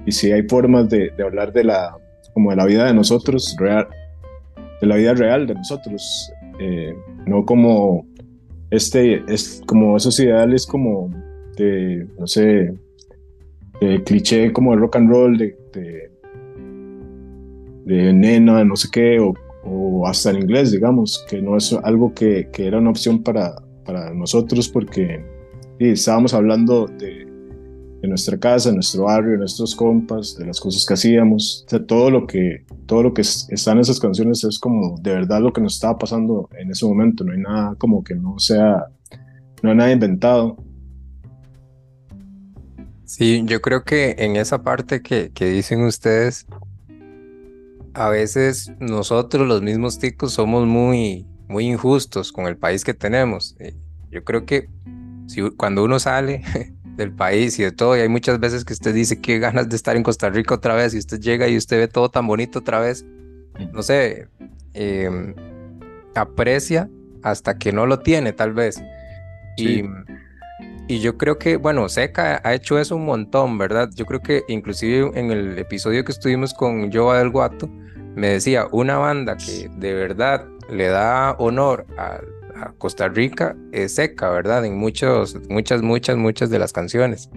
Y 0.06 0.12
si 0.12 0.30
hay 0.30 0.44
formas 0.44 0.88
de, 0.88 1.10
de, 1.10 1.22
hablar 1.24 1.52
de 1.52 1.64
la, 1.64 1.96
como 2.32 2.50
de 2.50 2.56
la 2.56 2.66
vida 2.66 2.86
de 2.86 2.94
nosotros, 2.94 3.56
real, 3.58 3.88
de 4.80 4.86
la 4.86 4.94
vida 4.96 5.14
real 5.14 5.48
de 5.48 5.54
nosotros, 5.54 6.32
eh, 6.60 6.94
no 7.26 7.44
como 7.44 8.06
este, 8.70 9.24
es 9.26 9.60
como 9.66 9.96
esos 9.96 10.20
ideales 10.20 10.66
como 10.66 11.10
de, 11.60 12.06
no 12.18 12.26
sé, 12.26 12.74
de 13.80 14.02
cliché 14.04 14.52
como 14.52 14.74
el 14.74 14.80
rock 14.80 14.96
and 14.96 15.10
roll, 15.10 15.38
de, 15.38 15.56
de, 17.84 18.12
nena, 18.12 18.64
no 18.64 18.76
sé 18.76 18.88
qué, 18.92 19.18
o 19.18 19.34
o 19.64 20.06
hasta 20.06 20.30
en 20.30 20.38
inglés, 20.38 20.72
digamos, 20.72 21.24
que 21.28 21.40
no 21.42 21.56
es 21.56 21.72
algo 21.72 22.14
que, 22.14 22.48
que 22.52 22.66
era 22.66 22.78
una 22.78 22.90
opción 22.90 23.22
para, 23.22 23.54
para 23.84 24.12
nosotros 24.14 24.68
porque 24.68 25.24
estábamos 25.78 26.34
hablando 26.34 26.86
de, 26.86 27.26
de, 28.00 28.08
nuestra 28.08 28.38
casa, 28.38 28.70
de 28.70 28.76
nuestro 28.76 29.04
barrio, 29.04 29.32
de 29.32 29.38
nuestros 29.38 29.74
compas, 29.74 30.36
de 30.38 30.46
las 30.46 30.60
cosas 30.60 30.84
que 30.86 30.94
hacíamos, 30.94 31.66
todo 31.86 32.10
lo 32.10 32.26
que, 32.26 32.64
todo 32.86 33.02
lo 33.02 33.14
que 33.14 33.22
está 33.22 33.72
en 33.72 33.78
esas 33.78 34.00
canciones 34.00 34.44
es 34.44 34.58
como 34.58 34.98
de 35.00 35.12
verdad 35.12 35.40
lo 35.40 35.52
que 35.52 35.60
nos 35.60 35.74
estaba 35.74 35.98
pasando 35.98 36.48
en 36.58 36.70
ese 36.70 36.86
momento, 36.86 37.24
no 37.24 37.32
hay 37.32 37.40
nada 37.40 37.74
como 37.76 38.02
que 38.02 38.14
no 38.14 38.38
sea, 38.38 38.86
no 39.62 39.70
hay 39.70 39.76
nada 39.76 39.92
inventado. 39.92 40.56
Sí, 43.10 43.42
yo 43.44 43.60
creo 43.60 43.82
que 43.82 44.14
en 44.18 44.36
esa 44.36 44.62
parte 44.62 45.02
que, 45.02 45.32
que 45.34 45.46
dicen 45.46 45.82
ustedes, 45.82 46.46
a 47.92 48.08
veces 48.08 48.70
nosotros 48.78 49.48
los 49.48 49.62
mismos 49.62 49.98
ticos 49.98 50.34
somos 50.34 50.64
muy, 50.64 51.26
muy 51.48 51.66
injustos 51.66 52.30
con 52.30 52.46
el 52.46 52.56
país 52.56 52.84
que 52.84 52.94
tenemos. 52.94 53.56
Eh, 53.58 53.74
yo 54.12 54.22
creo 54.22 54.46
que 54.46 54.68
si, 55.26 55.40
cuando 55.56 55.82
uno 55.82 55.98
sale 55.98 56.44
del 56.96 57.12
país 57.12 57.58
y 57.58 57.64
de 57.64 57.72
todo, 57.72 57.96
y 57.96 58.00
hay 58.00 58.08
muchas 58.08 58.38
veces 58.38 58.64
que 58.64 58.74
usted 58.74 58.94
dice 58.94 59.20
que 59.20 59.40
ganas 59.40 59.68
de 59.68 59.74
estar 59.74 59.96
en 59.96 60.04
Costa 60.04 60.30
Rica 60.30 60.54
otra 60.54 60.76
vez, 60.76 60.94
y 60.94 60.98
usted 60.98 61.18
llega 61.18 61.48
y 61.48 61.56
usted 61.56 61.78
ve 61.78 61.88
todo 61.88 62.10
tan 62.10 62.28
bonito 62.28 62.60
otra 62.60 62.78
vez, 62.78 63.04
no 63.72 63.82
sé, 63.82 64.28
em, 64.72 65.34
aprecia 66.14 66.88
hasta 67.24 67.58
que 67.58 67.72
no 67.72 67.86
lo 67.86 67.98
tiene, 67.98 68.32
tal 68.32 68.52
vez. 68.52 68.80
Y, 69.56 69.82
y 70.90 70.98
yo 70.98 71.16
creo 71.16 71.38
que, 71.38 71.56
bueno, 71.56 71.88
Seca 71.88 72.40
ha 72.42 72.52
hecho 72.52 72.76
eso 72.76 72.96
un 72.96 73.04
montón, 73.04 73.58
¿verdad? 73.58 73.90
Yo 73.94 74.06
creo 74.06 74.22
que 74.22 74.42
inclusive 74.48 75.12
en 75.14 75.30
el 75.30 75.56
episodio 75.56 76.04
que 76.04 76.10
estuvimos 76.10 76.52
con 76.52 76.90
Joa 76.90 77.18
del 77.18 77.30
Guato, 77.30 77.68
me 78.16 78.30
decía, 78.30 78.66
una 78.72 78.98
banda 78.98 79.36
que 79.36 79.70
de 79.76 79.94
verdad 79.94 80.48
le 80.68 80.88
da 80.88 81.36
honor 81.38 81.86
a, 81.96 82.20
Costa 82.78 83.08
Rica 83.08 83.56
es 83.70 83.94
Seca, 83.94 84.30
¿verdad? 84.30 84.64
En 84.64 84.76
muchos, 84.76 85.38
muchas, 85.48 85.80
muchas, 85.80 86.16
muchas 86.16 86.50
de 86.50 86.58
las 86.58 86.72
canciones. 86.72 87.30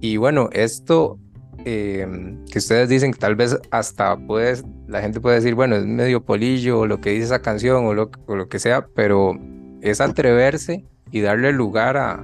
Y 0.00 0.16
bueno, 0.16 0.50
esto 0.52 1.20
em, 1.64 2.44
que 2.46 2.58
ustedes 2.58 2.88
dicen 2.88 3.12
que 3.12 3.18
tal 3.20 3.36
vez 3.36 3.60
hasta 3.70 4.16
puedes, 4.16 4.64
la 4.88 5.00
gente 5.00 5.20
puede 5.20 5.36
decir, 5.36 5.54
bueno, 5.54 5.76
es 5.76 5.86
medio 5.86 6.24
polillo 6.24 6.80
o 6.80 6.86
lo 6.86 7.00
que 7.00 7.10
dice 7.10 7.26
esa 7.26 7.42
canción 7.42 7.86
o 7.86 7.94
lo, 7.94 8.10
o 8.26 8.34
lo 8.34 8.48
que 8.48 8.58
sea, 8.58 8.88
pero 8.88 9.38
es 9.82 10.00
atreverse 10.00 10.84
y 11.12 11.20
darle 11.20 11.52
lugar 11.52 11.96
a, 11.96 12.22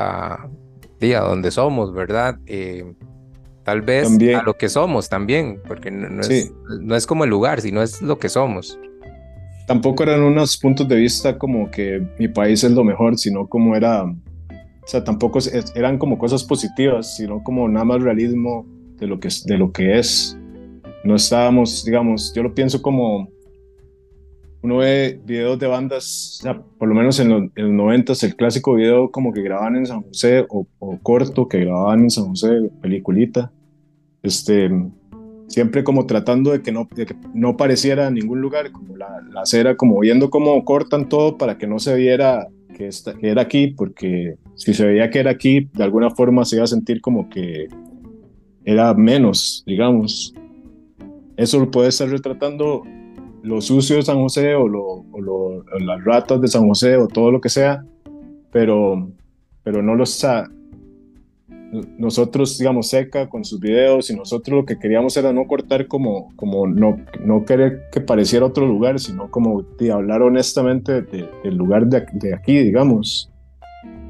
a, 0.00 0.48
donde 0.98 1.50
somos, 1.50 1.92
¿verdad? 1.92 2.38
Eh, 2.46 2.84
tal 3.64 3.82
vez 3.82 4.08
a 4.34 4.42
lo 4.42 4.56
que 4.56 4.68
somos 4.68 5.08
también, 5.08 5.60
porque 5.66 5.90
no, 5.90 6.20
es, 6.20 6.52
no 6.80 6.96
es 6.96 7.06
como 7.06 7.24
el 7.24 7.30
lugar, 7.30 7.60
sino 7.60 7.82
es 7.82 8.02
lo 8.02 8.18
que 8.18 8.28
somos. 8.28 8.78
Tampoco 9.66 10.02
eran 10.02 10.22
unos 10.22 10.56
puntos 10.56 10.88
de 10.88 10.96
vista 10.96 11.38
como 11.38 11.70
que 11.70 12.04
mi 12.18 12.26
país 12.28 12.64
es 12.64 12.72
lo 12.72 12.82
mejor, 12.82 13.16
sino 13.18 13.46
como 13.46 13.76
era, 13.76 14.02
o 14.02 14.86
sea, 14.86 15.04
tampoco 15.04 15.38
eran 15.74 15.98
como 15.98 16.18
cosas 16.18 16.42
positivas, 16.42 17.16
sino 17.16 17.42
como 17.42 17.68
nada 17.68 17.84
más 17.84 18.02
realismo 18.02 18.66
de 18.98 19.06
lo 19.06 19.20
que, 19.20 19.28
de 19.44 19.58
lo 19.58 19.70
que 19.70 19.98
es. 19.98 20.36
No 21.04 21.14
estábamos, 21.14 21.84
digamos, 21.84 22.32
yo 22.34 22.42
lo 22.42 22.52
pienso 22.52 22.82
como 22.82 23.28
uno 24.62 24.78
ve 24.78 25.18
videos 25.24 25.58
de 25.58 25.66
bandas, 25.66 26.40
por 26.78 26.88
lo 26.88 26.94
menos 26.94 27.18
en 27.18 27.28
los, 27.28 27.42
en 27.56 27.76
90 27.76 28.12
el 28.22 28.36
clásico 28.36 28.74
video 28.74 29.10
como 29.10 29.32
que 29.32 29.42
grababan 29.42 29.76
en 29.76 29.86
San 29.86 30.02
José 30.02 30.44
o, 30.48 30.66
corto 31.02 31.48
que 31.48 31.60
grababan 31.60 32.00
en 32.00 32.10
San 32.10 32.28
José, 32.28 32.70
peliculita, 32.82 33.50
este, 34.22 34.70
siempre 35.48 35.82
como 35.82 36.06
tratando 36.06 36.52
de 36.52 36.62
que 36.62 36.72
no, 36.72 36.88
no 37.32 37.56
pareciera 37.56 38.08
en 38.08 38.14
ningún 38.14 38.40
lugar, 38.40 38.70
como 38.70 38.96
la, 38.96 39.22
la 39.32 39.42
acera, 39.42 39.76
como 39.76 39.98
viendo 40.00 40.28
cómo 40.28 40.62
cortan 40.64 41.08
todo 41.08 41.38
para 41.38 41.56
que 41.56 41.66
no 41.66 41.78
se 41.78 41.94
viera 41.96 42.48
que, 42.76 42.86
está, 42.86 43.14
que 43.14 43.30
era 43.30 43.42
aquí, 43.42 43.68
porque 43.68 44.36
si 44.56 44.74
se 44.74 44.84
veía 44.84 45.10
que 45.10 45.20
era 45.20 45.30
aquí, 45.30 45.70
de 45.72 45.84
alguna 45.84 46.10
forma 46.10 46.44
se 46.44 46.56
iba 46.56 46.64
a 46.64 46.68
sentir 46.68 47.00
como 47.00 47.30
que 47.30 47.68
era 48.64 48.92
menos, 48.92 49.64
digamos. 49.66 50.34
Eso 51.36 51.58
lo 51.58 51.70
puede 51.70 51.88
estar 51.88 52.08
retratando 52.08 52.82
lo 53.42 53.60
sucio 53.60 53.96
de 53.96 54.02
San 54.02 54.18
José 54.18 54.54
o, 54.54 54.68
lo, 54.68 55.04
las 55.80 56.04
ratas 56.04 56.40
de 56.40 56.48
San 56.48 56.66
José 56.66 56.96
o 56.96 57.08
todo 57.08 57.30
lo 57.30 57.40
que 57.40 57.48
sea, 57.48 57.84
pero, 58.52 59.10
pero 59.62 59.82
no 59.82 59.94
lo 59.94 60.04
está. 60.04 60.50
Nosotros, 61.98 62.58
digamos, 62.58 62.88
Seca 62.88 63.28
con 63.28 63.44
sus 63.44 63.60
videos 63.60 64.10
y 64.10 64.16
nosotros 64.16 64.60
lo 64.60 64.66
que 64.66 64.78
queríamos 64.78 65.16
era 65.16 65.32
no 65.32 65.46
cortar 65.46 65.86
como, 65.86 66.34
como 66.34 66.66
no, 66.66 66.96
no 67.24 67.44
querer 67.44 67.82
que 67.92 68.00
pareciera 68.00 68.46
otro 68.46 68.66
lugar, 68.66 68.98
sino 68.98 69.30
como 69.30 69.62
de 69.62 69.92
hablar 69.92 70.22
honestamente 70.22 71.02
del 71.02 71.56
lugar 71.56 71.86
de, 71.86 72.04
de, 72.14 72.34
aquí, 72.34 72.58
digamos, 72.58 73.30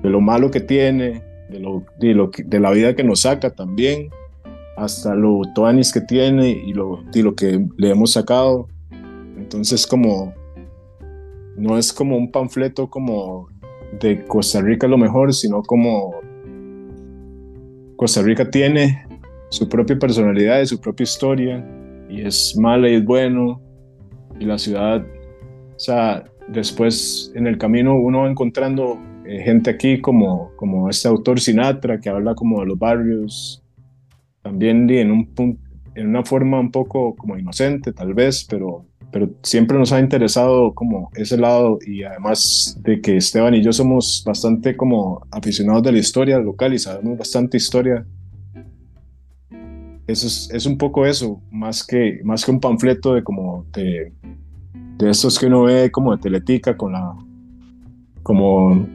de 0.03 0.09
lo 0.09 0.23
malo 0.23 0.51
que 0.51 0.61
tiene, 0.61 1.23
de, 1.51 1.61
lo, 1.61 1.85
de, 1.99 2.15
lo, 2.15 2.31
de 2.35 2.61
la 2.61 2.71
vida 2.71 2.97
que 2.97 3.05
nos 3.05 3.21
saca 3.21 3.51
también, 3.51 4.09
hasta 4.79 5.15
lo 5.15 5.43
toanis 5.55 5.93
que 5.93 6.01
tiene 6.01 6.49
y 6.49 6.73
lo, 6.73 7.05
y 7.13 7.21
lo 7.21 7.35
que 7.35 7.63
le 7.77 7.91
hemos 7.91 8.13
sacado 8.13 8.69
entonces 9.51 9.85
como 9.85 10.33
no 11.57 11.77
es 11.77 11.93
como 11.93 12.17
un 12.17 12.31
panfleto 12.31 12.89
como 12.89 13.49
de 14.01 14.25
Costa 14.27 14.63
Rica 14.63 14.87
lo 14.87 14.97
mejor, 14.97 15.35
sino 15.35 15.61
como 15.63 16.15
Costa 17.97 18.23
Rica 18.23 18.49
tiene 18.49 19.05
su 19.49 19.69
propia 19.69 19.99
personalidad 19.99 20.61
y 20.61 20.67
su 20.67 20.81
propia 20.81 21.03
historia 21.03 21.67
y 22.09 22.21
es 22.21 22.57
mala 22.57 22.89
y 22.89 22.95
es 22.95 23.05
bueno 23.05 23.61
y 24.39 24.45
la 24.45 24.57
ciudad, 24.57 25.05
o 25.05 25.79
sea, 25.79 26.23
después 26.47 27.33
en 27.35 27.49
el 27.49 27.59
camino 27.59 27.97
uno 27.97 28.21
va 28.21 28.31
encontrando 28.31 29.01
eh, 29.27 29.43
gente 29.43 29.71
aquí 29.71 30.01
como, 30.01 30.53
como 30.55 30.89
este 30.89 31.09
autor 31.09 31.41
Sinatra 31.41 32.01
que 32.01 32.09
habla 32.09 32.37
como 32.37 32.61
de 32.61 32.67
los 32.67 32.79
barrios, 32.79 33.65
también 34.43 34.89
en, 34.91 35.11
un, 35.11 35.59
en 35.97 36.07
una 36.07 36.25
forma 36.25 36.61
un 36.61 36.71
poco 36.71 37.17
como 37.17 37.37
inocente 37.37 37.93
tal 37.93 38.15
vez, 38.15 38.47
pero 38.49 38.87
pero 39.13 39.31
siempre 39.43 39.79
nos 39.79 39.93
ha 39.93 40.01
interesado 40.01 40.75
como 40.75 41.11
ese 41.15 41.37
lado 41.37 41.79
y 41.85 42.03
además 42.05 42.79
de 42.83 43.01
que 43.01 43.17
Esteban 43.17 43.55
y 43.55 43.63
yo 43.63 43.73
somos 43.73 44.23
bastante 44.25 44.77
como 44.77 45.27
aficionados 45.31 45.83
de 45.83 45.93
la 45.93 45.99
historia 45.99 46.39
local 46.39 46.75
y 46.75 46.79
sabemos 46.79 47.19
bastante 47.19 47.57
historia. 47.57 48.07
Eso 50.07 50.27
es, 50.27 50.51
es 50.53 50.67
un 50.67 50.77
poco 50.77 51.07
eso, 51.07 51.41
más 51.51 51.87
que, 51.87 52.21
más 52.25 52.45
que 52.45 52.51
un 52.51 52.61
panfleto 52.61 53.15
de 53.15 53.23
como 53.23 53.65
de, 53.73 54.13
de 54.99 55.11
estos 55.11 55.39
que 55.39 55.47
uno 55.47 55.65
ve 55.65 55.91
como 55.91 56.15
de 56.15 56.23
Teletica 56.23 56.77
con 56.77 56.93
la 56.93 57.15
como 58.23 58.87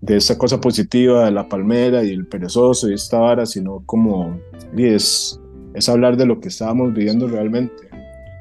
de 0.00 0.16
esa 0.16 0.38
cosa 0.38 0.60
positiva 0.60 1.24
de 1.24 1.32
la 1.32 1.48
palmera 1.48 2.04
y 2.04 2.10
el 2.10 2.26
perezoso 2.26 2.88
y 2.88 2.94
esta 2.94 3.18
vara, 3.18 3.46
sino 3.46 3.82
como 3.84 4.38
y 4.76 4.84
es, 4.84 5.40
es 5.74 5.88
hablar 5.88 6.16
de 6.16 6.26
lo 6.26 6.40
que 6.40 6.48
estábamos 6.48 6.94
viviendo 6.94 7.26
realmente. 7.26 7.87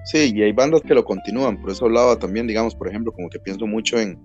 Sí, 0.08 0.32
y 0.34 0.42
hay 0.42 0.54
bandas 0.54 0.82
que 0.84 0.94
lo 0.94 1.04
continúan, 1.04 1.60
por 1.60 1.72
eso 1.72 1.84
hablaba 1.84 2.18
también, 2.18 2.48
digamos, 2.48 2.74
por 2.74 2.88
ejemplo, 2.88 3.12
como 3.12 3.30
que 3.30 3.40
pienso 3.40 3.68
mucho 3.68 4.00
en, 4.00 4.18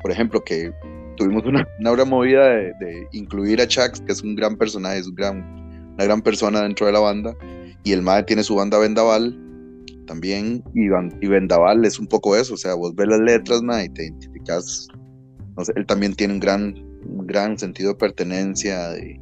por 0.00 0.10
ejemplo, 0.10 0.42
que 0.42 0.72
tuvimos 1.18 1.44
una, 1.44 1.68
una 1.80 1.92
gran 1.92 2.08
movida 2.08 2.48
de, 2.48 3.06
incluir 3.12 3.60
a 3.60 3.68
Chax, 3.68 4.00
que 4.00 4.12
es 4.12 4.22
un 4.22 4.34
gran 4.34 4.56
personaje, 4.56 5.00
es 5.00 5.06
un 5.06 5.14
gran, 5.14 5.92
una 5.92 6.04
gran 6.04 6.22
persona 6.22 6.62
dentro 6.62 6.86
de 6.86 6.92
la 6.92 7.00
banda, 7.00 7.36
y 7.84 7.92
el 7.92 8.00
MAE 8.00 8.22
tiene 8.22 8.42
su 8.42 8.54
banda 8.54 8.78
Vendaval 8.78 9.38
también, 10.06 10.64
y, 10.74 11.28
Vendaval 11.28 11.84
es 11.84 11.98
un 11.98 12.06
poco 12.06 12.34
eso, 12.34 12.54
o 12.54 12.56
sea, 12.56 12.72
vos 12.72 12.94
ves 12.94 13.08
las 13.08 13.20
letras, 13.20 13.60
MAE, 13.60 13.84
y 13.84 13.88
te 13.90 14.04
identificas, 14.04 14.88
no 15.58 15.62
sé, 15.62 15.74
él 15.76 15.84
también 15.84 16.14
tiene 16.14 16.32
un 16.32 16.40
gran, 16.40 16.74
un 17.04 17.26
gran 17.26 17.58
sentido 17.58 17.90
de 17.90 17.96
pertenencia, 17.96 18.88
de, 18.88 19.20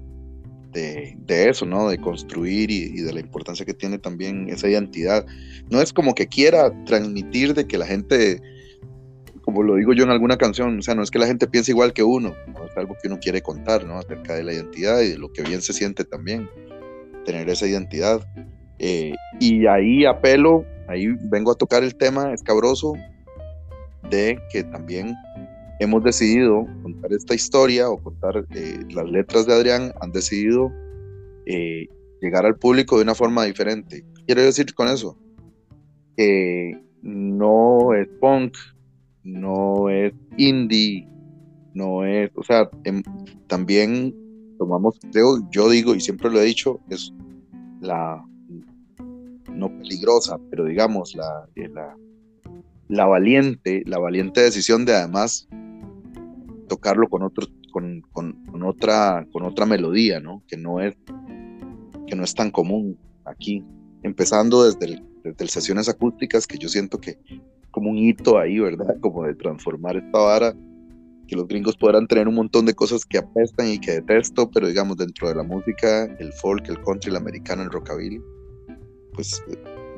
de, 0.77 1.49
eso, 1.49 1.67
¿no? 1.67 1.89
De 1.89 1.99
construir 1.99 2.71
y, 2.71 3.01
de 3.01 3.13
la 3.13 3.21
importancia 3.21 3.65
que 3.65 3.75
tiene 3.75 3.99
también 3.99 4.49
esa 4.49 4.69
identidad. 4.69 5.25
No 5.71 5.81
es 5.81 5.93
como 5.93 6.15
que 6.15 6.27
quiera 6.27 6.73
transmitir 6.85 7.55
de 7.55 7.67
que 7.67 7.79
la 7.79 7.87
gente, 7.87 8.41
como 9.43 9.63
lo 9.63 9.77
digo 9.77 9.93
yo 9.93 10.05
en 10.05 10.11
alguna 10.11 10.37
canción, 10.37 10.79
o 10.79 10.83
sea, 10.83 10.95
no 10.95 11.03
es 11.03 11.11
que 11.11 11.19
la 11.19 11.27
gente 11.27 11.47
piense 11.47 11.73
igual 11.73 11.93
que 11.93 12.03
uno, 12.03 12.35
es 12.69 12.77
algo 12.77 12.97
que 13.01 13.09
uno 13.09 13.19
quiere 13.19 13.43
contar, 13.43 13.85
¿no? 13.85 13.99
Acerca 13.99 14.35
de 14.35 14.45
la 14.45 14.53
identidad 14.53 15.01
y 15.01 15.11
de 15.11 15.19
lo 15.19 15.33
que 15.33 15.43
bien 15.43 15.63
se 15.63 15.73
siente 15.73 16.05
también, 16.05 16.49
tener 17.25 17.49
esa 17.49 17.67
identidad. 17.67 18.27
Eh, 18.79 19.15
y 19.41 19.67
ahí 19.67 20.05
apelo, 20.05 20.65
ahí 20.89 21.09
vengo 21.31 21.51
a 21.51 21.55
tocar 21.55 21.83
el 21.83 21.97
tema 21.97 22.33
escabroso 22.35 22.95
de 24.11 24.39
que 24.53 24.63
también 24.63 25.15
hemos 25.79 26.03
decidido 26.03 26.67
contar 26.83 27.13
esta 27.13 27.35
historia 27.35 27.89
o 27.91 27.99
contar 28.03 28.47
eh, 28.55 28.79
las 28.91 29.09
letras 29.09 29.47
de 29.47 29.55
Adrián, 29.55 29.93
han 30.01 30.13
decidido 30.13 30.73
eh, 31.47 31.87
llegar 32.21 32.47
al 32.47 32.57
público 32.57 32.97
de 32.97 33.03
una 33.03 33.15
forma 33.15 33.45
diferente. 33.45 34.05
Quiero 34.27 34.43
decir 34.43 34.75
con 34.75 34.89
eso 34.89 35.17
que 36.17 36.81
no 37.03 37.93
es 37.95 38.09
punk, 38.21 38.57
no 39.23 39.91
es 39.91 40.15
indie, 40.39 41.07
no 41.75 42.05
es, 42.07 42.31
o 42.35 42.43
sea, 42.43 42.71
em, 42.85 43.03
también 43.47 44.15
tomamos, 44.59 44.99
creo, 45.13 45.47
yo 45.51 45.69
digo 45.69 45.95
y 45.95 46.01
siempre 46.01 46.31
lo 46.31 46.41
he 46.41 46.45
dicho, 46.45 46.81
es 46.89 47.13
la, 47.83 48.25
no 49.53 49.69
peligrosa, 49.79 50.39
pero 50.51 50.65
digamos, 50.65 51.15
la, 51.15 51.47
eh, 51.55 51.69
la, 51.69 51.95
la 52.89 53.05
valiente, 53.05 53.83
la 53.85 53.99
valiente 53.99 54.41
decisión 54.41 54.87
de 54.87 54.95
además 54.95 55.47
tocarlo 56.67 57.09
con 57.09 57.23
otro, 57.23 57.47
con, 57.73 58.03
otra, 58.65 59.27
con 59.33 59.45
otra 59.45 59.67
melodía, 59.67 60.21
¿no? 60.21 60.43
Que 60.47 60.57
no 60.57 60.81
es, 60.81 60.97
que 62.07 62.17
no 62.17 62.25
es 62.25 62.35
tan 62.35 62.51
común 62.51 62.99
aquí. 63.25 63.65
Empezando 64.03 64.65
desde 64.65 64.87
el, 64.87 65.05
desde 65.25 65.49
sesiones 65.49 65.89
acústicas, 65.89 66.47
que 66.47 66.59
yo 66.59 66.69
siento 66.69 66.99
que 66.99 67.19
como 67.71 67.91
un 67.91 67.99
hito 67.99 68.39
ahí, 68.39 68.59
¿verdad? 68.59 68.97
Como 69.01 69.25
de 69.25 69.35
transformar 69.35 69.97
esta 69.97 70.19
vara, 70.19 70.55
que 71.27 71.37
los 71.37 71.47
gringos 71.49 71.77
podrán 71.77 72.07
tener 72.07 72.29
un 72.29 72.35
montón 72.35 72.67
de 72.67 72.75
cosas 72.75 73.05
que 73.05 73.19
apestan 73.19 73.69
y 73.69 73.79
que 73.79 73.93
detesto, 73.93 74.51
pero 74.51 74.69
digamos 74.69 74.97
dentro 74.97 75.29
de 75.29 75.35
la 75.35 75.43
música, 75.43 76.05
el 76.19 76.33
folk, 76.33 76.69
el 76.69 76.81
country, 76.83 77.11
el 77.11 77.17
americano, 77.17 77.63
el 77.63 77.71
rockabilly, 77.71 78.21
pues 79.13 79.43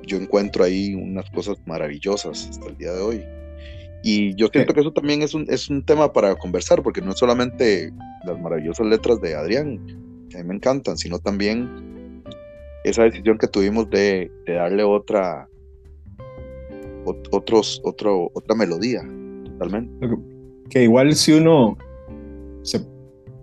yo 0.07 0.17
encuentro 0.17 0.65
ahí 0.65 0.95
unas 0.95 1.31
cosas 1.31 1.59
maravillosas 1.67 2.49
hasta 2.49 2.67
el 2.67 2.77
día 2.79 2.93
de 2.93 3.03
hoy. 3.03 3.38
Y 4.03 4.35
yo 4.37 4.49
siento 4.49 4.75
que 4.75 4.81
eso 4.81 4.93
también 4.93 5.23
es 5.23 5.35
un, 5.35 5.45
es 5.49 5.69
un 5.69 5.85
tema 5.85 6.13
para 6.13 6.35
conversar, 6.37 6.83
porque 6.83 7.01
no 7.01 7.13
es 7.13 7.19
solamente 7.19 7.93
las 8.25 8.39
maravillosas 8.41 8.87
letras 8.87 9.21
de 9.21 9.35
Adrián, 9.35 9.81
que 10.31 10.39
a 10.39 10.43
mí 10.43 10.49
me 10.49 10.55
encantan, 10.55 10.97
sino 10.97 11.19
también 11.19 12.23
esa 12.85 13.03
decisión 13.03 13.39
que 13.39 13.49
tuvimos 13.49 13.91
de, 13.91 14.31
darle 14.47 14.85
otra, 14.85 15.49
otros, 17.33 17.81
otro, 17.85 18.31
otra 18.35 18.55
melodía, 18.55 19.03
totalmente. 19.45 20.09
Que 20.71 20.85
igual 20.85 21.15
si 21.15 21.33
uno 21.33 21.77
se 22.63 22.81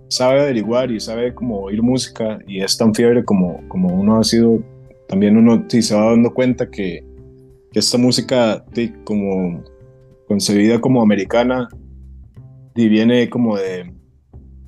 sabe 0.08 0.42
averiguar 0.42 0.92
y 0.92 1.00
sabe 1.00 1.34
cómo 1.34 1.62
oír 1.62 1.82
música 1.82 2.40
y 2.48 2.62
es 2.62 2.78
tan 2.78 2.94
fiebre 2.94 3.26
como, 3.26 3.68
como 3.68 3.94
uno 3.94 4.20
ha 4.20 4.24
sido, 4.24 4.60
también 5.08 5.36
uno 5.38 5.66
sí 5.68 5.82
se 5.82 5.96
va 5.96 6.12
dando 6.12 6.34
cuenta 6.34 6.70
que, 6.70 7.04
que 7.72 7.80
esta 7.80 7.98
música, 7.98 8.64
como 9.04 9.64
concebida 10.28 10.80
como 10.80 11.02
americana 11.02 11.70
y 12.76 12.90
viene 12.90 13.30
como 13.30 13.58
de, 13.58 13.92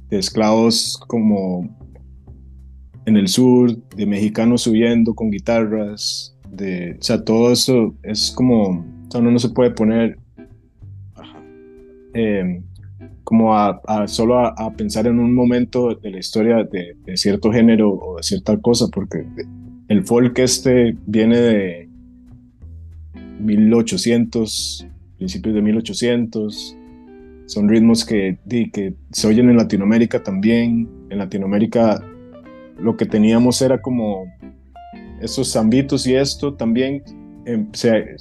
esclavos 0.10 0.98
como 1.08 1.68
en 3.06 3.18
el 3.18 3.28
sur, 3.28 3.76
de 3.96 4.06
mexicanos 4.06 4.62
subiendo 4.62 5.14
con 5.14 5.32
guitarras, 5.32 6.38
de, 6.50 6.98
o 7.00 7.04
sea, 7.04 7.24
todo 7.24 7.52
eso 7.52 7.96
es 8.04 8.32
como, 8.32 8.70
o 8.70 9.12
sea, 9.12 9.22
uno 9.22 9.32
no 9.32 9.40
se 9.40 9.50
puede 9.50 9.72
poner 9.72 10.18
eh, 12.14 12.62
como 13.24 13.58
a, 13.58 13.82
solo 14.08 14.40
a, 14.40 14.74
pensar 14.78 15.08
en 15.08 15.20
un 15.20 15.36
momento 15.36 15.94
de 15.96 16.12
la 16.12 16.20
historia 16.20 16.64
de, 16.64 16.96
de, 17.06 17.18
cierto 17.18 17.52
género 17.52 17.92
o 17.92 18.18
de 18.18 18.24
cierta 18.24 18.58
cosa, 18.58 18.88
porque 18.88 19.26
el 19.90 20.04
folk 20.06 20.40
este 20.40 20.96
viene 21.06 21.38
de 21.38 21.90
1800 23.40 24.88
principios 25.18 25.56
de 25.56 25.62
1800. 25.62 26.78
Son 27.46 27.70
ritmos 27.70 28.06
que, 28.06 28.38
que 28.74 28.94
se 29.12 29.28
oyen 29.28 29.50
en 29.50 29.58
Latinoamérica 29.58 30.22
también. 30.24 30.90
En 31.10 31.18
Latinoamérica 31.18 32.04
lo 32.80 32.96
que 32.96 33.06
teníamos 33.06 33.62
era 33.62 33.82
como 33.82 34.26
esos 35.22 35.52
zambitos 35.52 36.06
y 36.08 36.16
esto 36.16 36.54
también 36.54 37.04
em, 37.46 37.68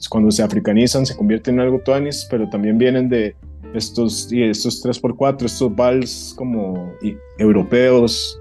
cuando 0.09 0.31
se 0.31 0.43
africanizan 0.43 1.05
se 1.05 1.17
convierten 1.17 1.55
en 1.55 1.61
algo 1.61 1.81
tuanis, 1.81 2.27
pero 2.31 2.49
también 2.49 2.79
vienen 2.79 3.09
de 3.09 3.35
estos, 3.75 4.33
y 4.33 4.43
estos 4.43 4.85
3x4, 4.85 5.45
estos 5.45 5.75
vals 5.75 6.35
como 6.37 6.93
europeos, 7.39 8.41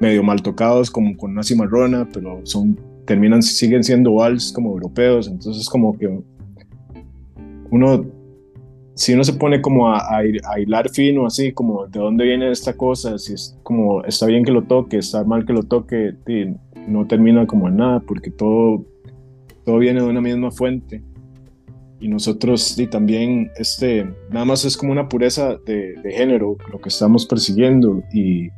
medio 0.00 0.22
mal 0.22 0.42
tocados, 0.42 0.90
como 0.90 1.16
con 1.16 1.32
una 1.32 1.42
cimarrona, 1.42 2.08
pero 2.12 2.40
son, 2.44 2.78
terminan, 3.06 3.42
siguen 3.42 3.84
siendo 3.84 4.14
vals 4.14 4.52
como 4.52 4.70
europeos, 4.70 5.28
entonces 5.28 5.68
como 5.68 5.96
que 5.96 6.20
uno, 7.70 8.04
si 8.94 9.14
uno 9.14 9.24
se 9.24 9.32
pone 9.34 9.60
como 9.60 9.88
a, 9.88 10.18
a, 10.18 10.60
hilar 10.60 10.90
fino, 10.90 11.26
así 11.26 11.52
como 11.52 11.86
de 11.86 11.98
dónde 11.98 12.24
viene 12.24 12.50
esta 12.50 12.74
cosa, 12.74 13.18
si 13.18 13.34
es 13.34 13.58
como 13.62 14.04
está 14.04 14.26
bien 14.26 14.44
que 14.44 14.52
lo 14.52 14.62
toque, 14.62 14.98
está 14.98 15.24
mal 15.24 15.46
que 15.46 15.52
lo 15.52 15.62
toque, 15.62 16.14
no 16.86 17.06
termina 17.06 17.46
como 17.46 17.68
en 17.68 17.76
nada, 17.76 18.00
porque 18.00 18.30
todo, 18.30 18.84
todo 19.64 19.78
viene 19.78 20.00
de 20.02 20.08
una 20.08 20.20
misma 20.20 20.50
fuente. 20.50 21.02
Y 22.00 22.08
nosotros 22.08 22.78
y 22.78 22.86
también 22.86 23.50
este 23.56 24.08
nada 24.30 24.46
más 24.46 24.64
es 24.64 24.74
como 24.76 24.90
una 24.90 25.08
pureza 25.08 25.58
de, 25.66 25.94
de, 26.02 26.12
género 26.12 26.56
lo 26.72 26.80
que 26.80 26.88
estamos 26.88 27.26
persiguiendo 27.26 28.02
y 28.10 28.48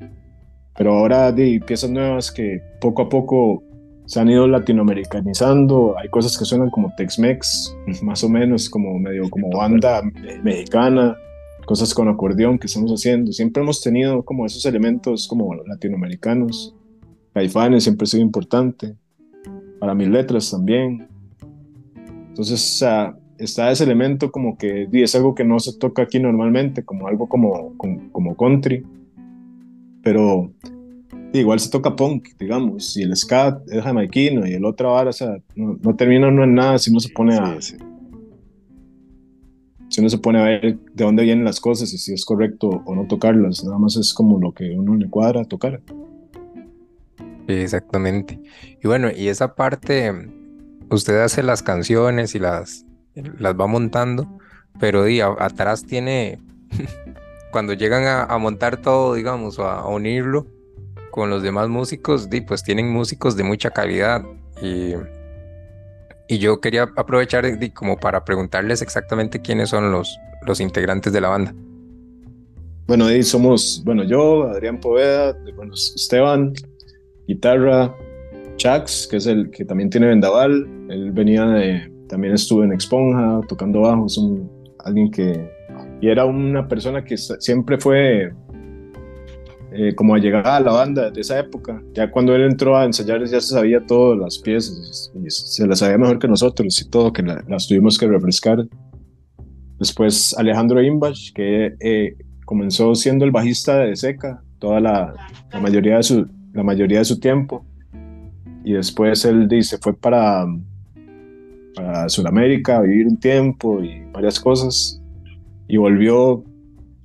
pero 0.77 0.95
ahora 0.95 1.33
de 1.33 1.61
piezas 1.67 1.91
nuevas 1.91 2.31
que 2.31 2.63
poco 2.81 3.03
a 3.03 3.09
poco 3.09 3.65
se 4.13 4.21
han 4.21 4.29
ido 4.29 4.47
latinoamericanizando 4.47 5.97
hay 5.99 6.11
cosas 6.11 6.37
que 6.37 6.45
suenan 6.45 6.69
como 6.69 6.93
Tex-Mex 6.99 7.75
más 8.03 8.23
o 8.23 8.29
menos 8.29 8.69
como 8.69 8.99
medio 8.99 9.31
como 9.31 9.49
banda 9.49 10.03
mexicana 10.43 11.17
cosas 11.65 11.95
con 11.95 12.09
acordeón 12.09 12.59
que 12.59 12.67
estamos 12.67 12.91
haciendo. 12.91 13.33
Siempre 13.33 13.63
hemos 13.63 13.81
tenido 13.81 14.23
como 14.25 14.45
esos 14.45 14.67
elementos 14.67 15.27
como 15.29 15.55
latinoamericanos. 15.55 16.75
Caifanes 17.33 17.85
siempre 17.85 18.05
ha 18.05 18.09
sido 18.09 18.23
importante 18.23 18.95
para 19.79 19.95
mis 19.95 20.09
letras 20.09 20.51
también. 20.51 21.09
Entonces, 22.29 22.85
está 23.39 23.71
ese 23.71 23.85
elemento 23.85 24.31
como 24.31 24.57
que 24.59 24.89
es 24.93 25.15
algo 25.15 25.35
que 25.35 25.45
no 25.45 25.59
se 25.61 25.79
toca 25.79 26.03
aquí 26.03 26.19
normalmente, 26.19 26.85
como 26.85 27.07
algo 27.07 27.29
como, 27.29 27.77
como, 27.77 28.37
country, 28.37 28.85
pero 30.03 30.51
igual 31.41 31.61
se 31.61 31.71
toca 31.71 31.97
punk, 31.97 32.29
digamos, 32.39 32.97
y 32.97 33.03
el 33.03 33.17
ska 33.17 33.61
es 33.69 33.83
jamaiquino 33.83 34.47
y 34.47 34.55
el 34.55 34.65
otro 34.65 34.91
ahora, 34.91 35.11
o 35.11 35.13
sea, 35.13 35.37
no, 35.55 35.97
termina 35.97 36.29
uno 36.29 36.45
en 36.45 36.55
nada 36.55 36.79
si 36.79 36.91
uno 36.91 37.01
se 37.01 37.09
pone 37.09 37.37
a... 37.37 37.61
Si 37.61 37.77
uno 40.01 40.09
se 40.09 40.17
pone 40.17 40.41
a 40.41 40.45
ver 40.45 40.79
de 40.95 41.05
dónde 41.05 41.23
vienen 41.23 41.45
las 41.45 41.61
cosas 41.61 41.93
y 41.93 41.99
si 41.99 42.15
es 42.15 42.25
correcto 42.25 42.83
o 42.87 42.95
no 42.95 43.07
tocarlas, 43.07 43.63
nada 43.63 43.77
más 43.77 43.95
es 43.97 44.15
como 44.15 44.41
lo 44.41 44.53
que 44.53 44.71
uno 44.71 44.97
le 44.97 45.11
cuadra 45.11 45.45
tocar. 45.45 45.83
Exactamente. 47.47 48.41
Y 48.83 48.89
bueno, 48.89 49.11
y 49.15 49.29
esa 49.29 49.55
parte, 49.55 50.31
usted 50.89 51.21
hace 51.21 51.43
las 51.43 51.63
canciones 51.63 52.35
y 52.35 52.39
las, 52.39 52.87
las 53.39 53.55
va 53.55 53.67
montando, 53.67 54.39
pero 54.81 55.05
di, 55.05 55.21
atrás 55.21 55.85
tiene, 55.85 56.39
cuando 57.53 57.75
llegan 57.75 58.27
a, 58.31 58.39
montar 58.39 58.79
todo, 58.79 59.13
digamos, 59.13 59.59
o 59.59 59.65
a, 59.65 59.87
unirlo 59.89 60.47
con 61.13 61.31
los 61.31 61.45
demás 61.45 61.69
músicos, 61.69 62.29
di, 62.29 62.41
pues 62.41 62.65
tienen 62.65 62.91
músicos 62.91 63.37
de 63.37 63.45
mucha 63.45 63.71
calidad. 63.71 64.25
Y, 64.61 64.95
y 66.27 66.39
yo 66.39 66.61
quería 66.61 66.89
aprovechar 66.97 67.45
como 67.75 67.97
para 67.97 68.25
preguntarles 68.25 68.83
exactamente 68.83 69.41
quiénes 69.41 69.69
son 69.69 69.93
los, 69.93 70.19
los 70.45 70.59
integrantes 70.61 71.13
de 71.13 71.21
la 71.21 71.29
banda. 71.29 71.55
Bueno, 72.89 73.05
ahí 73.05 73.23
somos, 73.23 73.83
bueno, 73.85 74.03
yo, 74.03 74.49
Adrián 74.49 74.81
Poveda, 74.81 75.37
bueno, 75.55 75.75
Esteban, 75.75 76.53
guitarra, 77.29 77.95
Chax, 78.57 79.07
que 79.07 79.19
es 79.19 79.27
el 79.27 79.51
que 79.51 79.65
también 79.65 79.91
tiene 79.91 80.09
vendaval, 80.09 80.67
él 80.89 81.13
venía 81.13 81.45
de, 81.47 81.93
también 82.09 82.35
estuve 82.35 82.65
en 82.65 82.73
Exponja 82.73 83.41
tocando 83.47 83.83
bajo, 83.83 84.07
es 84.07 84.19
un, 84.19 84.51
alguien 84.85 85.11
que... 85.11 85.63
Y 86.01 86.09
era 86.09 86.25
una 86.25 86.67
persona 86.67 87.05
que 87.05 87.17
siempre 87.17 87.79
fue 87.79 88.33
eh, 89.75 89.95
como 89.95 90.15
allegada 90.15 90.57
a 90.57 90.61
la 90.61 90.73
banda 90.73 91.11
de 91.11 91.21
esa 91.21 91.39
época. 91.39 91.83
Ya 91.95 92.11
cuando 92.11 92.35
él 92.35 92.43
entró 92.43 92.77
a 92.77 92.85
ensayar 92.85 93.25
ya 93.25 93.41
se 93.41 93.55
sabía 93.55 93.85
todas 93.87 94.19
las 94.19 94.39
piezas 94.39 95.13
y 95.15 95.31
se 95.31 95.67
las 95.67 95.81
sabía 95.81 95.99
mejor 95.99 96.19
que 96.19 96.29
nosotros 96.29 96.81
y 96.81 96.89
todo, 96.89 97.13
que 97.13 97.23
las 97.23 97.67
tuvimos 97.67 97.99
que 97.99 98.07
refrescar. 98.07 98.67
Después 99.79 100.35
Alejandro 100.39 100.83
Imbach, 100.83 101.33
que 101.35 101.75
eh, 101.81 102.17
comenzó 102.45 102.95
siendo 102.95 103.25
el 103.25 103.31
bajista 103.31 103.79
de 103.79 103.97
Seca 103.97 104.43
toda 104.59 104.81
la, 104.81 105.15
la, 105.53 105.61
mayoría 105.61 105.97
de 105.97 106.03
su, 106.03 106.27
la 106.53 106.63
mayoría 106.63 106.99
de 106.99 107.05
su 107.05 107.19
tiempo. 107.19 107.65
Y 108.65 108.75
después 108.75 109.25
él 109.25 109.49
se 109.65 109.79
fue 109.79 109.93
para 109.93 110.47
para 111.75 112.09
Sudamérica, 112.09 112.79
a 112.79 112.83
vivir 112.83 113.07
un 113.07 113.19
tiempo 113.19 113.83
y 113.83 114.03
varias 114.13 114.39
cosas. 114.39 115.01
Y 115.69 115.77
volvió 115.77 116.45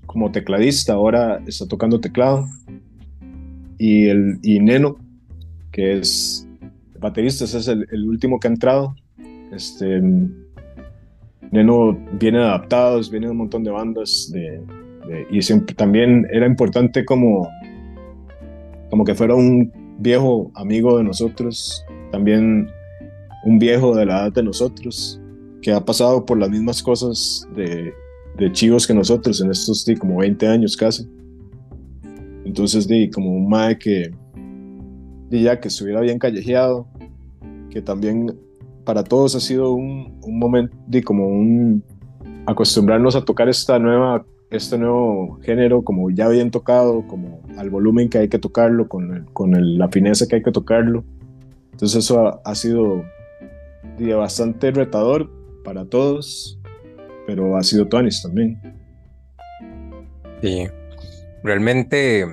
como 0.06 0.32
tecladista, 0.32 0.94
ahora 0.94 1.42
está 1.46 1.68
tocando 1.68 2.00
teclado. 2.00 2.46
Y, 3.78 4.08
el, 4.08 4.40
y 4.42 4.60
Neno, 4.60 4.98
que 5.72 6.00
es 6.00 6.48
baterista, 7.00 7.46
ese 7.46 7.60
es 7.60 7.68
el, 7.68 8.08
último 8.08 8.40
que 8.40 8.48
ha 8.48 8.52
entrado. 8.52 8.96
Este, 9.52 10.02
Neno 11.52 11.98
viene 12.20 12.40
adaptado, 12.40 13.00
viene 13.10 13.28
de 13.28 13.32
un 13.32 13.38
montón 13.38 13.64
de 13.64 13.72
bandas 13.72 14.32
de, 14.32 14.62
y 15.30 15.42
siempre 15.42 15.76
también 15.76 16.28
era 16.32 16.46
importante 16.46 17.06
como, 17.06 17.50
como 18.90 19.06
que 19.06 19.16
fuera 19.16 19.36
un 19.36 19.72
viejo 20.00 20.52
amigo 20.56 20.98
de 20.98 21.04
nosotros. 21.04 21.86
También 22.12 22.70
un 23.44 23.60
viejo 23.60 23.96
de 23.96 24.06
la 24.06 24.22
edad 24.22 24.34
de 24.34 24.44
nosotros 24.44 25.20
que 25.62 25.72
ha 25.72 25.84
pasado 25.84 26.26
por 26.26 26.38
las 26.38 26.50
mismas 26.50 26.82
cosas 26.82 27.48
de, 27.56 27.94
chivos 28.52 28.86
que 28.86 28.94
nosotros 28.94 29.42
en 29.42 29.50
estos 29.50 29.86
como 30.00 30.18
20 30.18 30.48
años 30.48 30.78
casi. 30.78 31.08
Entonces, 32.48 32.88
di, 32.88 33.10
como 33.10 33.32
un 33.32 33.50
mae 33.50 33.78
que 33.78 34.10
di, 35.30 35.44
ya 35.44 35.60
que 35.60 35.68
estuviera 35.68 36.00
bien 36.00 36.18
callejeado, 36.18 36.88
que 37.70 37.82
también 37.82 38.34
para 38.86 39.04
todos 39.04 39.36
ha 39.36 39.42
sido 39.42 39.74
un, 39.74 40.18
un 40.24 40.40
momento, 40.40 40.76
di, 40.88 41.02
como 41.02 41.28
un 41.28 41.84
acostumbrarnos 42.46 43.18
a 43.18 43.26
tocar 43.26 43.50
esta 43.50 43.78
nueva, 43.80 44.26
este 44.50 44.78
nuevo 44.78 45.38
género 45.42 45.82
como 45.82 46.10
ya 46.10 46.30
bien 46.30 46.50
tocado, 46.50 47.06
como 47.06 47.42
al 47.58 47.70
volumen 47.70 48.10
que 48.10 48.20
hay 48.20 48.30
que 48.30 48.40
tocarlo, 48.40 48.88
con, 48.88 49.26
con 49.34 49.78
la 49.78 49.90
fineza 49.90 50.26
que 50.26 50.38
hay 50.38 50.44
que 50.44 50.54
tocarlo. 50.54 51.04
Entonces 51.74 52.06
eso 52.06 52.40
ha 52.46 52.56
sido 52.56 53.04
bastante 54.18 54.72
retador 54.72 55.30
para 55.66 55.84
todos, 55.84 56.58
pero 57.26 57.58
ha 57.58 57.64
sido 57.64 57.88
Tonis 57.88 58.22
también. 58.22 58.58
Sí, 60.42 60.66
realmente 61.48 62.28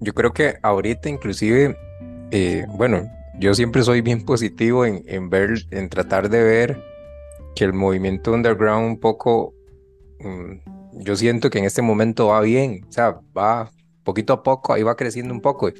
yo 0.00 0.12
creo 0.14 0.32
que 0.32 0.56
ahorita 0.62 1.08
inclusive, 1.08 1.76
eh, 2.30 2.66
bueno, 2.70 3.08
yo 3.38 3.54
siempre 3.54 3.82
soy 3.82 4.00
bien 4.00 4.24
positivo 4.24 4.84
en, 4.84 5.02
en, 5.06 5.30
ver, 5.30 5.66
en 5.70 5.88
tratar 5.88 6.28
de 6.30 6.42
ver 6.42 6.82
que 7.54 7.64
el 7.64 7.72
movimiento 7.72 8.32
underground 8.32 8.86
un 8.86 8.98
poco, 8.98 9.54
mm, 10.20 11.02
yo 11.04 11.16
siento 11.16 11.50
que 11.50 11.58
en 11.58 11.64
este 11.64 11.82
momento 11.82 12.28
va 12.28 12.40
bien, 12.40 12.84
o 12.88 12.92
sea, 12.92 13.20
va 13.36 13.70
poquito 14.02 14.32
a 14.32 14.42
poco, 14.42 14.72
ahí 14.72 14.82
va 14.82 14.96
creciendo 14.96 15.32
un 15.32 15.40
poco. 15.40 15.70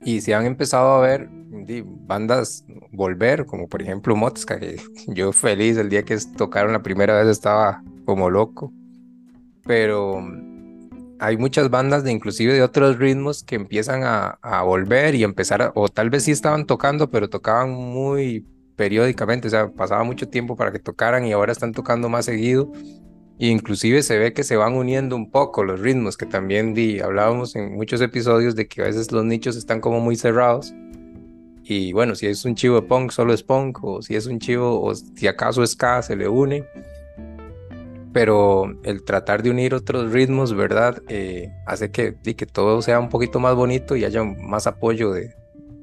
Y 0.00 0.20
se 0.20 0.34
han 0.34 0.46
empezado 0.46 0.92
a 0.94 1.00
ver 1.00 1.28
bandas 2.06 2.64
volver, 2.92 3.46
como 3.46 3.68
por 3.68 3.82
ejemplo 3.82 4.14
Motska, 4.14 4.58
que 4.58 4.76
yo 5.08 5.32
feliz 5.32 5.76
el 5.76 5.88
día 5.88 6.04
que 6.04 6.16
tocaron 6.36 6.72
la 6.72 6.82
primera 6.82 7.18
vez 7.18 7.28
estaba 7.28 7.82
como 8.04 8.30
loco. 8.30 8.72
Pero 9.64 10.22
hay 11.18 11.36
muchas 11.36 11.70
bandas 11.70 12.04
de 12.04 12.12
inclusive 12.12 12.54
de 12.54 12.62
otros 12.62 12.98
ritmos 12.98 13.42
que 13.42 13.56
empiezan 13.56 14.02
a, 14.04 14.38
a 14.42 14.62
volver 14.62 15.14
y 15.14 15.24
empezar, 15.24 15.72
o 15.74 15.88
tal 15.88 16.10
vez 16.10 16.24
sí 16.24 16.30
estaban 16.30 16.66
tocando, 16.66 17.10
pero 17.10 17.28
tocaban 17.28 17.70
muy 17.70 18.46
periódicamente, 18.76 19.48
o 19.48 19.50
sea, 19.50 19.72
pasaba 19.72 20.04
mucho 20.04 20.28
tiempo 20.28 20.56
para 20.56 20.72
que 20.72 20.78
tocaran 20.78 21.24
y 21.26 21.32
ahora 21.32 21.52
están 21.52 21.72
tocando 21.72 22.08
más 22.08 22.26
seguido 22.26 22.70
inclusive 23.38 24.02
se 24.02 24.18
ve 24.18 24.32
que 24.32 24.44
se 24.44 24.56
van 24.56 24.74
uniendo 24.74 25.16
un 25.16 25.30
poco 25.30 25.64
los 25.64 25.80
ritmos, 25.80 26.16
que 26.16 26.26
también 26.26 26.74
di, 26.74 27.00
hablábamos 27.00 27.54
en 27.56 27.74
muchos 27.74 28.00
episodios 28.00 28.56
de 28.56 28.66
que 28.66 28.82
a 28.82 28.84
veces 28.84 29.12
los 29.12 29.24
nichos 29.24 29.56
están 29.56 29.80
como 29.80 30.00
muy 30.00 30.16
cerrados. 30.16 30.74
Y 31.62 31.92
bueno, 31.92 32.14
si 32.14 32.26
es 32.26 32.44
un 32.44 32.54
chivo 32.54 32.80
de 32.80 32.86
punk, 32.86 33.10
solo 33.10 33.34
es 33.34 33.42
punk, 33.42 33.82
o 33.82 34.00
si 34.00 34.14
es 34.14 34.26
un 34.26 34.38
chivo, 34.38 34.80
o 34.82 34.94
si 34.94 35.26
acaso 35.26 35.62
es 35.62 35.72
ska, 35.72 36.00
se 36.00 36.16
le 36.16 36.28
une. 36.28 36.64
Pero 38.16 38.80
el 38.82 39.04
tratar 39.04 39.42
de 39.42 39.50
unir 39.50 39.74
otros 39.74 40.10
ritmos, 40.10 40.56
¿verdad? 40.56 41.02
Eh, 41.06 41.50
hace 41.66 41.90
que, 41.90 42.14
que 42.14 42.46
todo 42.46 42.80
sea 42.80 42.98
un 42.98 43.10
poquito 43.10 43.40
más 43.40 43.54
bonito 43.54 43.94
y 43.94 44.06
haya 44.06 44.24
más 44.24 44.66
apoyo 44.66 45.12
de, 45.12 45.34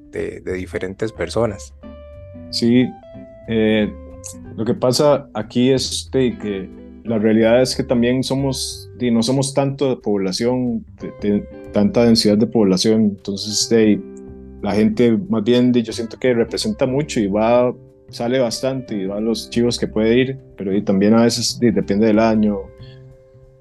de, 0.09 0.53
diferentes 0.53 1.11
personas. 1.11 1.75
Sí, 2.49 2.87
eh, 3.47 3.87
lo 4.55 4.65
que 4.65 4.73
pasa 4.73 5.29
aquí 5.35 5.69
es 5.69 6.09
que 6.11 6.67
la 7.03 7.19
realidad 7.19 7.61
es 7.61 7.75
que 7.75 7.83
también 7.83 8.23
somos, 8.23 8.89
no 8.99 9.21
somos 9.21 9.53
tanto 9.53 9.91
de 9.91 9.97
población, 9.97 10.83
de, 11.21 11.47
tanta 11.71 12.03
densidad 12.03 12.39
de 12.39 12.47
población, 12.47 13.01
entonces 13.15 13.69
de, 13.69 14.01
la 14.63 14.73
gente 14.73 15.19
más 15.29 15.43
bien 15.43 15.71
yo 15.71 15.93
siento 15.93 16.17
que 16.17 16.33
representa 16.33 16.87
mucho 16.87 17.19
y 17.19 17.27
va 17.27 17.75
sale 18.13 18.39
bastante 18.39 18.95
y 18.95 19.05
va 19.05 19.17
a 19.17 19.21
los 19.21 19.49
chivos 19.49 19.79
que 19.79 19.87
puede 19.87 20.17
ir, 20.17 20.37
pero 20.55 20.75
y 20.75 20.81
también 20.83 21.13
a 21.15 21.23
veces 21.23 21.59
depende 21.59 22.07
del 22.07 22.19
año, 22.19 22.59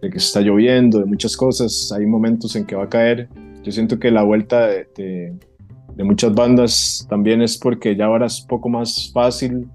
de 0.03 0.11
que 0.11 0.19
está 0.19 0.41
lloviendo, 0.41 0.99
de 0.99 1.07
muchas 1.07 1.37
cosas, 1.37 1.91
hay 1.97 2.07
momentos 2.07 2.55
en 2.57 2.67
que 2.67 2.75
va 2.75 2.85
a 2.85 2.89
caer. 2.89 3.29
Yo 3.63 3.73
siento 3.73 3.99
que 3.99 4.11
la 4.11 4.23
vuelta 4.23 4.67
de, 4.67 5.35
de, 5.97 6.05
muchas 6.05 6.35
bandas 6.35 7.07
también 7.09 7.41
es 7.41 7.57
porque 7.57 7.97
ya 7.97 8.07
ahora 8.07 8.27
es 8.27 8.41
poco 8.41 8.69
más 8.69 9.11
fácil 9.13 9.69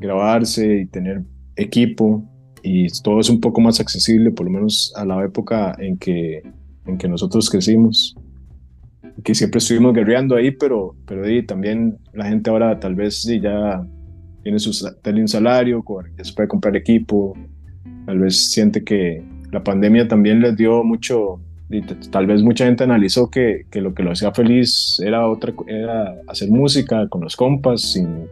grabarse 0.00 0.80
y 0.80 0.86
tener 0.86 1.22
equipo 1.54 2.22
y 2.62 2.88
todo 3.02 3.20
es 3.20 3.30
un 3.30 3.40
poco 3.40 3.60
más 3.60 3.78
accesible, 3.78 4.30
por 4.30 4.46
lo 4.46 4.52
menos 4.52 4.92
a 4.96 5.04
la 5.04 5.24
época 5.24 5.76
en 5.78 5.96
que, 5.98 6.42
en 6.86 6.98
que 6.98 7.06
nosotros 7.06 7.48
crecimos 7.48 8.16
que 9.24 9.34
siempre 9.34 9.58
estuvimos 9.58 9.94
guerreando 9.94 10.36
ahí, 10.36 10.50
pero, 10.50 10.94
pero 11.06 11.22
también 11.46 11.98
la 12.12 12.26
gente 12.26 12.50
ahora 12.50 12.78
tal 12.78 12.94
vez 12.94 13.22
ya 13.24 13.84
tiene, 14.42 14.58
su, 14.58 14.94
tiene 15.02 15.20
un 15.20 15.28
salario, 15.28 15.82
ya 16.16 16.24
se 16.24 16.32
puede 16.32 16.48
comprar 16.48 16.76
equipo, 16.76 17.34
tal 18.04 18.18
vez 18.18 18.50
siente 18.50 18.84
que 18.84 19.22
la 19.50 19.62
pandemia 19.64 20.06
también 20.06 20.40
les 20.40 20.56
dio 20.56 20.84
mucho, 20.84 21.40
tal 22.10 22.26
vez 22.26 22.42
mucha 22.42 22.66
gente 22.66 22.84
analizó 22.84 23.30
que, 23.30 23.66
que 23.70 23.80
lo 23.80 23.94
que 23.94 24.02
lo 24.02 24.12
hacía 24.12 24.32
feliz 24.32 25.00
era, 25.04 25.26
otra, 25.28 25.54
era 25.66 26.14
hacer 26.28 26.50
música 26.50 27.08
con 27.08 27.22
los 27.22 27.36
compas, 27.36 27.80
sin, 27.80 28.28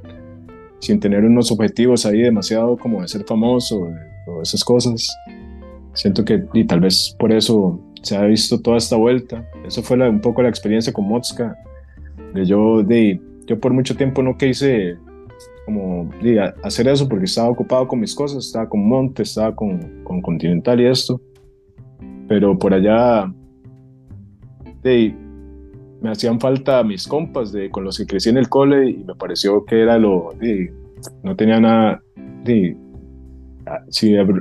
sin 0.81 1.01
tener 1.01 1.25
unos 1.25 1.51
objetivos 1.51 2.05
ahí 2.07 2.21
demasiado 2.21 2.77
como 2.77 3.01
de 3.01 3.09
ser 3.09 3.25
famoso 3.25 3.89
o 4.27 4.43
esas 4.43 4.63
cosas. 4.63 5.13
Siento 5.95 6.25
que 6.25 6.45
y 6.53 6.65
tal 6.65 6.81
vez 6.81 7.15
por 7.19 7.33
eso 7.33 7.81
se 8.05 8.17
ha 8.17 8.25
visto 8.25 8.61
toda 8.61 8.77
esta 8.77 8.97
vuelta. 8.97 9.49
Eso 9.67 9.83
fue 9.83 9.97
un 10.09 10.21
poco 10.21 10.43
la 10.43 10.49
experiencia 10.49 10.93
con 10.93 11.09
Motska. 11.09 11.57
De 12.35 12.45
yo, 12.45 12.83
de, 12.83 13.21
yo 13.47 13.59
por 13.59 13.73
mucho 13.73 13.97
tiempo 13.97 14.23
no 14.23 14.37
quise 14.37 14.97
como 15.65 16.11
hacer 16.63 16.89
eso 16.89 17.09
porque 17.09 17.25
estaba 17.25 17.49
ocupado 17.49 17.89
con 17.89 17.99
mis 17.99 18.15
cosas, 18.15 18.47
estaba 18.47 18.69
con 18.69 18.87
Monte, 18.87 19.23
estaba 19.23 19.55
con, 19.57 20.03
con 20.05 20.21
Continental 20.21 20.81
y 20.81 20.87
esto. 20.87 21.21
Pero 22.29 22.59
por 22.59 22.75
allá 22.75 23.33
de, 24.83 25.15
me 26.03 26.11
hacían 26.11 26.39
falta 26.39 26.85
mis 26.85 27.09
compas 27.09 27.53
de, 27.53 27.71
con 27.71 27.85
los 27.85 27.97
que 27.97 28.07
crecí 28.07 28.29
en 28.29 28.37
el 28.37 28.49
cole 28.49 28.91
y 28.91 29.05
me 29.05 29.15
pareció 29.15 29.65
que 29.65 29.81
era 29.81 29.99
lo, 29.99 30.35
de, 30.39 30.73
no 31.23 31.35
tenía 31.35 31.59
nada, 31.61 32.03
de, 32.45 32.77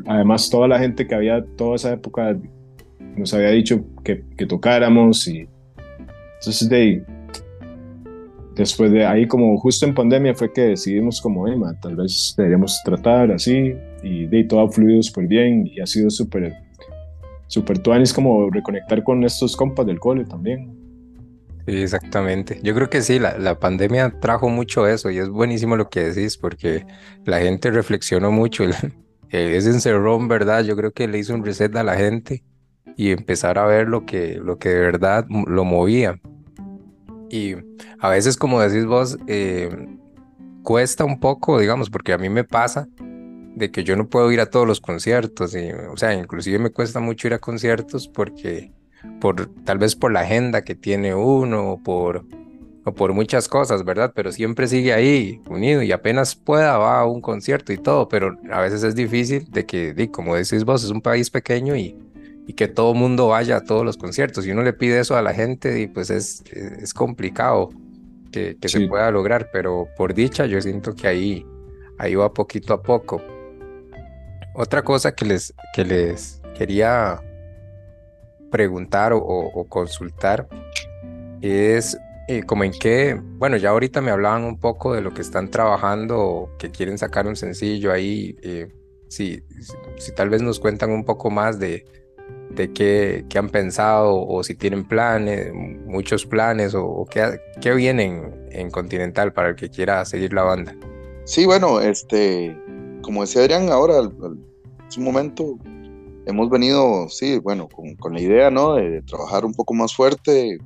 además 0.07 0.49
toda 0.49 0.67
la 0.67 0.79
gente 0.79 1.07
que 1.07 1.15
había 1.15 1.45
toda 1.55 1.75
esa 1.75 1.93
época 1.93 2.37
nos 3.17 3.33
había 3.33 3.49
dicho 3.49 3.83
que, 4.03 4.23
tocáramos 4.45 5.27
y 5.27 5.47
entonces 6.39 6.69
de 6.69 7.03
después 8.55 8.91
de 8.91 9.05
ahí 9.05 9.27
como 9.27 9.57
justo 9.57 9.85
en 9.85 9.93
pandemia 9.93 10.35
fue 10.35 10.51
que 10.51 10.61
decidimos 10.61 11.21
como 11.21 11.45
tal 11.81 11.95
vez 11.95 12.33
deberíamos 12.37 12.79
tratar 12.83 13.31
así 13.31 13.73
y 14.03 14.25
de 14.25 14.43
todo 14.43 14.61
ha 14.61 14.69
fluido 14.69 15.01
súper 15.01 15.27
bien 15.27 15.65
y 15.65 15.79
ha 15.79 15.87
sido 15.87 16.09
súper 16.09 16.53
súper 17.47 17.79
tuanis 17.79 18.13
como 18.13 18.49
reconectar 18.49 19.03
con 19.03 19.23
estos 19.23 19.55
compas 19.55 19.85
del 19.85 19.99
cole 19.99 20.25
también 20.25 20.83
exactamente. 21.65 22.59
Yo 22.61 22.75
creo 22.75 22.89
que 22.89 23.01
sí, 23.01 23.19
la, 23.19 23.37
la, 23.37 23.57
pandemia 23.57 24.19
trajo 24.19 24.49
mucho 24.49 24.85
eso 24.85 25.09
y 25.09 25.17
es 25.19 25.29
buenísimo 25.29 25.77
lo 25.77 25.89
que 25.89 26.01
decís 26.01 26.37
porque 26.37 26.85
la 27.23 27.39
gente 27.39 27.71
reflexionó 27.71 28.31
mucho. 28.31 28.65
El, 28.65 28.73
ese 29.29 29.69
encerrón, 29.69 30.27
¿verdad? 30.27 30.63
Yo 30.63 30.75
creo 30.75 30.91
que 30.91 31.07
le 31.07 31.19
hizo 31.19 31.33
un 31.33 31.45
reset 31.45 31.73
a 31.77 31.83
la 31.83 31.95
gente 31.95 32.43
y 32.95 33.11
empezar 33.11 33.57
a 33.57 33.65
ver 33.65 33.87
lo 33.87 34.05
que, 34.05 34.35
lo 34.35 34.57
que 34.57 34.69
de 34.69 34.79
verdad 34.79 35.25
lo 35.29 35.65
movía. 35.65 36.19
Y 37.29 37.55
a 37.99 38.09
veces, 38.09 38.37
como 38.37 38.61
decís 38.61 38.85
vos, 38.85 39.17
eh, 39.27 39.69
cuesta 40.63 41.03
un 41.03 41.19
poco, 41.19 41.59
digamos, 41.59 41.89
porque 41.89 42.13
a 42.13 42.17
mí 42.17 42.29
me 42.29 42.43
pasa 42.43 42.87
de 43.55 43.71
que 43.71 43.83
yo 43.83 43.95
no 43.95 44.07
puedo 44.07 44.31
ir 44.31 44.39
a 44.39 44.47
todos 44.47 44.67
los 44.67 44.81
conciertos, 44.81 45.55
y, 45.55 45.71
o 45.71 45.97
sea, 45.97 46.13
inclusive 46.13 46.59
me 46.59 46.71
cuesta 46.71 46.99
mucho 46.99 47.27
ir 47.27 47.33
a 47.33 47.39
conciertos 47.39 48.07
porque, 48.07 48.71
por, 49.19 49.47
tal 49.63 49.77
vez 49.77 49.95
por 49.95 50.11
la 50.11 50.21
agenda 50.21 50.63
que 50.63 50.75
tiene 50.75 51.13
uno, 51.13 51.73
o 51.73 51.77
por, 51.83 52.25
o 52.83 52.93
por 52.93 53.13
muchas 53.13 53.47
cosas, 53.47 53.83
¿verdad? 53.83 54.11
Pero 54.15 54.31
siempre 54.31 54.67
sigue 54.67 54.93
ahí, 54.93 55.41
unido, 55.47 55.83
y 55.83 55.91
apenas 55.91 56.35
pueda 56.35 56.77
va 56.77 57.01
a 57.01 57.05
un 57.05 57.21
concierto 57.21 57.73
y 57.73 57.77
todo, 57.77 58.07
pero 58.07 58.37
a 58.51 58.59
veces 58.59 58.83
es 58.83 58.95
difícil 58.95 59.49
de 59.51 59.65
que, 59.65 60.09
como 60.11 60.35
decís 60.35 60.63
vos, 60.65 60.83
es 60.83 60.89
un 60.89 61.01
país 61.01 61.29
pequeño 61.29 61.75
y, 61.75 61.95
y 62.45 62.53
que 62.53 62.67
todo 62.67 62.93
mundo 62.93 63.29
vaya 63.29 63.57
a 63.57 63.63
todos 63.63 63.85
los 63.85 63.97
conciertos. 63.97 64.45
Y 64.45 64.51
uno 64.51 64.63
le 64.63 64.73
pide 64.73 64.99
eso 64.99 65.15
a 65.15 65.21
la 65.21 65.33
gente 65.33 65.79
y 65.79 65.87
pues 65.87 66.09
es, 66.09 66.43
es 66.51 66.93
complicado 66.93 67.69
que, 68.31 68.57
que 68.59 68.69
se 68.69 68.87
pueda 68.87 69.09
lograr, 69.11 69.49
pero 69.51 69.87
por 69.95 70.13
dicha 70.13 70.45
yo 70.45 70.59
siento 70.61 70.95
que 70.95 71.07
ahí, 71.07 71.45
ahí 71.97 72.15
va 72.15 72.33
poquito 72.33 72.73
a 72.73 72.81
poco. 72.81 73.21
Otra 74.55 74.83
cosa 74.83 75.13
que 75.13 75.25
les, 75.25 75.53
que 75.73 75.85
les 75.85 76.41
quería 76.55 77.21
preguntar 78.51 79.13
o, 79.15 79.65
consultar 79.67 80.47
es 81.41 81.97
eh, 82.27 82.43
como 82.43 82.63
en 82.63 82.71
qué, 82.71 83.19
bueno, 83.37 83.57
ya 83.57 83.71
ahorita 83.71 83.99
me 83.99 84.11
hablaban 84.11 84.43
un 84.43 84.59
poco 84.59 84.93
de 84.93 85.01
lo 85.01 85.13
que 85.13 85.21
están 85.21 85.49
trabajando, 85.49 86.51
que 86.59 86.69
quieren 86.69 86.97
sacar 86.99 87.25
un 87.25 87.35
sencillo 87.35 87.91
ahí, 87.91 88.37
eh, 88.43 88.67
si, 89.07 89.43
si 89.97 90.13
tal 90.13 90.29
vez 90.29 90.43
nos 90.43 90.59
cuentan 90.59 90.91
un 90.91 91.03
poco 91.03 91.31
más 91.31 91.59
de, 91.59 91.85
de 92.55 92.71
qué, 92.71 93.25
qué, 93.29 93.37
han 93.37 93.49
pensado 93.49 94.15
o 94.15 94.43
si 94.43 94.55
tienen 94.55 94.87
planes, 94.87 95.51
muchos 95.85 96.25
planes 96.25 96.73
o, 96.75 97.05
qué, 97.09 97.39
qué 97.61 97.73
vienen 97.73 98.47
en 98.51 98.69
Continental 98.69 99.33
para 99.33 99.49
el 99.49 99.55
que 99.55 99.69
quiera 99.69 100.05
seguir 100.05 100.33
la 100.33 100.43
banda. 100.43 100.75
Sí, 101.25 101.45
bueno, 101.45 101.79
este, 101.79 102.57
como 103.01 103.21
decía 103.21 103.41
Adrián, 103.41 103.69
ahora 103.69 104.09
es 104.89 104.97
un 104.97 105.03
momento, 105.03 105.57
hemos 106.25 106.49
venido, 106.49 107.07
sí, 107.09 107.39
bueno, 107.39 107.67
con, 107.69 107.95
con 107.95 108.13
la 108.13 108.21
idea, 108.21 108.51
¿no? 108.51 108.75
De, 108.75 109.01
trabajar 109.03 109.45
un 109.45 109.53
poco 109.53 109.73
más 109.73 109.95
fuerte, 109.95 110.57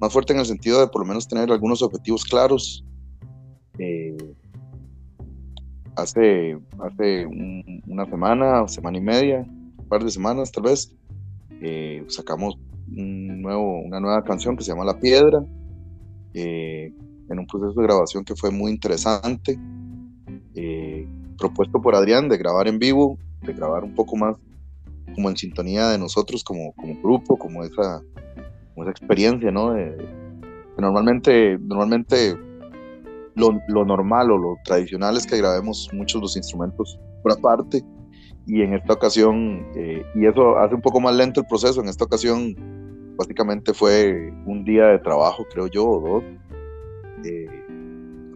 más 0.00 0.12
fuerte 0.12 0.32
en 0.32 0.38
el 0.38 0.46
sentido 0.46 0.80
de 0.80 0.88
por 0.88 1.02
lo 1.02 1.08
menos 1.08 1.26
tener 1.28 1.50
algunos 1.50 1.82
objetivos 1.82 2.24
claros. 2.24 2.84
Eh, 3.78 4.16
hace 5.96 6.58
hace 6.80 7.26
una 7.86 8.06
semana, 8.06 8.68
semana 8.68 8.98
y 8.98 9.00
media, 9.00 9.46
un 9.48 9.88
par 9.88 10.04
de 10.04 10.10
semanas 10.10 10.52
tal 10.52 10.64
vez, 10.64 10.94
eh, 11.60 12.04
sacamos 12.08 12.58
un 12.96 13.42
nuevo, 13.42 13.80
una 13.80 14.00
nueva 14.00 14.22
canción 14.24 14.56
que 14.56 14.64
se 14.64 14.72
llama 14.72 14.84
La 14.84 14.98
Piedra, 14.98 15.44
eh, 16.34 16.92
en 17.28 17.38
un 17.38 17.46
proceso 17.46 17.80
de 17.80 17.86
grabación 17.86 18.24
que 18.24 18.34
fue 18.34 18.50
muy 18.50 18.72
interesante, 18.72 19.58
eh, 20.54 21.06
propuesto 21.38 21.80
por 21.80 21.94
Adrián 21.94 22.28
de 22.28 22.38
grabar 22.38 22.66
en 22.66 22.78
vivo, 22.78 23.18
de 23.42 23.52
grabar 23.52 23.84
un 23.84 23.94
poco 23.94 24.16
más 24.16 24.36
como 25.14 25.28
en 25.28 25.36
sintonía 25.36 25.88
de 25.88 25.98
nosotros 25.98 26.44
como, 26.44 26.72
grupo, 27.02 27.36
como 27.36 27.64
esa, 27.64 28.02
esa 28.76 28.90
experiencia, 28.90 29.50
¿no? 29.50 29.74
normalmente, 30.78 31.58
normalmente 31.58 32.36
lo, 33.34 33.60
lo, 33.68 33.84
normal 33.84 34.30
o 34.30 34.38
lo 34.38 34.56
tradicional 34.64 35.16
es 35.16 35.26
que 35.26 35.36
grabemos 35.36 35.90
muchos 35.92 36.22
los 36.22 36.36
instrumentos 36.36 36.98
por 37.22 37.32
aparte 37.32 37.84
y 38.46 38.62
en 38.62 38.74
esta 38.74 38.94
ocasión, 38.94 39.66
eh, 39.74 40.02
y 40.14 40.26
eso 40.26 40.56
hace 40.58 40.74
un 40.74 40.80
poco 40.80 41.00
más 41.00 41.14
lento 41.14 41.40
el 41.40 41.46
proceso, 41.46 41.80
en 41.80 41.88
esta 41.88 42.04
ocasión 42.04 42.54
básicamente 43.16 43.74
fue 43.74 44.32
un 44.46 44.64
día 44.64 44.86
de 44.86 44.98
trabajo, 44.98 45.44
creo 45.52 45.66
yo, 45.66 45.86
o 45.86 46.00
dos, 46.00 46.24
eh, 47.24 47.46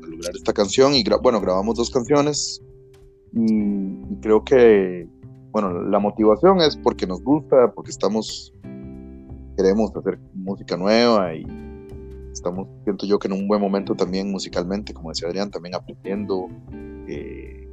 para 0.01 0.13
lograr 0.13 0.35
esta 0.35 0.53
canción, 0.53 0.95
y 0.95 1.05
bueno, 1.23 1.41
grabamos 1.41 1.77
dos 1.77 1.91
canciones, 1.91 2.63
y, 3.33 4.17
creo 4.21 4.45
que, 4.45 5.09
bueno, 5.51 5.83
la 5.83 5.99
motivación 5.99 6.61
es 6.61 6.77
porque 6.77 7.07
nos 7.07 7.23
gusta, 7.23 7.73
porque 7.75 7.91
estamos, 7.91 8.53
queremos 9.57 9.95
hacer 9.97 10.19
música 10.35 10.77
nueva 10.77 11.35
y 11.35 11.45
estamos, 12.33 12.69
siento 12.85 13.07
yo 13.07 13.19
que 13.19 13.29
en 13.29 13.35
un 13.35 13.49
buen 13.49 13.61
momento 13.61 13.95
también 13.95 14.31
musicalmente, 14.31 14.93
como 14.93 15.09
decía 15.09 15.29
Adrián, 15.29 15.51
también 15.51 15.75
aprendiendo. 15.75 16.49
Eh, 17.09 17.69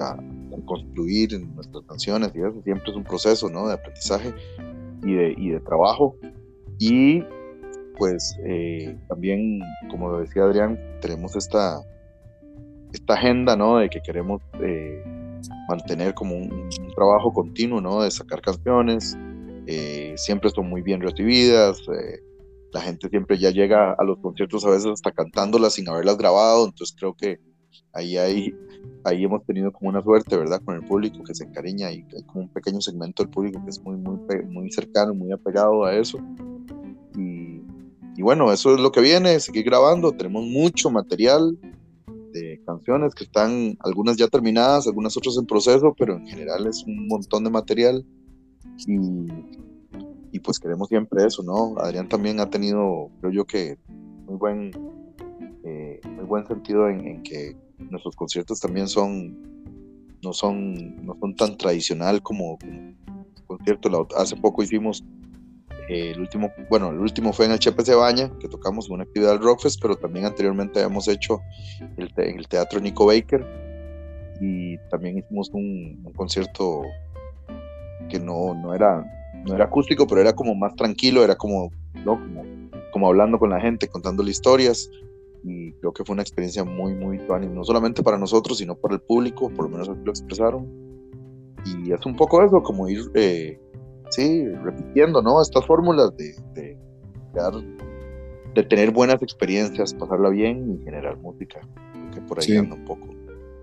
a, 0.00 0.16
construir 0.64 1.38
nuestras 1.54 1.84
canciones 1.84 2.32
y 2.34 2.38
eso 2.38 2.62
siempre 2.62 2.90
es 2.90 2.96
un 2.96 3.04
proceso 3.04 3.48
¿no? 3.48 3.68
de 3.68 3.74
aprendizaje 3.74 4.34
y 5.02 5.14
de, 5.14 5.34
y 5.36 5.50
de 5.50 5.60
trabajo. 5.60 6.16
Y 6.78 7.22
pues 7.96 8.36
eh, 8.44 8.96
también, 9.08 9.60
como 9.90 10.18
decía 10.18 10.44
Adrián, 10.44 10.78
tenemos 11.00 11.36
esta, 11.36 11.80
esta 12.92 13.14
agenda 13.14 13.56
¿no? 13.56 13.78
de 13.78 13.88
que 13.88 14.00
queremos 14.00 14.42
eh, 14.60 15.02
mantener 15.68 16.14
como 16.14 16.36
un, 16.36 16.68
trabajo 16.94 17.32
continuo 17.32 17.80
¿no? 17.80 18.02
de 18.02 18.10
sacar 18.10 18.40
canciones. 18.40 19.16
Eh, 19.66 20.14
siempre 20.16 20.50
son 20.50 20.68
muy 20.68 20.82
bien 20.82 21.00
recibidas. 21.00 21.78
la 22.72 22.80
gente 22.80 23.08
siempre 23.08 23.38
ya 23.38 23.50
llega 23.50 23.92
a 23.92 24.02
los 24.04 24.18
conciertos 24.18 24.64
a 24.64 24.70
veces 24.70 24.86
hasta 24.86 25.12
cantándolas 25.12 25.74
sin 25.74 25.88
haberlas 25.88 26.18
grabado. 26.18 26.64
Entonces 26.64 26.96
creo 26.98 27.14
que 27.14 27.38
ahí 27.92 28.16
hay 28.16 28.54
ahí 29.04 29.24
hemos 29.24 29.44
tenido 29.44 29.72
como 29.72 29.90
una 29.90 30.02
suerte, 30.02 30.36
¿verdad? 30.36 30.60
Con 30.64 30.76
el 30.76 30.84
público 30.84 31.22
que 31.24 31.34
se 31.34 31.44
encariña 31.44 31.90
y 31.92 32.04
hay 32.14 32.22
como 32.24 32.42
un 32.42 32.48
pequeño 32.48 32.80
segmento 32.80 33.22
del 33.22 33.30
público 33.30 33.62
que 33.64 33.70
es 33.70 33.82
muy, 33.82 33.96
muy, 33.96 34.18
muy 34.48 34.70
cercano, 34.70 35.14
muy 35.14 35.32
apegado 35.32 35.84
a 35.84 35.94
eso. 35.94 36.18
Y, 37.16 37.62
y 38.16 38.22
bueno, 38.22 38.52
eso 38.52 38.74
es 38.74 38.80
lo 38.80 38.92
que 38.92 39.00
viene, 39.00 39.40
seguir 39.40 39.64
grabando, 39.64 40.12
tenemos 40.12 40.44
mucho 40.44 40.90
material 40.90 41.58
de, 42.32 42.60
canciones 42.64 43.14
que 43.14 43.24
están, 43.24 43.76
algunas 43.80 44.16
ya 44.16 44.28
terminadas, 44.28 44.86
algunas 44.86 45.16
otras 45.16 45.36
en 45.36 45.46
proceso, 45.46 45.94
pero 45.98 46.16
en 46.16 46.26
general 46.26 46.66
es 46.66 46.84
un 46.84 47.08
montón 47.08 47.44
de 47.44 47.50
material. 47.50 48.04
Y, 48.86 48.96
y 50.32 50.40
pues 50.40 50.58
queremos 50.58 50.88
siempre 50.88 51.26
eso, 51.26 51.42
¿no? 51.42 51.78
Adrián 51.78 52.08
también 52.08 52.40
ha 52.40 52.48
tenido, 52.48 53.10
creo 53.20 53.32
yo 53.32 53.44
que, 53.44 53.76
muy 54.26 54.36
buen, 54.36 54.70
eh, 55.64 56.00
muy 56.08 56.24
buen 56.24 56.46
sentido 56.46 56.88
en, 56.88 57.22
que 57.22 57.56
nuestros 57.78 58.16
conciertos 58.16 58.60
también 58.60 58.88
son, 58.88 59.36
no 60.22 60.32
son, 60.32 61.04
no 61.04 61.16
son 61.20 61.36
tan 61.36 61.56
tradicional 61.56 62.22
como, 62.22 62.58
concierto. 63.46 64.08
hace 64.16 64.36
poco 64.36 64.62
hicimos 64.62 65.04
el 65.88 66.20
último, 66.20 66.50
bueno, 66.70 66.90
el 66.90 66.98
último 66.98 67.32
fue 67.32 67.46
en 67.46 67.52
el 67.52 67.58
Chepe 67.58 67.84
se 67.84 67.94
Baña, 67.94 68.30
que 68.38 68.48
tocamos 68.48 68.88
una 68.88 69.04
actividad 69.04 69.32
del 69.32 69.42
Rockfest, 69.42 69.80
pero 69.80 69.96
también 69.96 70.24
anteriormente 70.24 70.80
habíamos 70.80 71.06
hecho 71.08 71.40
el, 71.96 72.12
el 72.16 72.48
Teatro 72.48 72.80
Nico 72.80 73.06
Baker 73.06 73.44
y 74.40 74.78
también 74.90 75.18
hicimos 75.18 75.50
un, 75.52 76.02
concierto 76.16 76.82
que 78.08 78.18
no, 78.18 78.54
no, 78.54 78.74
era, 78.74 79.04
no 79.44 79.54
era 79.54 79.64
acústico, 79.66 80.06
pero 80.06 80.20
era 80.20 80.32
como 80.34 80.54
más 80.54 80.74
tranquilo, 80.74 81.22
era 81.22 81.36
como, 81.36 81.70
¿no? 82.04 82.18
como, 82.18 82.44
como 82.92 83.06
hablando 83.08 83.38
con 83.38 83.50
la 83.50 83.60
gente, 83.60 83.86
contándole 83.88 84.30
historias 84.30 84.88
creo 85.80 85.92
que 85.92 86.04
fue 86.04 86.14
una 86.14 86.22
experiencia 86.22 86.64
muy, 86.64 86.94
muy 86.94 87.16
y 87.18 87.46
no 87.46 87.64
solamente 87.64 88.02
para 88.02 88.18
nosotros, 88.18 88.58
sino 88.58 88.74
para 88.76 88.94
el 88.94 89.00
público, 89.00 89.50
por 89.50 89.64
lo 89.64 89.70
menos 89.70 89.88
lo 89.88 90.10
expresaron. 90.10 90.66
Y 91.64 91.92
es 91.92 92.04
un 92.06 92.16
poco 92.16 92.42
eso, 92.42 92.62
como 92.62 92.88
ir 92.88 93.00
eh, 93.14 93.58
sí, 94.10 94.48
repitiendo, 94.48 95.22
¿no? 95.22 95.40
Estas 95.40 95.66
fórmulas 95.66 96.16
de, 96.16 96.34
de, 96.54 96.76
de, 98.54 98.62
tener 98.64 98.90
buenas 98.90 99.22
experiencias, 99.22 99.94
pasarla 99.94 100.30
bien 100.30 100.78
y 100.78 100.84
generar 100.84 101.16
música, 101.18 101.60
que 102.12 102.20
por 102.22 102.40
ahí 102.40 102.56
anda 102.56 102.74
un 102.74 102.84
poco. 102.84 103.08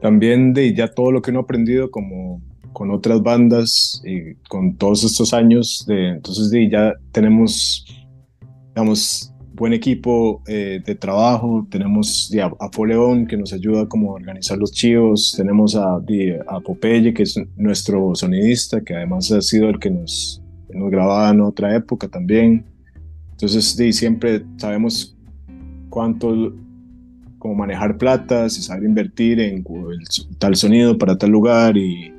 También 0.01 0.53
de 0.53 0.73
ya 0.73 0.87
todo 0.87 1.11
lo 1.11 1.21
que 1.21 1.31
uno 1.31 1.41
ha 1.41 1.43
aprendido 1.43 1.91
como 1.91 2.41
con 2.73 2.91
otras 2.91 3.21
bandas 3.21 4.01
y 4.05 4.35
con 4.47 4.75
todos 4.77 5.03
estos 5.03 5.33
años, 5.33 5.85
de, 5.87 6.09
entonces 6.09 6.49
de, 6.49 6.69
ya 6.69 6.93
tenemos, 7.11 7.85
digamos, 8.69 9.33
buen 9.59 9.73
equipo 9.73 10.41
eh, 10.47 10.81
de 10.83 10.95
trabajo, 10.95 11.67
tenemos 11.69 12.33
a, 12.41 12.65
a, 12.65 12.69
Foleón 12.71 13.27
que 13.27 13.35
nos 13.35 13.51
ayuda 13.51 13.87
como 13.87 14.11
a 14.11 14.15
organizar 14.15 14.57
los 14.57 14.71
chivos, 14.71 15.33
tenemos 15.35 15.75
a, 15.75 15.97
a 16.47 16.59
Popeye 16.61 17.13
que 17.13 17.23
es 17.23 17.39
nuestro 17.57 18.15
sonidista, 18.15 18.81
que 18.81 18.95
además 18.95 19.31
ha 19.31 19.41
sido 19.41 19.69
el 19.69 19.77
que 19.77 19.91
nos, 19.91 20.41
nos 20.73 20.89
grababa 20.89 21.29
en 21.29 21.41
otra 21.41 21.75
época 21.75 22.07
también. 22.07 22.65
Entonces 23.31 23.75
siempre 23.95 24.43
sabemos 24.57 25.17
cuánto, 25.89 26.53
cómo 27.37 27.55
manejar 27.55 27.97
plata, 27.97 28.49
si 28.49 28.61
saber 28.61 28.85
invertir 28.85 29.41
en 29.41 29.63
tal 30.37 30.55
sonido 30.55 30.97
para 30.97 31.17
tal 31.17 31.31
lugar 31.31 31.77
y 31.77 32.13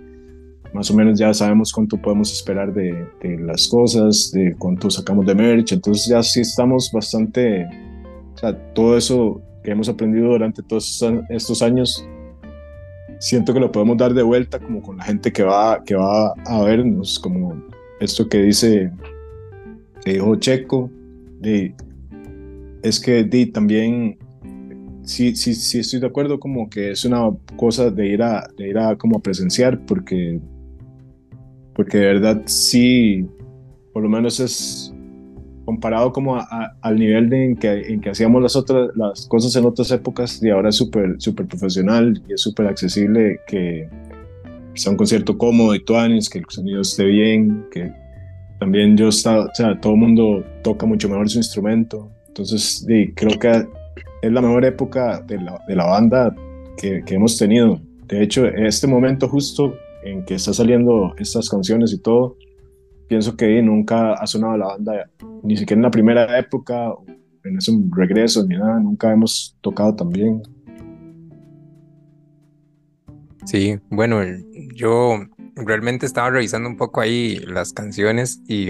más 0.72 0.90
o 0.90 0.94
menos 0.94 1.18
ya 1.18 1.32
sabemos 1.34 1.72
cuánto 1.72 1.96
podemos 1.96 2.32
esperar 2.32 2.72
de, 2.72 3.06
las 3.38 3.68
cosas, 3.68 4.30
de 4.32 4.54
cuánto 4.56 4.90
sacamos 4.90 5.26
de 5.26 5.34
merch, 5.34 5.72
entonces 5.72 6.06
ya 6.06 6.22
sí 6.22 6.40
estamos 6.40 6.90
bastante, 6.92 7.66
o 8.34 8.38
sea, 8.38 8.56
todo 8.72 8.96
eso 8.96 9.40
que 9.62 9.72
hemos 9.72 9.88
aprendido 9.88 10.28
durante 10.28 10.62
todos 10.62 11.04
estos 11.28 11.62
años, 11.62 12.06
siento 13.18 13.52
que 13.52 13.60
lo 13.60 13.70
podemos 13.70 13.96
dar 13.98 14.14
de 14.14 14.22
vuelta 14.22 14.58
como 14.58 14.80
con 14.82 14.96
la 14.96 15.04
gente 15.04 15.32
que 15.32 15.42
va, 15.42 15.82
que 15.84 15.94
va 15.94 16.32
a 16.46 16.62
vernos, 16.62 17.18
como 17.18 17.62
esto 18.00 18.28
que 18.28 18.42
dice, 18.42 18.90
que 20.04 20.14
dijo 20.14 20.36
Checo, 20.36 20.90
de, 21.40 21.74
es 22.82 23.00
que 23.00 23.24
di, 23.24 23.46
también 23.46 24.18
sí, 25.02 25.34
sí, 25.34 25.54
sí 25.54 25.80
estoy 25.80 26.00
de 26.00 26.06
acuerdo 26.06 26.38
como 26.38 26.70
que 26.70 26.92
es 26.92 27.04
una 27.04 27.30
cosa 27.56 27.90
de 27.90 28.06
ir 28.06 28.22
a, 28.22 28.48
de 28.56 28.68
ir 28.68 28.78
a 28.78 28.96
como 28.96 29.18
a 29.18 29.20
presenciar 29.22 29.84
porque 29.84 30.40
porque 31.80 31.96
de 31.96 32.06
verdad 32.08 32.42
sí, 32.44 33.26
por 33.94 34.02
lo 34.02 34.10
menos 34.10 34.38
es 34.38 34.94
comparado 35.64 36.12
como 36.12 36.38
al 36.38 36.98
nivel 36.98 37.30
de 37.30 37.42
en, 37.42 37.56
que, 37.56 37.70
en 37.70 38.02
que 38.02 38.10
hacíamos 38.10 38.42
las 38.42 38.54
otras 38.54 38.90
las 38.96 39.26
cosas 39.26 39.56
en 39.56 39.64
otras 39.64 39.90
épocas 39.90 40.42
y 40.42 40.50
ahora 40.50 40.68
es 40.68 40.76
súper 40.76 41.14
súper 41.16 41.46
profesional 41.46 42.22
y 42.28 42.34
es 42.34 42.42
súper 42.42 42.66
accesible 42.66 43.40
que 43.46 43.88
sea 44.74 44.90
un 44.90 44.98
concierto 44.98 45.38
cómodo 45.38 45.74
y 45.74 45.82
tuanis, 45.82 46.28
que 46.28 46.40
el 46.40 46.44
sonido 46.50 46.82
esté 46.82 47.06
bien, 47.06 47.64
que 47.70 47.90
también 48.58 48.94
yo 48.94 49.08
está, 49.08 49.40
o 49.40 49.54
sea, 49.54 49.80
todo 49.80 49.94
el 49.94 50.00
mundo 50.00 50.44
toca 50.62 50.84
mucho 50.84 51.08
mejor 51.08 51.30
su 51.30 51.38
instrumento, 51.38 52.10
entonces 52.28 52.84
sí, 52.86 53.10
creo 53.16 53.38
que 53.38 53.66
es 54.20 54.30
la 54.30 54.42
mejor 54.42 54.66
época 54.66 55.22
de 55.22 55.40
la, 55.40 55.58
de 55.66 55.76
la 55.76 55.86
banda 55.86 56.36
que, 56.76 57.02
que 57.06 57.14
hemos 57.14 57.38
tenido. 57.38 57.80
De 58.06 58.22
hecho, 58.22 58.44
este 58.44 58.86
momento 58.86 59.30
justo 59.30 59.72
en 60.02 60.24
que 60.24 60.34
está 60.34 60.52
saliendo 60.52 61.14
estas 61.18 61.48
canciones 61.48 61.92
y 61.92 61.98
todo, 61.98 62.36
pienso 63.08 63.36
que 63.36 63.60
nunca 63.60 64.14
ha 64.14 64.26
sonado 64.26 64.56
la 64.56 64.66
banda, 64.66 65.10
ni 65.42 65.56
siquiera 65.56 65.78
en 65.78 65.82
la 65.82 65.90
primera 65.90 66.38
época, 66.38 66.94
en 67.44 67.56
ese 67.56 67.72
regreso, 67.90 68.46
ni 68.46 68.56
nada, 68.56 68.78
nunca 68.80 69.12
hemos 69.12 69.56
tocado 69.60 69.94
tan 69.96 70.10
bien. 70.10 70.42
Sí, 73.44 73.78
bueno, 73.90 74.20
yo 74.76 75.18
realmente 75.56 76.06
estaba 76.06 76.30
revisando 76.30 76.68
un 76.68 76.76
poco 76.76 77.00
ahí 77.00 77.38
las 77.38 77.72
canciones 77.72 78.40
y, 78.46 78.68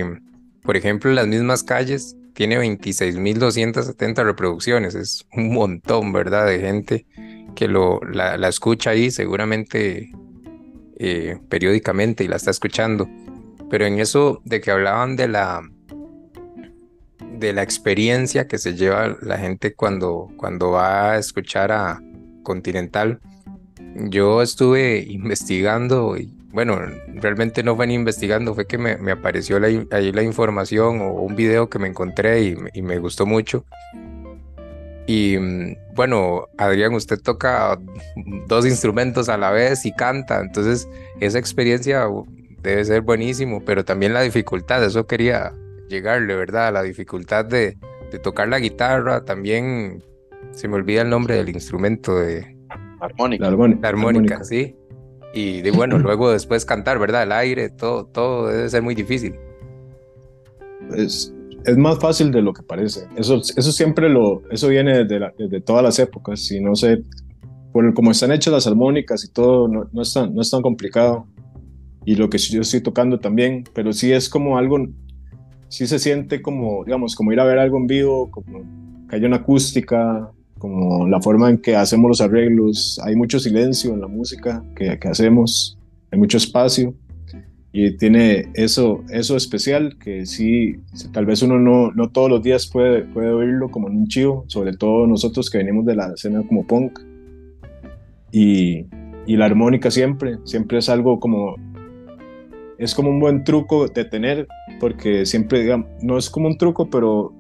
por 0.63 0.77
ejemplo, 0.77 1.13
las 1.13 1.27
mismas 1.27 1.63
calles 1.63 2.17
tiene 2.33 2.57
26.270 2.59 4.25
reproducciones, 4.25 4.95
es 4.95 5.27
un 5.37 5.53
montón, 5.53 6.13
¿verdad? 6.13 6.47
De 6.47 6.61
gente 6.61 7.07
que 7.55 7.69
lo, 7.69 8.01
la, 8.01 8.39
la 8.39 8.49
escucha 8.49 8.91
ahí, 8.91 9.11
seguramente 9.11 10.13
eh, 11.03 11.39
periódicamente 11.49 12.25
y 12.25 12.29
la 12.29 12.37
está 12.37 12.51
escuchando. 12.51 13.09
Pero 13.71 13.87
en 13.87 13.99
eso 13.99 14.43
de 14.45 14.61
que 14.61 14.71
hablaban 14.71 15.17
de 15.17 15.29
la 15.29 15.63
de 17.39 17.55
la 17.55 17.63
experiencia 17.63 18.47
que 18.47 18.59
se 18.59 18.75
lleva 18.75 19.17
la 19.23 19.39
gente 19.39 19.73
cuando, 19.73 20.29
cuando 20.37 20.73
va 20.73 21.13
a 21.13 21.19
escuchar 21.19 21.73
a 21.73 21.99
Continental, 22.43 23.19
yo 23.95 24.43
estuve 24.43 25.07
investigando 25.09 26.19
y 26.19 26.35
bueno, 26.53 26.79
realmente 27.15 27.63
no 27.63 27.77
fue 27.77 27.87
ni 27.87 27.95
investigando, 27.95 28.55
fue 28.55 28.67
que 28.67 28.77
me, 28.77 29.11
apareció 29.11 29.59
ahí 29.91 30.13
la 30.13 30.23
información 30.23 31.01
o 31.01 31.13
un 31.13 31.35
video 31.35 31.71
que 31.71 31.79
me 31.79 31.89
encontré 31.89 32.43
y 32.75 32.83
me 32.83 32.99
gustó 32.99 33.25
mucho 33.25 33.65
y 35.11 35.37
mm, 35.37 35.77
bueno, 35.97 36.47
Adrián, 36.57 36.95
usted 36.95 37.19
toca 37.19 37.77
dos 38.47 38.65
instrumentos 38.65 39.29
a 39.29 39.37
la 39.37 39.51
vez 39.51 39.85
y 39.85 39.93
canta, 39.93 40.41
entonces 40.41 40.89
esa 41.19 41.37
experiencia 41.37 42.07
debe 42.63 42.85
ser 42.85 43.01
buenísimo, 43.01 43.61
pero 43.65 43.85
también 43.85 44.15
la 44.15 44.23
dificultad, 44.23 44.85
eso 44.85 45.09
quería 45.09 45.53
llegarle, 45.89 46.37
¿verdad? 46.37 46.73
La 46.73 46.85
dificultad 46.85 47.45
de, 47.45 47.77
tocar 48.23 48.47
la 48.47 48.61
guitarra, 48.61 49.25
también 49.25 50.05
se 50.53 50.69
me 50.69 50.77
olvida 50.77 51.03
el 51.03 51.11
nombre 51.11 51.35
del 51.35 51.49
instrumento 51.49 52.17
de... 52.17 52.57
Armónica. 53.01 53.51
La 53.51 53.89
armónica, 53.89 54.45
sí. 54.45 54.77
Y 55.35 55.61
de, 55.63 55.73
bueno, 55.73 55.99
luego 55.99 56.31
después 56.31 56.65
cantar, 56.65 57.01
¿verdad? 57.01 57.25
El 57.25 57.33
aire, 57.33 57.69
todo, 57.69 58.05
todo 58.05 58.47
debe 58.47 58.69
ser 58.69 58.83
muy 58.83 58.95
difícil. 58.95 59.35
Es, 60.97 61.35
es 61.65 61.77
más 61.77 61.99
fácil 61.99 62.31
de 62.31 62.43
lo 62.43 62.53
que 62.53 62.63
parece. 62.63 63.07
Eso, 63.17 63.37
eso 63.39 63.73
siempre 63.73 64.09
lo, 64.09 64.43
eso 64.51 64.69
viene 64.69 65.05
desde, 65.05 65.33
desde 65.39 65.61
todas 65.61 65.83
las 65.83 65.99
épocas 65.99 66.51
y 66.51 66.61
no 66.61 66.75
sé, 66.75 67.03
por 67.73 67.93
como 67.95 68.11
están 68.11 68.33
hechas 68.33 68.53
las 68.53 68.67
armónicas 68.67 69.25
y 69.25 69.33
todo, 69.33 69.69
no, 69.69 69.89
no, 69.93 70.03
es 70.03 70.13
tan, 70.13 70.35
no 70.35 70.41
es 70.41 70.51
tan 70.51 70.63
complicado. 70.63 71.27
Y 72.05 72.15
lo 72.15 72.31
que 72.31 72.39
yo 72.39 72.63
estoy 72.63 72.81
tocando 72.81 73.21
también, 73.21 73.65
pero 73.75 73.93
sí 73.93 74.11
es 74.11 74.29
como 74.29 74.57
algo, 74.57 74.79
sí 75.69 75.87
se 75.87 75.99
siente 75.99 76.41
como, 76.41 76.85
digamos, 76.85 77.15
como 77.15 77.33
ir 77.33 77.41
a 77.41 77.45
ver 77.45 77.59
algo 77.59 77.77
en 77.77 77.87
vivo, 77.87 78.31
como 78.31 78.63
que 79.09 79.27
acústica, 79.27 80.31
como 80.59 81.09
la 81.09 81.21
forma 81.21 81.51
en 81.51 81.59
que 81.59 81.77
hacemos 81.77 82.09
los 82.09 82.21
arreglos, 82.21 83.01
hay 83.05 83.17
mucho 83.17 83.39
silencio 83.39 83.93
en 83.93 84.01
la 84.01 84.07
música 84.07 84.65
que, 84.77 84.99
que 84.99 85.09
hacemos, 85.09 85.79
hay 86.11 86.19
mucho 86.19 86.37
espacio 86.37 86.95
y 87.73 87.97
tiene 87.97 88.49
eso, 88.55 89.05
eso 89.11 89.37
especial 89.37 89.97
que 89.99 90.27
sí, 90.27 90.81
tal 91.13 91.25
vez 91.25 91.43
uno 91.43 91.59
no, 91.59 91.93
no 91.93 92.11
todos 92.11 92.29
los 92.29 92.43
días 92.43 92.67
puede, 92.67 93.03
puede 93.03 93.31
oírlo 93.31 93.69
como 93.71 93.87
un 93.87 94.09
chivo, 94.09 94.45
sobre 94.49 94.77
todo 94.77 95.07
nosotros 95.07 95.49
que 95.51 95.59
venimos 95.59 95.85
de 95.87 95.95
la 95.95 96.13
escena 96.13 96.43
como 96.47 96.67
punk. 96.67 96.99
Y, 98.33 98.87
y 99.27 99.37
la 99.37 99.47
armónica 99.47 99.91
siempre, 99.91 100.39
siempre 100.45 100.79
es 100.79 100.89
algo 100.89 101.21
como, 101.21 101.55
es 102.77 102.93
como 102.93 103.11
un 103.11 103.21
buen 103.21 103.45
truco 103.45 103.87
de 103.87 104.05
tener, 104.05 104.49
porque 104.81 105.25
siempre, 105.25 105.63
digamos, 105.63 105.87
no 106.03 106.19
es 106.19 106.29
como 106.29 106.49
un 106.49 106.59
truco, 106.59 106.91
pero 106.91 107.33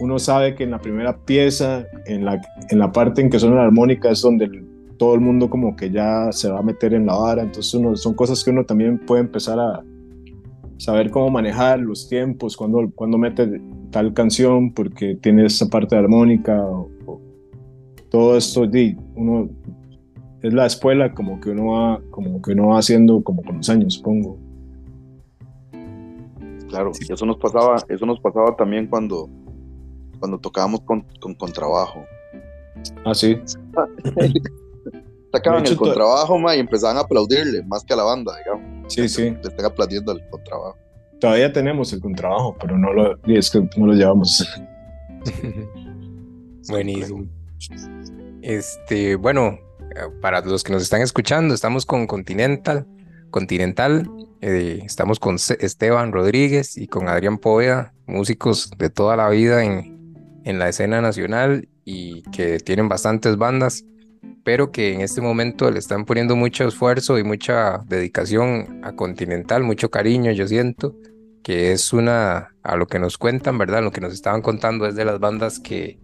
uno 0.00 0.18
sabe 0.18 0.54
que 0.54 0.64
en 0.64 0.70
la 0.70 0.80
primera 0.80 1.16
pieza, 1.24 1.86
en 2.04 2.26
la, 2.26 2.42
en 2.68 2.78
la 2.78 2.92
parte 2.92 3.22
en 3.22 3.30
que 3.30 3.38
suena 3.38 3.56
la 3.56 3.62
armónica 3.64 4.10
es 4.10 4.20
donde 4.20 4.50
todo 4.98 5.14
el 5.14 5.20
mundo 5.20 5.50
como 5.50 5.76
que 5.76 5.90
ya 5.90 6.32
se 6.32 6.50
va 6.50 6.60
a 6.60 6.62
meter 6.62 6.94
en 6.94 7.06
la 7.06 7.14
vara, 7.14 7.42
entonces 7.42 7.74
uno, 7.74 7.96
son 7.96 8.14
cosas 8.14 8.42
que 8.42 8.50
uno 8.50 8.64
también 8.64 8.98
puede 8.98 9.22
empezar 9.22 9.58
a 9.58 9.82
saber 10.78 11.10
cómo 11.10 11.30
manejar 11.30 11.80
los 11.80 12.08
tiempos, 12.08 12.56
cuando, 12.56 12.90
cuando 12.94 13.18
mete 13.18 13.60
tal 13.90 14.12
canción, 14.12 14.72
porque 14.72 15.16
tiene 15.16 15.46
esa 15.46 15.68
parte 15.68 15.96
armónica, 15.96 16.62
o, 16.62 16.90
todo 18.10 18.36
esto, 18.36 18.68
uno 19.14 19.48
es 20.42 20.52
la 20.52 20.66
escuela 20.66 21.12
como 21.12 21.40
que 21.40 21.50
uno 21.50 21.66
va, 21.72 22.00
como 22.10 22.40
que 22.40 22.52
uno 22.52 22.68
va 22.68 22.78
haciendo 22.78 23.22
como 23.22 23.42
con 23.42 23.56
los 23.58 23.68
años, 23.68 23.94
supongo. 23.94 24.38
Claro, 26.68 26.92
y 27.00 27.12
eso 27.12 27.26
nos 27.26 27.38
pasaba, 27.38 27.76
eso 27.88 28.06
nos 28.06 28.20
pasaba 28.20 28.54
también 28.56 28.86
cuando, 28.86 29.28
cuando 30.18 30.38
tocábamos 30.38 30.80
con, 30.82 31.04
con 31.20 31.52
trabajo 31.52 32.00
Ah, 33.04 33.14
sí. 33.14 33.38
Sacaban 35.36 35.66
el 35.66 35.76
contrabajo, 35.76 36.38
ma, 36.38 36.56
y 36.56 36.60
empezaban 36.60 36.96
a 36.96 37.00
aplaudirle 37.00 37.62
más 37.64 37.84
que 37.84 37.92
a 37.92 37.96
la 37.96 38.04
banda, 38.04 38.32
digamos. 38.38 38.92
Sí, 38.92 39.08
sí. 39.08 39.22
Le 39.30 39.48
están 39.48 39.66
aplaudiendo 39.66 40.12
el 40.12 40.26
contrabajo. 40.30 40.78
Todavía 41.20 41.52
tenemos 41.52 41.92
el 41.92 42.00
contrabajo, 42.00 42.56
pero 42.60 42.78
no 42.78 42.92
lo, 42.92 43.18
es 43.26 43.50
que 43.50 43.60
no 43.76 43.86
lo 43.86 43.92
llevamos. 43.92 44.46
Buenísimo. 46.68 47.26
Este, 48.40 49.16
bueno, 49.16 49.58
para 50.20 50.40
los 50.40 50.62
que 50.62 50.72
nos 50.72 50.82
están 50.82 51.02
escuchando, 51.02 51.54
estamos 51.54 51.84
con 51.84 52.06
Continental. 52.06 52.86
Continental, 53.30 54.08
eh, 54.40 54.80
estamos 54.84 55.18
con 55.18 55.36
Esteban 55.36 56.12
Rodríguez 56.12 56.78
y 56.78 56.86
con 56.86 57.08
Adrián 57.08 57.38
Poveda, 57.38 57.92
músicos 58.06 58.70
de 58.78 58.88
toda 58.88 59.16
la 59.16 59.28
vida 59.28 59.64
en, 59.64 60.40
en 60.44 60.58
la 60.58 60.68
escena 60.68 61.00
nacional 61.00 61.68
y 61.84 62.22
que 62.30 62.58
tienen 62.58 62.88
bastantes 62.88 63.36
bandas, 63.36 63.84
pero 64.46 64.70
que 64.70 64.94
en 64.94 65.00
este 65.00 65.20
momento 65.20 65.72
le 65.72 65.80
están 65.80 66.04
poniendo 66.04 66.36
mucho 66.36 66.68
esfuerzo 66.68 67.18
y 67.18 67.24
mucha 67.24 67.78
dedicación 67.88 68.80
a 68.84 68.92
Continental, 68.92 69.64
mucho 69.64 69.90
cariño, 69.90 70.30
yo 70.30 70.46
siento, 70.46 70.94
que 71.42 71.72
es 71.72 71.92
una, 71.92 72.54
a 72.62 72.76
lo 72.76 72.86
que 72.86 73.00
nos 73.00 73.18
cuentan, 73.18 73.58
¿verdad? 73.58 73.82
Lo 73.82 73.90
que 73.90 74.00
nos 74.00 74.14
estaban 74.14 74.42
contando 74.42 74.86
es 74.86 74.94
de 74.94 75.04
las 75.04 75.18
bandas 75.18 75.58
que, 75.58 75.98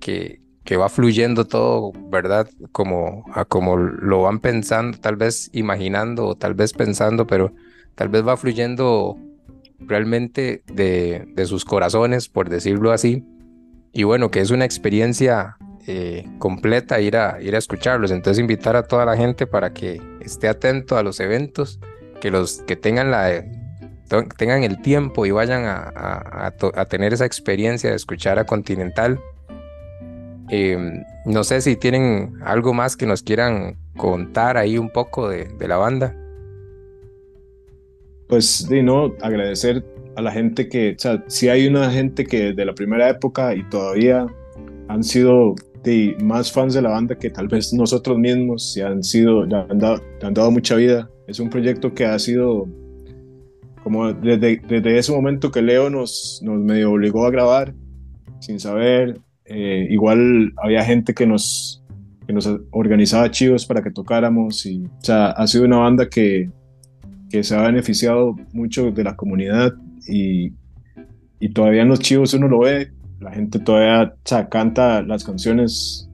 que, 0.00 0.40
que 0.64 0.78
va 0.78 0.88
fluyendo 0.88 1.46
todo, 1.46 1.92
¿verdad? 2.08 2.48
Como, 2.72 3.26
a 3.34 3.44
como 3.44 3.76
lo 3.76 4.22
van 4.22 4.38
pensando, 4.38 4.96
tal 4.98 5.16
vez 5.16 5.50
imaginando 5.52 6.28
o 6.28 6.34
tal 6.34 6.54
vez 6.54 6.72
pensando, 6.72 7.26
pero 7.26 7.52
tal 7.94 8.08
vez 8.08 8.26
va 8.26 8.38
fluyendo 8.38 9.18
realmente 9.80 10.62
de, 10.72 11.26
de 11.34 11.44
sus 11.44 11.66
corazones, 11.66 12.30
por 12.30 12.48
decirlo 12.48 12.92
así 12.92 13.22
y 13.96 14.02
bueno, 14.02 14.30
que 14.30 14.42
es 14.42 14.50
una 14.50 14.66
experiencia 14.66 15.56
eh, 15.86 16.24
completa 16.38 17.00
ir 17.00 17.16
a, 17.16 17.40
ir 17.40 17.54
a 17.54 17.58
escucharlos. 17.58 18.10
Entonces 18.10 18.40
invitar 18.40 18.76
a 18.76 18.82
toda 18.82 19.04
la 19.04 19.16
gente 19.16 19.46
para 19.46 19.72
que 19.72 20.00
esté 20.20 20.48
atento 20.48 20.96
a 20.96 21.02
los 21.02 21.20
eventos, 21.20 21.80
que 22.20 22.30
los 22.30 22.62
que 22.62 22.76
tengan 22.76 23.10
la 23.10 23.44
tengan 24.38 24.62
el 24.62 24.80
tiempo 24.82 25.26
y 25.26 25.32
vayan 25.32 25.64
a, 25.66 26.52
tener 26.88 27.12
esa 27.12 27.26
experiencia 27.26 27.90
de 27.90 27.96
escuchar 27.96 28.38
a 28.38 28.44
Continental. 28.44 29.18
Em, 30.48 31.02
no 31.24 31.42
sé 31.42 31.60
si 31.60 31.74
tienen 31.74 32.34
algo 32.44 32.72
más 32.72 32.96
que 32.96 33.04
nos 33.04 33.24
quieran 33.24 33.76
contar 33.96 34.58
ahí 34.58 34.78
un 34.78 34.90
poco 34.90 35.28
de, 35.28 35.46
de 35.58 35.68
la 35.68 35.76
banda. 35.76 36.14
Pues, 38.28 38.68
de 38.68 38.82
no, 38.82 39.12
agradecer 39.22 39.84
a 40.16 40.22
la 40.22 40.32
gente 40.32 40.68
que, 40.68 40.94
o 40.96 40.98
sea, 40.98 41.24
si 41.26 41.48
hay 41.48 41.66
una 41.66 41.90
gente 41.90 42.24
que 42.24 42.52
de 42.52 42.64
la 42.64 42.74
primera 42.74 43.08
época 43.08 43.54
y 43.54 43.62
todavía 43.64 44.26
han 44.88 45.04
sido 45.04 45.54
de, 45.86 46.16
más 46.22 46.50
fans 46.50 46.74
de 46.74 46.82
la 46.82 46.90
banda 46.90 47.16
que 47.16 47.30
tal 47.30 47.46
vez 47.46 47.72
nosotros 47.72 48.18
mismos, 48.18 48.76
y 48.76 48.80
han 48.80 49.02
sido, 49.04 49.42
han 49.42 49.78
dado, 49.78 50.02
han 50.20 50.34
dado 50.34 50.50
mucha 50.50 50.74
vida. 50.74 51.08
Es 51.28 51.38
un 51.38 51.48
proyecto 51.48 51.94
que 51.94 52.04
ha 52.04 52.18
sido 52.18 52.68
como 53.82 54.12
desde, 54.12 54.60
desde 54.68 54.98
ese 54.98 55.12
momento 55.12 55.52
que 55.52 55.62
Leo 55.62 55.88
nos, 55.88 56.40
nos 56.42 56.58
medio 56.58 56.90
obligó 56.90 57.24
a 57.24 57.30
grabar 57.30 57.72
sin 58.40 58.58
saber. 58.58 59.20
Eh, 59.44 59.86
igual 59.90 60.52
había 60.56 60.82
gente 60.82 61.14
que 61.14 61.24
nos, 61.24 61.84
que 62.26 62.32
nos 62.32 62.50
organizaba 62.72 63.30
chivos 63.30 63.64
para 63.64 63.84
que 63.84 63.92
tocáramos 63.92 64.66
y, 64.66 64.86
o 64.86 65.04
sea, 65.04 65.26
ha 65.26 65.46
sido 65.46 65.66
una 65.66 65.78
banda 65.78 66.08
que, 66.08 66.50
que 67.30 67.44
se 67.44 67.54
ha 67.54 67.62
beneficiado 67.62 68.34
mucho 68.52 68.90
de 68.90 69.04
la 69.04 69.14
comunidad 69.14 69.72
y, 70.08 70.52
y 71.38 71.50
todavía 71.50 71.82
en 71.82 71.88
los 71.88 72.00
chivos 72.00 72.34
uno 72.34 72.48
lo 72.48 72.58
ve, 72.58 72.90
la 73.20 73.32
gente 73.32 73.58
todavía 73.58 74.14
canta 74.50 75.02
las 75.02 75.24
canciones 75.24 76.08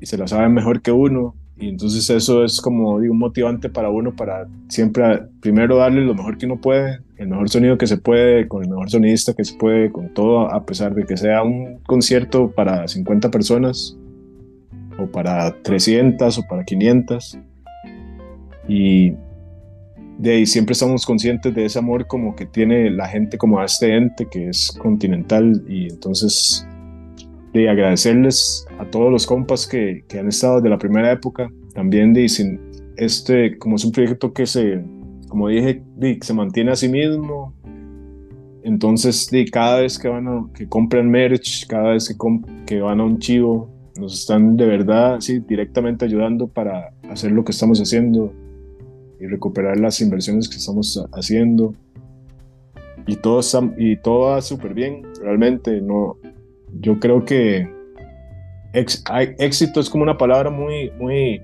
y 0.00 0.06
se 0.06 0.18
las 0.18 0.30
sabe 0.30 0.48
mejor 0.48 0.82
que 0.82 0.92
uno. 0.92 1.34
Y 1.56 1.68
entonces 1.68 2.08
eso 2.10 2.44
es 2.44 2.60
como 2.60 3.00
digo, 3.00 3.12
un 3.12 3.18
motivante 3.18 3.68
para 3.68 3.90
uno 3.90 4.14
para 4.14 4.46
siempre 4.68 5.22
primero 5.40 5.76
darle 5.76 6.02
lo 6.02 6.14
mejor 6.14 6.38
que 6.38 6.46
uno 6.46 6.60
puede, 6.60 7.00
el 7.16 7.28
mejor 7.28 7.48
sonido 7.48 7.76
que 7.76 7.88
se 7.88 7.96
puede, 7.96 8.46
con 8.46 8.62
el 8.62 8.68
mejor 8.68 8.90
sonidista 8.90 9.34
que 9.34 9.44
se 9.44 9.56
puede, 9.56 9.90
con 9.90 10.14
todo, 10.14 10.52
a 10.52 10.64
pesar 10.64 10.94
de 10.94 11.04
que 11.04 11.16
sea 11.16 11.42
un 11.42 11.78
concierto 11.84 12.52
para 12.52 12.86
50 12.86 13.30
personas 13.30 13.96
o 14.98 15.06
para 15.06 15.60
300 15.62 16.38
o 16.38 16.42
para 16.48 16.64
500. 16.64 17.38
Y, 18.68 19.14
de 20.18 20.32
ahí 20.32 20.46
siempre 20.46 20.72
estamos 20.72 21.06
conscientes 21.06 21.54
de 21.54 21.64
ese 21.64 21.78
amor 21.78 22.06
como 22.06 22.34
que 22.34 22.44
tiene 22.44 22.90
la 22.90 23.06
gente 23.06 23.38
como 23.38 23.60
a 23.60 23.64
este 23.64 23.96
ente 23.96 24.26
que 24.28 24.48
es 24.48 24.76
continental 24.82 25.64
y 25.68 25.88
entonces 25.88 26.66
de 27.52 27.68
agradecerles 27.68 28.66
a 28.78 28.84
todos 28.84 29.12
los 29.12 29.26
compas 29.26 29.66
que, 29.66 30.04
que 30.08 30.18
han 30.18 30.28
estado 30.28 30.60
de 30.60 30.68
la 30.68 30.78
primera 30.78 31.12
época 31.12 31.48
también 31.72 32.28
sin 32.28 32.60
este 32.96 33.56
como 33.58 33.76
es 33.76 33.84
un 33.84 33.92
proyecto 33.92 34.32
que 34.32 34.44
se 34.44 34.82
como 35.28 35.48
dije 35.48 35.82
de, 35.96 36.18
se 36.20 36.34
mantiene 36.34 36.72
a 36.72 36.76
sí 36.76 36.88
mismo 36.88 37.54
entonces 38.64 39.30
de 39.30 39.44
cada 39.44 39.80
vez 39.80 40.00
que 40.00 40.08
van 40.08 40.26
a, 40.26 40.46
que 40.52 40.68
compran 40.68 41.08
merch 41.08 41.64
cada 41.68 41.90
vez 41.90 42.08
que, 42.08 42.16
que 42.66 42.80
van 42.80 42.98
a 42.98 43.04
un 43.04 43.20
chivo 43.20 43.70
nos 43.96 44.18
están 44.18 44.56
de 44.56 44.66
verdad 44.66 45.20
sí 45.20 45.38
directamente 45.38 46.04
ayudando 46.04 46.48
para 46.48 46.92
hacer 47.08 47.30
lo 47.30 47.44
que 47.44 47.52
estamos 47.52 47.80
haciendo 47.80 48.32
y 49.20 49.26
recuperar 49.26 49.78
las 49.78 50.00
inversiones 50.00 50.48
que 50.48 50.56
estamos 50.56 51.04
haciendo. 51.12 51.74
Y 53.06 53.16
todo, 53.16 53.40
y 53.78 53.96
todo 53.96 54.20
va 54.26 54.42
súper 54.42 54.74
bien, 54.74 55.02
realmente. 55.22 55.80
No, 55.80 56.16
yo 56.80 56.98
creo 57.00 57.24
que 57.24 57.68
éxito 58.72 59.80
es 59.80 59.88
como 59.88 60.02
una 60.02 60.18
palabra 60.18 60.50
muy, 60.50 60.90
muy, 60.98 61.40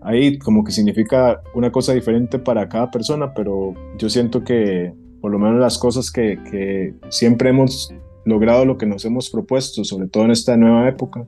ahí 0.00 0.38
como 0.38 0.64
que 0.64 0.72
significa 0.72 1.42
una 1.54 1.70
cosa 1.70 1.92
diferente 1.92 2.38
para 2.38 2.68
cada 2.68 2.90
persona, 2.90 3.34
pero 3.34 3.74
yo 3.98 4.08
siento 4.08 4.42
que 4.42 4.94
por 5.20 5.30
lo 5.30 5.38
menos 5.38 5.60
las 5.60 5.78
cosas 5.78 6.10
que, 6.10 6.38
que 6.50 6.94
siempre 7.10 7.50
hemos 7.50 7.94
logrado 8.24 8.64
lo 8.64 8.78
que 8.78 8.86
nos 8.86 9.04
hemos 9.04 9.30
propuesto, 9.30 9.84
sobre 9.84 10.08
todo 10.08 10.24
en 10.24 10.30
esta 10.30 10.56
nueva 10.56 10.88
época, 10.88 11.26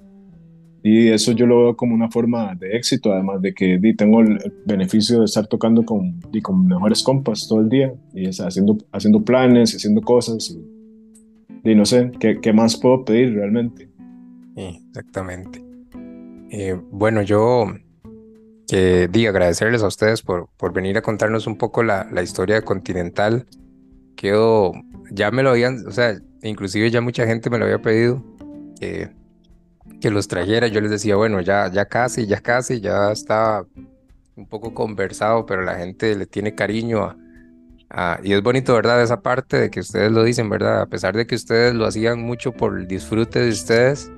y 0.87 1.09
eso 1.09 1.33
yo 1.33 1.47
lo 1.47 1.61
veo 1.61 1.77
como 1.77 1.95
una 1.95 2.11
forma 2.11 2.55
de 2.57 2.77
éxito, 2.77 3.11
además 3.11 3.41
de 3.41 3.55
que 3.55 3.81
tengo 3.97 4.21
el 4.21 4.39
beneficio 4.67 5.21
de 5.21 5.25
estar 5.25 5.47
tocando 5.47 5.83
con, 5.83 6.21
con 6.43 6.67
mejores 6.67 7.03
compas 7.03 7.49
todo 7.49 7.61
el 7.61 7.71
día 7.71 7.95
y 8.13 8.27
haciendo, 8.29 8.77
haciendo 8.93 9.25
planes 9.25 9.73
y 9.73 9.79
haciendo 9.79 10.03
cosas. 10.03 10.55
Y, 11.65 11.75
no 11.75 11.87
sé, 11.87 12.13
¿qué, 12.21 12.39
¿qué, 12.39 12.53
más 12.53 12.77
puedo 12.77 13.03
pedir 13.03 13.33
realmente? 13.33 13.89
exactamente. 14.57 15.65
Eh, 16.51 16.79
bueno, 16.91 17.23
yo 17.23 17.65
di 18.69 19.27
agradecerles 19.27 19.83
a 19.83 19.87
ustedes 19.87 20.21
por, 20.21 20.51
por 20.59 20.75
venir 20.75 20.99
a 20.99 21.03
contarnos 21.03 21.47
un 21.47 21.57
poco 21.57 21.83
la, 21.83 22.07
la 22.13 22.23
historia 22.23 22.57
de 22.57 22.63
Continental. 22.63 23.47
Quedo, 24.17 24.73
ya 25.11 25.31
me 25.31 25.43
lo 25.43 25.49
habían, 25.49 25.87
o 25.87 25.93
sea, 25.93 26.15
inclusive 26.43 26.91
ya 26.91 27.01
mucha 27.01 27.27
gente 27.27 27.49
me 27.49 27.59
lo 27.59 27.65
había 27.65 27.81
pedido. 27.81 28.23
Eh, 28.83 29.09
que 30.01 30.11
los 30.11 30.29
trajera. 30.29 30.67
Yo 30.69 30.81
les 30.81 30.91
decía, 30.91 31.17
bueno, 31.17 31.41
ya, 31.41 31.71
ya 31.71 31.87
casi, 31.87 32.27
ya 32.27 32.41
casi, 32.41 32.81
ya 32.81 33.13
está 33.13 33.65
un 34.37 34.47
poco 34.47 34.75
conversado, 34.75 35.47
pero 35.47 35.63
la 35.63 35.77
gente 35.77 36.15
le 36.17 36.27
tiene 36.27 36.55
cariño 36.55 37.17
a, 37.91 38.19
y 38.23 38.33
es 38.33 38.43
bonito, 38.43 38.75
¿verdad? 38.75 39.03
Esa 39.03 39.21
parte 39.23 39.59
de 39.59 39.71
que 39.71 39.81
ustedes 39.81 40.11
lo 40.11 40.25
dicen, 40.25 40.49
¿verdad? 40.49 40.81
A 40.81 40.87
pesar 40.87 41.15
de 41.15 41.27
que 41.27 41.37
ustedes 41.37 41.75
lo 41.75 41.87
hacían 41.87 42.21
mucho 42.21 42.53
por 42.53 42.77
el 42.77 42.89
disfrute 42.89 43.39
de 43.41 43.51
ustedes, 43.51 44.11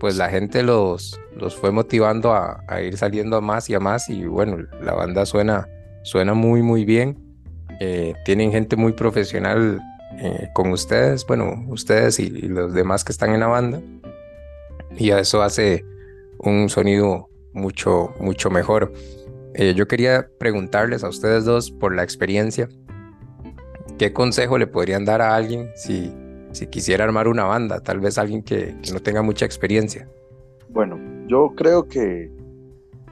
pues 0.00 0.16
la 0.16 0.30
gente 0.30 0.62
los, 0.62 1.20
los 1.36 1.54
fue 1.54 1.70
motivando 1.70 2.32
a, 2.32 2.64
ir 2.80 2.96
saliendo 2.96 3.36
a 3.36 3.40
más 3.40 3.68
y 3.68 3.74
a 3.74 3.80
más 3.80 4.08
y 4.08 4.24
bueno, 4.24 4.56
la 4.80 4.94
banda 4.94 5.26
suena, 5.26 5.68
suena 6.04 6.32
muy, 6.32 6.62
muy 6.62 6.84
bien. 6.84 7.18
Eh, 7.80 8.14
tienen 8.24 8.50
gente 8.50 8.76
muy 8.76 8.92
profesional 8.92 9.78
eh, 10.18 10.48
con 10.54 10.72
ustedes, 10.72 11.26
bueno, 11.26 11.64
ustedes 11.68 12.18
y 12.18 12.30
los 12.30 12.72
demás 12.72 13.04
que 13.04 13.12
están 13.12 13.34
en 13.34 13.40
la 13.40 13.46
banda 13.46 13.80
y 14.96 15.10
eso 15.10 15.42
hace 15.42 15.84
un 16.38 16.68
sonido 16.68 17.28
mucho, 17.52 18.14
mucho 18.20 18.50
mejor. 18.50 18.92
Eh, 19.54 19.74
yo 19.74 19.88
quería 19.88 20.28
preguntarles 20.38 21.04
a 21.04 21.08
ustedes 21.08 21.44
dos 21.44 21.70
por 21.70 21.94
la 21.94 22.02
experiencia, 22.02 22.68
¿qué 23.98 24.12
consejo 24.12 24.58
le 24.58 24.66
podrían 24.66 25.04
dar 25.04 25.20
a 25.20 25.34
alguien 25.34 25.70
si, 25.74 26.12
si 26.52 26.66
quisiera 26.68 27.04
armar 27.04 27.28
una 27.28 27.44
banda? 27.44 27.80
Tal 27.80 28.00
vez 28.00 28.18
alguien 28.18 28.42
que, 28.42 28.76
no 28.92 29.00
tenga 29.00 29.22
mucha 29.22 29.44
experiencia. 29.44 30.08
Bueno, 30.68 30.98
yo 31.26 31.52
creo 31.56 31.88
que, 31.88 32.30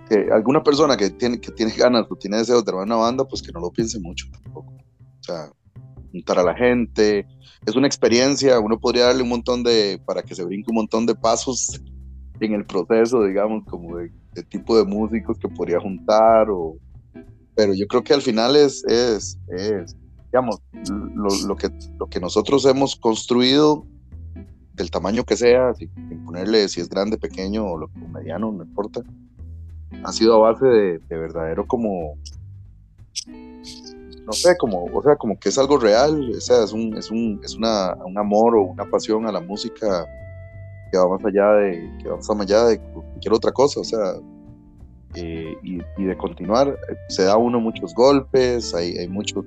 que, 0.08 0.28
alguna 0.32 0.62
persona 0.62 0.96
que 0.96 1.10
tiene, 1.10 1.40
que 1.40 1.50
tiene 1.50 1.72
ganas 1.72 2.06
o 2.08 2.16
tiene 2.16 2.38
deseos 2.38 2.64
de 2.64 2.70
armar 2.70 2.86
una 2.86 2.96
banda, 2.96 3.24
pues 3.24 3.42
que 3.42 3.52
no 3.52 3.60
lo 3.60 3.70
piense 3.70 3.98
mucho 3.98 4.26
tampoco. 4.30 4.72
O 4.72 5.22
sea, 5.22 5.50
juntar 6.12 6.38
a 6.38 6.44
la 6.44 6.54
gente, 6.54 7.26
es 7.66 7.74
una 7.74 7.88
experiencia, 7.88 8.60
uno 8.60 8.78
podría 8.78 9.06
darle 9.06 9.24
un 9.24 9.28
montón 9.28 9.64
de, 9.64 10.00
para 10.06 10.22
que 10.22 10.34
se 10.34 10.44
brinque 10.44 10.70
un 10.70 10.76
montón 10.76 11.04
de 11.04 11.16
pasos 11.16 11.80
en 12.38 12.54
el 12.54 12.64
proceso, 12.64 13.24
digamos, 13.24 13.64
como 13.64 13.96
de, 13.96 14.10
tipo 14.48 14.76
de 14.76 14.84
músicos 14.84 15.36
que 15.38 15.48
podría 15.48 15.80
juntar, 15.80 16.48
o, 16.48 16.76
pero 17.56 17.74
yo 17.74 17.86
creo 17.88 18.04
que 18.04 18.14
al 18.14 18.22
final 18.22 18.54
es, 18.54 18.84
es, 18.84 19.38
es 19.48 19.96
digamos, 20.26 20.62
lo, 20.90 21.28
lo, 21.46 21.56
que, 21.56 21.70
lo 21.98 22.06
que 22.06 22.20
nosotros 22.20 22.64
hemos 22.66 22.94
construido, 22.94 23.84
del 24.74 24.90
tamaño 24.90 25.24
que 25.24 25.36
sea, 25.36 25.74
sin, 25.74 25.90
ponerle 26.24 26.68
si 26.68 26.80
es 26.80 26.88
grande, 26.88 27.18
pequeño 27.18 27.64
o, 27.66 27.78
lo, 27.78 27.88
mediano, 28.12 28.52
no 28.52 28.62
importa, 28.62 29.02
ha 30.04 30.12
sido 30.12 30.34
a 30.36 30.52
base 30.52 30.66
de, 30.66 30.98
de 30.98 31.16
verdadero 31.16 31.66
como 31.66 32.16
no 34.26 34.32
sé, 34.32 34.56
como, 34.56 34.84
o 34.86 35.02
sea, 35.02 35.14
como 35.16 35.38
que 35.38 35.50
es 35.50 35.58
algo 35.58 35.78
real, 35.78 36.32
o 36.36 36.40
sea, 36.40 36.64
es 36.64 36.72
un, 36.72 36.96
es 36.96 37.10
un, 37.12 37.40
es 37.44 37.54
una, 37.54 37.94
un 38.04 38.18
amor 38.18 38.56
o 38.56 38.62
una 38.62 38.84
pasión 38.84 39.24
a 39.26 39.32
la 39.32 39.40
música 39.40 40.04
que 40.90 40.98
va 40.98 41.08
más 41.08 41.24
allá 41.24 41.52
de, 41.52 41.90
que 42.02 42.08
va 42.08 42.16
más 42.16 42.28
allá 42.28 42.64
de 42.64 42.80
cualquier 42.80 43.32
otra 43.32 43.52
cosa, 43.52 43.80
o 43.80 43.84
sea, 43.84 44.14
eh, 45.14 45.56
y, 45.62 46.04
de 46.04 46.16
continuar, 46.16 46.68
eh, 46.68 46.96
se 47.08 47.22
da 47.22 47.36
uno 47.36 47.60
muchos 47.60 47.94
golpes, 47.94 48.74
hay, 48.74 48.98
hay 48.98 49.08
muchos, 49.08 49.44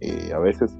eh, 0.00 0.30
a 0.34 0.40
veces, 0.40 0.76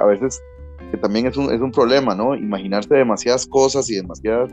a 0.00 0.04
veces 0.06 0.42
que 0.90 0.96
también 0.96 1.26
es 1.26 1.36
un, 1.36 1.52
es 1.54 1.60
un 1.60 1.70
problema, 1.70 2.16
¿no? 2.16 2.34
Imaginarse 2.34 2.92
demasiadas 2.94 3.46
cosas 3.46 3.88
y 3.90 3.94
demasiadas, 3.94 4.50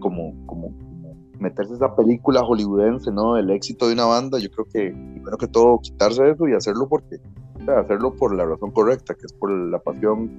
como, 0.00 0.34
como, 0.46 0.72
meterse 1.42 1.74
esa 1.74 1.94
película 1.94 2.42
hollywoodense, 2.42 3.10
¿no? 3.10 3.36
El 3.36 3.50
éxito 3.50 3.88
de 3.88 3.94
una 3.94 4.06
banda, 4.06 4.38
yo 4.38 4.50
creo 4.50 4.66
que, 4.66 4.90
primero 4.90 5.36
que 5.36 5.48
todo, 5.48 5.78
quitarse 5.80 6.30
eso 6.30 6.48
y 6.48 6.54
hacerlo 6.54 6.88
porque, 6.88 7.20
hacerlo 7.66 8.14
por 8.14 8.34
la 8.34 8.46
razón 8.46 8.70
correcta, 8.70 9.14
que 9.14 9.26
es 9.26 9.32
por 9.32 9.50
la 9.50 9.78
pasión 9.78 10.30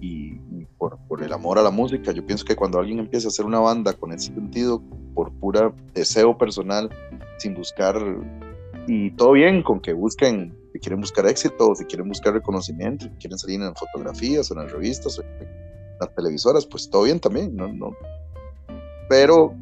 y, 0.00 0.34
por, 0.78 0.98
por, 1.08 1.22
el 1.22 1.32
amor 1.32 1.58
a 1.58 1.62
la 1.62 1.70
música. 1.70 2.12
Yo 2.12 2.24
pienso 2.26 2.44
que 2.44 2.54
cuando 2.54 2.78
alguien 2.78 2.98
empieza 2.98 3.28
a 3.28 3.30
hacer 3.30 3.46
una 3.46 3.60
banda 3.60 3.94
con 3.94 4.12
ese 4.12 4.34
sentido, 4.34 4.82
por 5.14 5.32
pura 5.32 5.72
deseo 5.94 6.36
personal, 6.36 6.90
sin 7.38 7.54
buscar, 7.54 7.96
y 8.86 9.10
todo 9.12 9.32
bien 9.32 9.62
con 9.62 9.80
que 9.80 9.92
busquen, 9.92 10.56
si 10.72 10.78
quieren 10.78 11.00
buscar 11.00 11.26
éxito, 11.26 11.74
si 11.74 11.84
quieren 11.84 12.08
buscar 12.08 12.34
reconocimiento, 12.34 13.06
si 13.06 13.10
quieren 13.12 13.38
salir 13.38 13.62
en 13.62 13.74
fotografías, 13.74 14.50
o 14.50 14.54
en 14.54 14.60
las 14.60 14.72
revistas, 14.72 15.18
o 15.18 15.22
en 15.22 15.48
las 16.00 16.14
televisoras, 16.14 16.66
pues 16.66 16.90
todo 16.90 17.04
bien 17.04 17.18
también, 17.18 17.56
¿no? 17.56 17.68
no 17.68 17.96
pero 19.08 19.54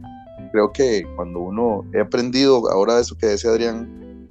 creo 0.52 0.70
que 0.72 1.04
cuando 1.16 1.40
uno 1.40 1.84
he 1.92 2.00
aprendido 2.00 2.70
ahora 2.70 3.00
eso 3.00 3.16
que 3.16 3.26
decía 3.26 3.50
Adrián 3.50 4.28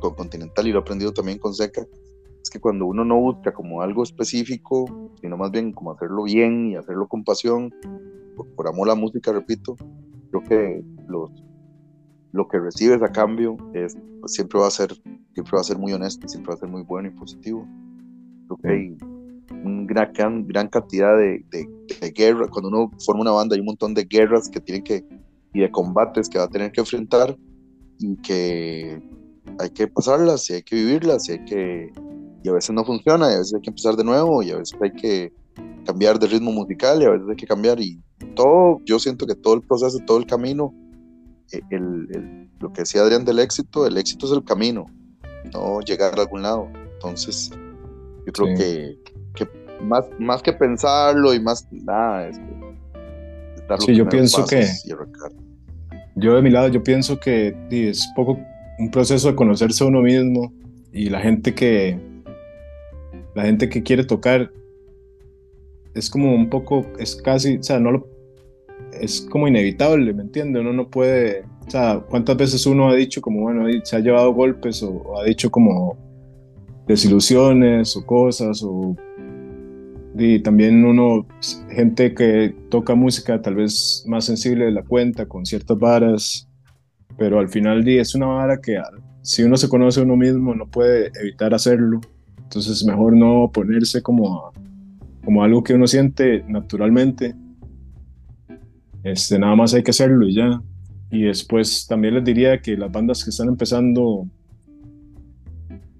con 0.00 0.14
Continental 0.14 0.66
y 0.66 0.72
lo 0.72 0.78
he 0.78 0.82
aprendido 0.82 1.12
también 1.12 1.38
con 1.38 1.54
Seca, 1.54 1.86
es 2.42 2.50
que 2.50 2.58
cuando 2.58 2.86
uno 2.86 3.04
no 3.04 3.20
busca 3.20 3.52
como 3.52 3.82
algo 3.82 4.02
específico, 4.02 4.86
sino 5.20 5.36
más 5.36 5.52
bien 5.52 5.72
como 5.72 5.92
hacerlo 5.92 6.24
bien 6.24 6.70
y 6.70 6.76
hacerlo 6.76 7.06
con 7.06 7.22
pasión, 7.22 7.72
por, 8.56 8.66
amor 8.66 8.88
a 8.88 8.94
la 8.94 9.00
música, 9.00 9.30
repito, 9.30 9.76
creo 10.30 10.42
que 10.42 10.84
los, 11.06 11.30
lo 12.32 12.48
que 12.48 12.58
recibes 12.58 13.00
a 13.02 13.12
cambio 13.12 13.56
es, 13.74 13.96
pues, 14.20 14.32
siempre, 14.32 14.58
va 14.58 14.66
a 14.66 14.70
ser, 14.70 14.92
siempre 15.34 15.52
va 15.54 15.60
a 15.60 15.64
ser 15.64 15.78
muy 15.78 15.92
honesto, 15.92 16.26
siempre 16.26 16.48
va 16.48 16.54
a 16.54 16.60
ser 16.60 16.68
muy 16.68 16.82
bueno 16.82 17.08
y 17.08 17.12
positivo. 17.12 17.64
Creo 18.46 18.56
que 18.56 18.68
hay 18.68 18.96
una 19.62 20.06
gran, 20.06 20.46
gran 20.48 20.68
cantidad 20.68 21.16
de, 21.16 21.44
de, 21.50 21.68
de 22.00 22.10
guerras, 22.10 22.48
cuando 22.50 22.70
uno 22.70 22.90
forma 23.04 23.20
una 23.20 23.32
banda 23.32 23.54
hay 23.54 23.60
un 23.60 23.66
montón 23.66 23.94
de 23.94 24.04
guerras 24.04 24.48
que 24.48 24.58
tienen 24.58 24.82
que 24.82 25.04
y 25.52 25.60
de 25.60 25.70
combates 25.70 26.28
que 26.28 26.38
va 26.38 26.44
a 26.44 26.48
tener 26.48 26.72
que 26.72 26.80
enfrentar 26.80 27.36
y 27.98 28.16
que 28.16 29.02
hay 29.58 29.70
que 29.70 29.86
pasarlas 29.88 30.48
y 30.50 30.54
hay 30.54 30.62
que 30.62 30.76
vivirlas 30.76 31.28
y 31.28 31.32
hay 31.32 31.44
que 31.44 31.92
y 32.44 32.48
a 32.48 32.52
veces 32.52 32.70
no 32.74 32.84
funciona 32.84 33.30
y 33.30 33.34
a 33.34 33.38
veces 33.38 33.54
hay 33.54 33.60
que 33.60 33.70
empezar 33.70 33.96
de 33.96 34.04
nuevo 34.04 34.42
y 34.42 34.50
a 34.50 34.56
veces 34.56 34.76
hay 34.80 34.92
que 34.92 35.32
cambiar 35.84 36.18
de 36.18 36.26
ritmo 36.26 36.50
musical 36.52 37.02
y 37.02 37.04
a 37.04 37.10
veces 37.10 37.26
hay 37.28 37.36
que 37.36 37.46
cambiar 37.46 37.80
y 37.80 38.00
todo 38.34 38.80
yo 38.84 38.98
siento 38.98 39.26
que 39.26 39.34
todo 39.34 39.54
el 39.54 39.62
proceso 39.62 39.98
todo 40.06 40.18
el 40.18 40.26
camino 40.26 40.74
eh, 41.52 41.60
el, 41.70 42.48
lo 42.60 42.72
que 42.72 42.82
decía 42.82 43.02
Adrián 43.02 43.24
del 43.24 43.38
éxito 43.38 43.86
el 43.86 43.96
éxito 43.96 44.26
es 44.26 44.32
el 44.32 44.44
camino 44.44 44.86
no 45.52 45.80
llegar 45.80 46.18
a 46.18 46.22
algún 46.22 46.42
lado. 46.42 46.68
Entonces 46.94 47.50
yo 48.26 48.32
creo 48.32 48.56
que, 48.56 48.98
que, 49.34 49.48
más, 49.82 50.06
más 50.18 50.42
que 50.42 50.52
pensarlo 50.52 51.34
y 51.34 51.40
más 51.40 51.66
nada 51.70 52.28
es 52.28 52.38
sí, 53.78 53.94
yo 53.94 54.08
pienso 54.08 54.46
que 54.46 54.66
yo 56.14 56.34
de 56.34 56.42
mi 56.42 56.50
lado, 56.50 56.68
yo 56.68 56.82
pienso 56.82 57.18
que 57.18 57.56
es 57.70 58.06
poco 58.14 58.38
un 58.78 58.90
proceso 58.90 59.28
de 59.28 59.34
conocerse 59.34 59.82
a 59.84 59.86
uno 59.86 60.02
mismo 60.02 60.52
y 60.92 61.08
la 61.08 61.20
gente 61.20 61.54
que 61.54 61.98
la 63.34 63.44
gente 63.44 63.68
que 63.68 63.82
quiere 63.82 64.04
tocar 64.04 64.50
es 65.94 66.10
como 66.10 66.34
un 66.34 66.48
poco, 66.48 66.86
es 66.98 67.16
casi, 67.16 67.58
o 67.58 67.62
sea, 67.62 67.78
no 67.78 67.92
lo, 67.92 68.08
es 68.92 69.26
como 69.30 69.48
inevitable, 69.48 70.12
¿me 70.12 70.22
entiendes? 70.22 70.60
Uno 70.60 70.72
no 70.72 70.88
puede, 70.88 71.44
o 71.66 71.70
sea, 71.70 72.02
¿cuántas 72.08 72.36
veces 72.36 72.66
uno 72.66 72.88
ha 72.88 72.94
dicho 72.94 73.20
como, 73.20 73.42
bueno, 73.42 73.66
se 73.84 73.96
ha 73.96 74.00
llevado 74.00 74.32
golpes 74.32 74.82
o 74.82 75.18
ha 75.18 75.24
dicho 75.24 75.50
como 75.50 75.96
desilusiones 76.86 77.96
o 77.96 78.04
cosas 78.04 78.62
o 78.62 78.96
y 80.14 80.40
también 80.40 80.84
uno, 80.84 81.26
gente 81.70 82.14
que 82.14 82.54
toca 82.68 82.94
música 82.94 83.40
tal 83.40 83.54
vez 83.56 84.04
más 84.06 84.24
sensible 84.24 84.66
de 84.66 84.72
la 84.72 84.82
cuenta, 84.82 85.26
con 85.26 85.46
ciertas 85.46 85.78
varas, 85.78 86.48
pero 87.16 87.38
al 87.38 87.48
final 87.48 87.86
es 87.88 88.14
una 88.14 88.26
vara 88.26 88.60
que 88.60 88.78
si 89.22 89.42
uno 89.42 89.56
se 89.56 89.68
conoce 89.68 90.00
a 90.00 90.02
uno 90.02 90.16
mismo 90.16 90.54
no 90.54 90.66
puede 90.66 91.10
evitar 91.20 91.54
hacerlo, 91.54 92.00
entonces 92.42 92.84
mejor 92.84 93.16
no 93.16 93.50
ponerse 93.52 94.02
como, 94.02 94.52
como 95.24 95.42
algo 95.42 95.62
que 95.62 95.74
uno 95.74 95.86
siente 95.86 96.44
naturalmente, 96.46 97.34
este, 99.04 99.38
nada 99.38 99.56
más 99.56 99.74
hay 99.74 99.82
que 99.82 99.90
hacerlo 99.90 100.28
y 100.28 100.34
ya. 100.34 100.62
Y 101.10 101.24
después 101.24 101.86
también 101.86 102.14
les 102.14 102.24
diría 102.24 102.60
que 102.60 102.76
las 102.76 102.90
bandas 102.90 103.22
que 103.22 103.30
están 103.30 103.48
empezando, 103.48 104.26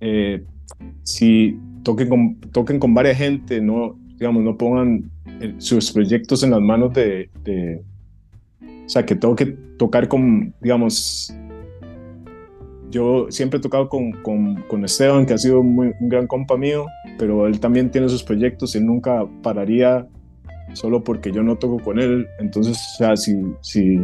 eh, 0.00 0.42
si 1.02 1.58
toquen 1.82 2.08
con, 2.08 2.40
toquen 2.52 2.78
con 2.78 2.94
varias 2.94 3.18
gente, 3.18 3.60
no, 3.60 3.98
digamos, 4.22 4.44
no 4.44 4.56
pongan 4.56 5.10
eh, 5.40 5.52
sus 5.58 5.90
proyectos 5.90 6.44
en 6.44 6.52
las 6.52 6.60
manos 6.60 6.92
de, 6.94 7.28
o 8.86 8.88
sea, 8.88 9.04
que 9.04 9.16
tengo 9.16 9.34
que 9.34 9.46
tocar 9.76 10.06
con, 10.06 10.54
digamos, 10.60 11.34
yo 12.88 13.26
siempre 13.30 13.58
he 13.58 13.60
tocado 13.60 13.88
con, 13.88 14.12
con, 14.22 14.62
con 14.68 14.84
Esteban, 14.84 15.26
que 15.26 15.34
ha 15.34 15.38
sido 15.38 15.58
un 15.58 15.92
gran 16.02 16.28
compa 16.28 16.56
mío, 16.56 16.86
pero 17.18 17.48
él 17.48 17.58
también 17.58 17.90
tiene 17.90 18.08
sus 18.08 18.22
proyectos, 18.22 18.76
él 18.76 18.86
nunca 18.86 19.26
pararía 19.42 20.06
solo 20.72 21.02
porque 21.02 21.32
yo 21.32 21.42
no 21.42 21.56
toco 21.56 21.82
con 21.82 21.98
él, 21.98 22.28
entonces, 22.38 22.78
o 22.94 22.98
sea, 22.98 23.16
si, 23.16 23.42
si 23.60 23.98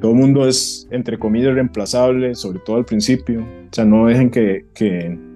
todo 0.00 0.10
el 0.10 0.18
mundo 0.18 0.48
es, 0.48 0.88
entre 0.90 1.16
comillas, 1.16 1.54
reemplazable, 1.54 2.34
sobre 2.34 2.58
todo 2.58 2.74
al 2.74 2.84
principio, 2.84 3.40
o 3.40 3.68
sea, 3.70 3.84
no 3.84 4.06
dejen 4.06 4.30
que 4.30 5.29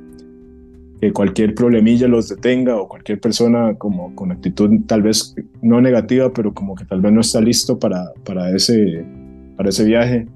que 1.05 1.13
cualquier 1.13 1.55
problemilla 1.55 2.09
los 2.09 2.31
detenga 2.31 2.77
o 2.77 2.89
cualquier 2.89 3.21
persona 3.21 3.75
como 3.75 4.15
con 4.15 4.33
actitud 4.33 4.71
tal 4.87 5.03
vez 5.03 5.37
no 5.61 5.79
negativa, 5.83 6.33
pero 6.33 6.55
como 6.55 6.75
que 6.75 6.87
tal 6.87 7.03
vez 7.03 7.13
no 7.13 7.21
está 7.21 7.43
listo 7.43 7.79
para, 7.79 8.11
para, 8.25 8.57
ese, 8.57 9.05
para 9.55 9.69
ese 9.69 9.85
viaje, 9.85 10.27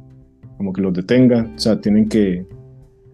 como 0.58 0.74
que 0.74 0.82
los 0.82 0.92
detenga. 0.92 1.50
O 1.56 1.58
sea, 1.58 1.80
tienen 1.80 2.06
que, 2.06 2.44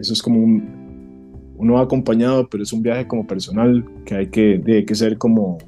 eso 0.01 0.13
es 0.15 0.21
como 0.21 0.41
un, 0.41 1.55
uno 1.57 1.75
va 1.75 1.83
acompañado, 1.83 2.49
pero 2.49 2.65
es 2.65 2.73
un 2.73 2.83
viaje 2.83 3.07
como 3.07 3.25
personal 3.25 3.85
que 4.05 4.17
hay 4.17 4.27
que, 4.27 4.61
hay 4.67 4.85
que 4.85 4.95
ser 4.97 5.17
como 5.17 5.59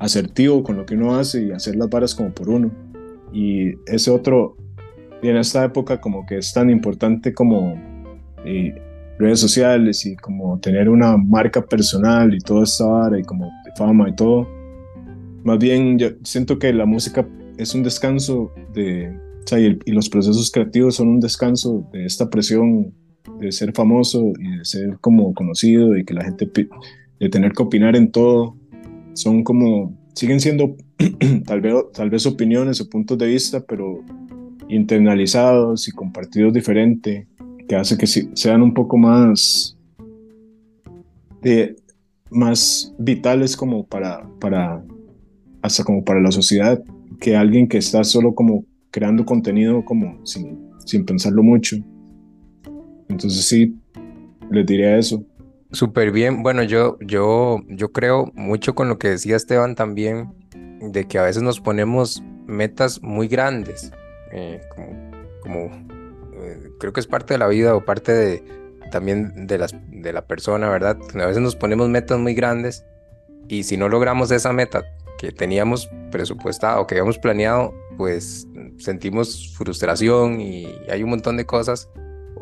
asertivo 0.00 0.64
con 0.64 0.76
lo 0.76 0.86
que 0.86 0.96
uno 0.96 1.14
hace 1.14 1.44
y 1.44 1.52
hacer 1.52 1.76
las 1.76 1.88
varas 1.88 2.16
como 2.16 2.32
por 2.32 2.48
uno. 2.48 2.72
Y 3.32 3.74
ese 3.86 4.10
otro, 4.10 4.56
y 5.22 5.28
en 5.28 5.36
esta 5.36 5.64
época 5.64 6.00
como 6.00 6.26
que 6.26 6.38
es 6.38 6.52
tan 6.52 6.68
importante 6.68 7.32
como... 7.32 7.80
Eh, 8.44 8.74
redes 9.22 9.40
sociales 9.40 10.04
y 10.04 10.16
como 10.16 10.58
tener 10.58 10.88
una 10.88 11.16
marca 11.16 11.64
personal 11.64 12.34
y 12.34 12.38
toda 12.38 12.64
esta 12.64 12.86
vara 12.86 13.18
y 13.18 13.22
como 13.22 13.50
fama 13.76 14.08
y 14.08 14.16
todo. 14.16 14.48
Más 15.44 15.58
bien 15.58 15.98
yo 15.98 16.08
siento 16.24 16.58
que 16.58 16.72
la 16.72 16.86
música 16.86 17.26
es 17.56 17.74
un 17.74 17.82
descanso 17.82 18.52
de, 18.74 19.10
o 19.10 19.46
sea, 19.46 19.60
y, 19.60 19.78
los 19.86 20.08
procesos 20.08 20.50
creativos 20.50 20.96
son 20.96 21.08
un 21.08 21.20
descanso 21.20 21.88
de 21.92 22.04
esta 22.04 22.28
presión 22.28 22.92
de 23.38 23.52
ser 23.52 23.72
famoso 23.72 24.32
y 24.38 24.58
de 24.58 24.64
ser 24.64 24.98
como 25.00 25.32
conocido 25.34 25.96
y 25.96 26.04
que 26.04 26.14
la 26.14 26.24
gente, 26.24 26.50
de 27.20 27.28
tener 27.28 27.52
que 27.52 27.62
opinar 27.62 27.96
en 27.96 28.10
todo, 28.10 28.56
son 29.14 29.44
como, 29.44 29.96
siguen 30.14 30.40
siendo 30.40 30.76
tal 31.46 31.60
vez, 31.60 31.74
tal 31.94 32.10
vez 32.10 32.26
opiniones 32.26 32.80
o 32.80 32.88
puntos 32.88 33.18
de 33.18 33.26
vista, 33.26 33.64
pero 33.66 34.00
internalizados 34.68 35.86
y 35.88 35.92
compartidos 35.92 36.52
diferente 36.52 37.28
que 37.68 37.76
hace 37.76 37.96
que 37.96 38.06
sean 38.06 38.62
un 38.62 38.74
poco 38.74 38.96
más, 38.96 39.76
de, 41.40 41.76
más 42.30 42.94
vitales 42.98 43.56
como 43.56 43.86
para, 43.86 44.28
para, 44.40 44.84
hasta 45.62 45.84
como 45.84 46.04
para 46.04 46.20
la 46.20 46.32
sociedad, 46.32 46.82
que 47.20 47.36
alguien 47.36 47.68
que 47.68 47.78
está 47.78 48.04
solo 48.04 48.34
como 48.34 48.64
creando 48.90 49.24
contenido 49.24 49.84
como 49.84 50.24
sin, 50.26 50.70
sin 50.84 51.04
pensarlo 51.04 51.42
mucho. 51.42 51.76
Entonces 53.08 53.44
sí, 53.44 53.74
les 54.50 54.66
diría 54.66 54.96
eso. 54.98 55.24
Súper 55.72 56.12
bien. 56.12 56.42
Bueno, 56.42 56.62
yo, 56.62 56.98
yo, 57.00 57.60
yo 57.68 57.92
creo 57.92 58.30
mucho 58.34 58.74
con 58.74 58.88
lo 58.88 58.98
que 58.98 59.08
decía 59.08 59.36
Esteban 59.36 59.74
también. 59.74 60.34
de 60.80 61.06
que 61.06 61.18
a 61.18 61.22
veces 61.22 61.42
nos 61.42 61.60
ponemos 61.60 62.22
metas 62.46 63.02
muy 63.02 63.28
grandes, 63.28 63.92
eh, 64.32 64.60
como, 65.42 65.66
eh, 65.66 65.86
creo 66.78 66.92
que 66.92 67.00
es 67.00 67.06
parte 67.06 67.34
de 67.34 67.38
la 67.38 67.48
vida 67.48 67.74
o 67.74 67.84
parte 67.84 68.12
de, 68.12 68.44
también 68.90 69.46
de, 69.46 69.58
las, 69.58 69.74
de 69.90 70.12
la 70.12 70.26
persona, 70.26 70.68
¿verdad? 70.70 70.98
A 71.14 71.26
veces 71.26 71.42
nos 71.42 71.56
ponemos 71.56 71.88
metas 71.88 72.18
muy 72.18 72.34
grandes 72.34 72.84
y 73.48 73.64
si 73.64 73.76
no 73.76 73.88
logramos 73.88 74.30
esa 74.30 74.52
meta 74.52 74.84
que 75.18 75.32
teníamos 75.32 75.88
presupuestado, 76.10 76.86
que 76.86 76.94
habíamos 76.94 77.18
planeado, 77.18 77.74
pues 77.96 78.46
sentimos 78.78 79.54
frustración 79.56 80.40
y 80.40 80.66
hay 80.88 81.02
un 81.02 81.10
montón 81.10 81.36
de 81.36 81.46
cosas 81.46 81.88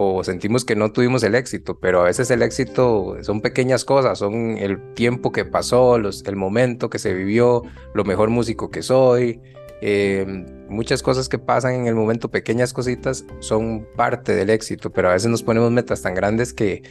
o 0.02 0.24
sentimos 0.24 0.64
que 0.64 0.76
no 0.76 0.92
tuvimos 0.92 1.22
el 1.24 1.34
éxito, 1.34 1.78
pero 1.78 2.00
a 2.00 2.04
veces 2.04 2.30
el 2.30 2.42
éxito 2.42 3.16
son 3.22 3.42
pequeñas 3.42 3.84
cosas, 3.84 4.18
son 4.18 4.56
el 4.56 4.94
tiempo 4.94 5.30
que 5.30 5.44
pasó, 5.44 5.98
los, 5.98 6.24
el 6.24 6.36
momento 6.36 6.88
que 6.88 6.98
se 6.98 7.12
vivió, 7.12 7.62
lo 7.92 8.04
mejor 8.04 8.30
músico 8.30 8.70
que 8.70 8.82
soy, 8.82 9.42
eh, 9.80 10.26
muchas 10.68 11.02
cosas 11.02 11.28
que 11.28 11.38
pasan 11.38 11.74
en 11.74 11.86
el 11.86 11.94
momento, 11.94 12.30
pequeñas 12.30 12.72
cositas, 12.72 13.24
son 13.40 13.86
parte 13.96 14.34
del 14.34 14.50
éxito, 14.50 14.90
pero 14.90 15.08
a 15.08 15.12
veces 15.12 15.30
nos 15.30 15.42
ponemos 15.42 15.70
metas 15.70 16.02
tan 16.02 16.14
grandes 16.14 16.52
que, 16.52 16.82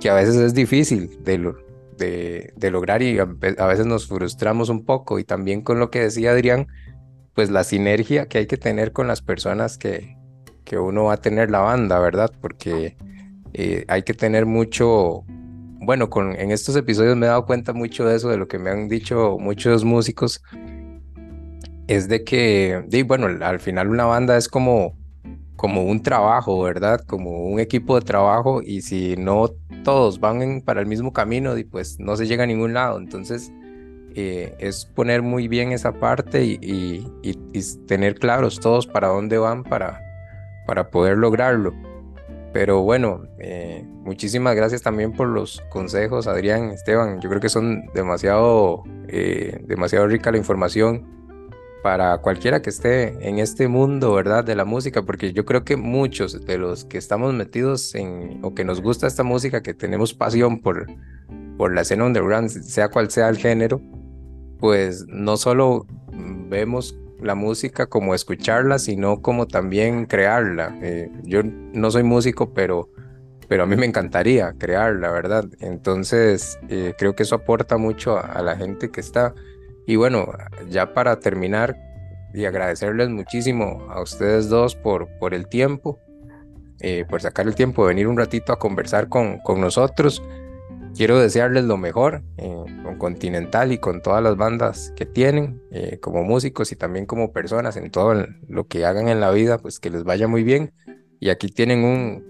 que 0.00 0.10
a 0.10 0.14
veces 0.14 0.36
es 0.36 0.54
difícil 0.54 1.18
de, 1.22 1.38
lograr 2.70 3.02
y 3.02 3.18
a, 3.18 3.22
a 3.22 3.66
veces 3.66 3.86
nos 3.86 4.06
frustramos 4.06 4.68
un 4.68 4.84
poco 4.84 5.18
y 5.18 5.24
también 5.24 5.62
con 5.62 5.78
lo 5.78 5.90
que 5.90 6.00
decía 6.00 6.32
Adrián, 6.32 6.68
pues 7.34 7.50
la 7.50 7.64
sinergia 7.64 8.26
que 8.26 8.38
hay 8.38 8.46
que 8.46 8.56
tener 8.56 8.92
con 8.92 9.06
las 9.06 9.22
personas 9.22 9.78
que, 9.78 10.16
que 10.68 10.78
uno 10.78 11.04
va 11.04 11.14
a 11.14 11.16
tener 11.16 11.50
la 11.50 11.60
banda, 11.60 11.98
¿verdad? 11.98 12.30
Porque 12.40 12.96
eh, 13.54 13.84
hay 13.88 14.02
que 14.02 14.12
tener 14.12 14.44
mucho, 14.44 15.24
bueno, 15.80 16.10
con, 16.10 16.38
en 16.38 16.50
estos 16.50 16.76
episodios 16.76 17.16
me 17.16 17.26
he 17.26 17.28
dado 17.30 17.46
cuenta 17.46 17.72
mucho 17.72 18.04
de 18.04 18.16
eso, 18.16 18.28
de 18.28 18.36
lo 18.36 18.48
que 18.48 18.58
me 18.58 18.70
han 18.70 18.88
dicho 18.88 19.38
muchos 19.40 19.84
músicos, 19.84 20.42
es 21.88 22.06
de 22.06 22.22
que, 22.22 22.84
bueno, 23.06 23.26
al 23.44 23.60
final 23.60 23.88
una 23.88 24.04
banda 24.04 24.36
es 24.36 24.48
como, 24.48 24.94
como 25.56 25.84
un 25.84 26.02
trabajo, 26.02 26.62
¿verdad? 26.62 27.00
Como 27.00 27.46
un 27.48 27.58
equipo 27.58 27.98
de 27.98 28.04
trabajo 28.04 28.60
y 28.62 28.82
si 28.82 29.16
no 29.16 29.48
todos 29.82 30.20
van 30.20 30.60
para 30.60 30.80
el 30.80 30.86
mismo 30.86 31.14
camino, 31.14 31.54
pues 31.70 31.98
no 31.98 32.14
se 32.16 32.26
llega 32.26 32.44
a 32.44 32.46
ningún 32.46 32.74
lado. 32.74 32.98
Entonces, 32.98 33.50
eh, 34.14 34.54
es 34.58 34.84
poner 34.84 35.22
muy 35.22 35.48
bien 35.48 35.72
esa 35.72 35.92
parte 35.92 36.44
y, 36.44 36.58
y, 37.22 37.62
tener 37.86 38.16
claros 38.16 38.60
todos 38.60 38.86
para 38.86 39.08
dónde 39.08 39.38
van 39.38 39.64
para, 39.64 40.00
para 40.66 40.90
poder 40.90 41.16
lograrlo. 41.16 41.72
Pero 42.52 42.82
bueno, 42.82 43.22
eh, 43.38 43.82
muchísimas 44.04 44.54
gracias 44.54 44.82
también 44.82 45.12
por 45.12 45.28
los 45.28 45.62
consejos, 45.70 46.26
Adrián, 46.26 46.70
Esteban. 46.70 47.20
Yo 47.20 47.30
creo 47.30 47.40
que 47.40 47.48
son 47.48 47.86
demasiado, 47.94 48.84
eh, 49.08 49.62
demasiado 49.66 50.06
rica 50.06 50.30
la 50.30 50.38
información 50.38 51.17
para 51.82 52.18
cualquiera 52.18 52.60
que 52.62 52.70
esté 52.70 53.28
en 53.28 53.38
este 53.38 53.68
mundo, 53.68 54.12
¿verdad? 54.14 54.44
De 54.44 54.54
la 54.54 54.64
música, 54.64 55.02
porque 55.02 55.32
yo 55.32 55.44
creo 55.44 55.64
que 55.64 55.76
muchos 55.76 56.44
de 56.44 56.58
los 56.58 56.84
que 56.84 56.98
estamos 56.98 57.32
metidos 57.34 57.94
en, 57.94 58.40
o 58.42 58.54
que 58.54 58.64
nos 58.64 58.80
gusta 58.80 59.06
esta 59.06 59.22
música, 59.22 59.62
que 59.62 59.74
tenemos 59.74 60.14
pasión 60.14 60.60
por, 60.60 60.86
por 61.56 61.74
la 61.74 61.82
escena 61.82 62.04
underground, 62.04 62.48
sea 62.48 62.88
cual 62.88 63.10
sea 63.10 63.28
el 63.28 63.36
género, 63.36 63.80
pues 64.58 65.06
no 65.08 65.36
solo 65.36 65.86
vemos 66.48 66.96
la 67.20 67.34
música 67.34 67.86
como 67.86 68.14
escucharla, 68.14 68.78
sino 68.78 69.20
como 69.20 69.46
también 69.46 70.06
crearla. 70.06 70.76
Eh, 70.82 71.10
yo 71.24 71.42
no 71.44 71.90
soy 71.90 72.02
músico, 72.02 72.52
pero, 72.52 72.88
pero 73.48 73.64
a 73.64 73.66
mí 73.66 73.76
me 73.76 73.86
encantaría 73.86 74.54
crearla, 74.58 75.10
¿verdad? 75.10 75.44
Entonces, 75.60 76.58
eh, 76.68 76.94
creo 76.96 77.14
que 77.14 77.24
eso 77.24 77.34
aporta 77.34 77.76
mucho 77.76 78.18
a, 78.18 78.40
la 78.42 78.56
gente 78.56 78.90
que 78.90 79.00
está. 79.00 79.34
Y 79.88 79.96
bueno, 79.96 80.28
ya 80.68 80.94
para 80.94 81.18
terminar, 81.18 81.76
y 82.32 82.44
agradecerles 82.44 83.08
muchísimo 83.08 83.86
a 83.90 84.00
ustedes 84.00 84.48
dos 84.48 84.76
por, 84.76 85.08
por 85.18 85.34
el 85.34 85.48
tiempo, 85.48 85.98
eh, 86.80 87.04
por 87.08 87.20
sacar 87.20 87.48
el 87.48 87.56
tiempo 87.56 87.82
de 87.82 87.88
venir 87.88 88.06
un 88.06 88.16
ratito 88.16 88.52
a 88.52 88.58
conversar 88.58 89.08
con, 89.08 89.38
con 89.38 89.60
nosotros 89.60 90.22
quiero 90.98 91.20
desearles 91.20 91.64
lo 91.64 91.76
mejor 91.76 92.22
eh, 92.36 92.64
con 92.82 92.98
Continental 92.98 93.70
y 93.72 93.78
con 93.78 94.02
todas 94.02 94.22
las 94.22 94.36
bandas 94.36 94.92
que 94.96 95.06
tienen, 95.06 95.62
eh, 95.70 95.98
como 96.00 96.24
músicos 96.24 96.72
y 96.72 96.76
también 96.76 97.06
como 97.06 97.32
personas 97.32 97.76
en 97.76 97.90
todo 97.90 98.26
lo 98.48 98.66
que 98.66 98.84
hagan 98.84 99.08
en 99.08 99.20
la 99.20 99.30
vida, 99.30 99.58
pues 99.58 99.78
que 99.78 99.90
les 99.90 100.04
vaya 100.04 100.26
muy 100.26 100.42
bien. 100.42 100.72
Y 101.20 101.30
aquí 101.30 101.48
tienen 101.48 101.84
un, 101.84 102.24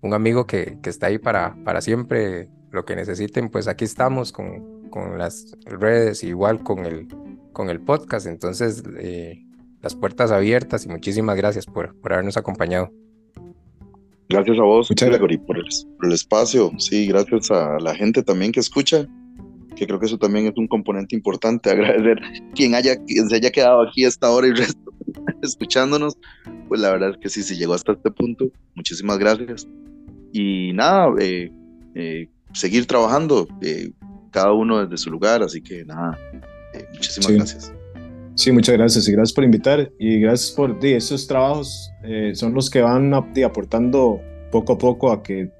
un 0.00 0.14
amigo 0.14 0.46
que, 0.46 0.78
que 0.82 0.90
está 0.90 1.08
ahí 1.08 1.18
para, 1.18 1.56
para 1.64 1.80
siempre, 1.80 2.48
lo 2.70 2.84
que 2.84 2.96
necesiten, 2.96 3.50
pues 3.50 3.68
aquí 3.68 3.84
estamos 3.84 4.32
con, 4.32 4.73
con 4.94 5.18
las 5.18 5.56
redes, 5.64 6.22
igual 6.22 6.62
con 6.62 6.86
el, 6.86 7.08
con 7.52 7.68
el 7.68 7.80
podcast. 7.80 8.28
Entonces, 8.28 8.84
eh, 9.00 9.42
las 9.82 9.96
puertas 9.96 10.30
abiertas 10.30 10.86
y 10.86 10.88
muchísimas 10.88 11.36
gracias 11.36 11.66
por, 11.66 11.96
por 11.96 12.12
habernos 12.12 12.36
acompañado. 12.36 12.92
Gracias 14.28 14.56
a 14.56 14.62
vos, 14.62 14.88
Gregory, 14.90 15.38
por 15.38 15.58
el, 15.58 15.64
por 15.96 16.06
el 16.06 16.12
espacio. 16.12 16.70
Sí, 16.78 17.08
gracias 17.08 17.50
a 17.50 17.76
la 17.80 17.96
gente 17.96 18.22
también 18.22 18.52
que 18.52 18.60
escucha, 18.60 19.04
que 19.74 19.84
creo 19.84 19.98
que 19.98 20.06
eso 20.06 20.16
también 20.16 20.46
es 20.46 20.56
un 20.56 20.68
componente 20.68 21.16
importante. 21.16 21.70
Agradecer 21.72 22.20
quien 22.54 22.76
haya 22.76 22.94
quien 23.04 23.28
se 23.28 23.34
haya 23.34 23.50
quedado 23.50 23.82
aquí 23.82 24.04
esta 24.04 24.30
hora 24.30 24.46
y 24.46 24.52
resto 24.52 24.92
escuchándonos. 25.42 26.16
Pues 26.68 26.80
la 26.80 26.92
verdad 26.92 27.10
es 27.10 27.16
que 27.16 27.30
sí, 27.30 27.42
se 27.42 27.56
llegó 27.56 27.74
hasta 27.74 27.94
este 27.94 28.12
punto. 28.12 28.48
Muchísimas 28.76 29.18
gracias. 29.18 29.66
Y 30.32 30.72
nada, 30.72 31.12
eh, 31.18 31.50
eh, 31.96 32.28
seguir 32.52 32.86
trabajando, 32.86 33.48
eh, 33.60 33.90
cada 34.34 34.52
uno 34.52 34.84
desde 34.84 34.98
su 34.98 35.10
lugar. 35.10 35.42
Así 35.42 35.62
que 35.62 35.84
nada, 35.84 36.18
muchísimas 36.92 37.30
gracias. 37.30 37.72
Sí, 38.34 38.50
muchas 38.50 38.74
gracias 38.74 39.08
y 39.08 39.12
gracias 39.12 39.32
por 39.32 39.44
invitar 39.44 39.92
y 39.96 40.18
gracias 40.18 40.50
por 40.50 40.80
di, 40.80 40.92
esos 40.92 41.28
trabajos 41.28 41.92
eh, 42.02 42.32
son 42.34 42.52
los 42.52 42.68
que 42.68 42.82
van 42.82 43.14
aportando 43.14 44.20
poco 44.50 44.72
a 44.72 44.78
poco 44.78 45.12
a 45.12 45.22
que, 45.22 45.52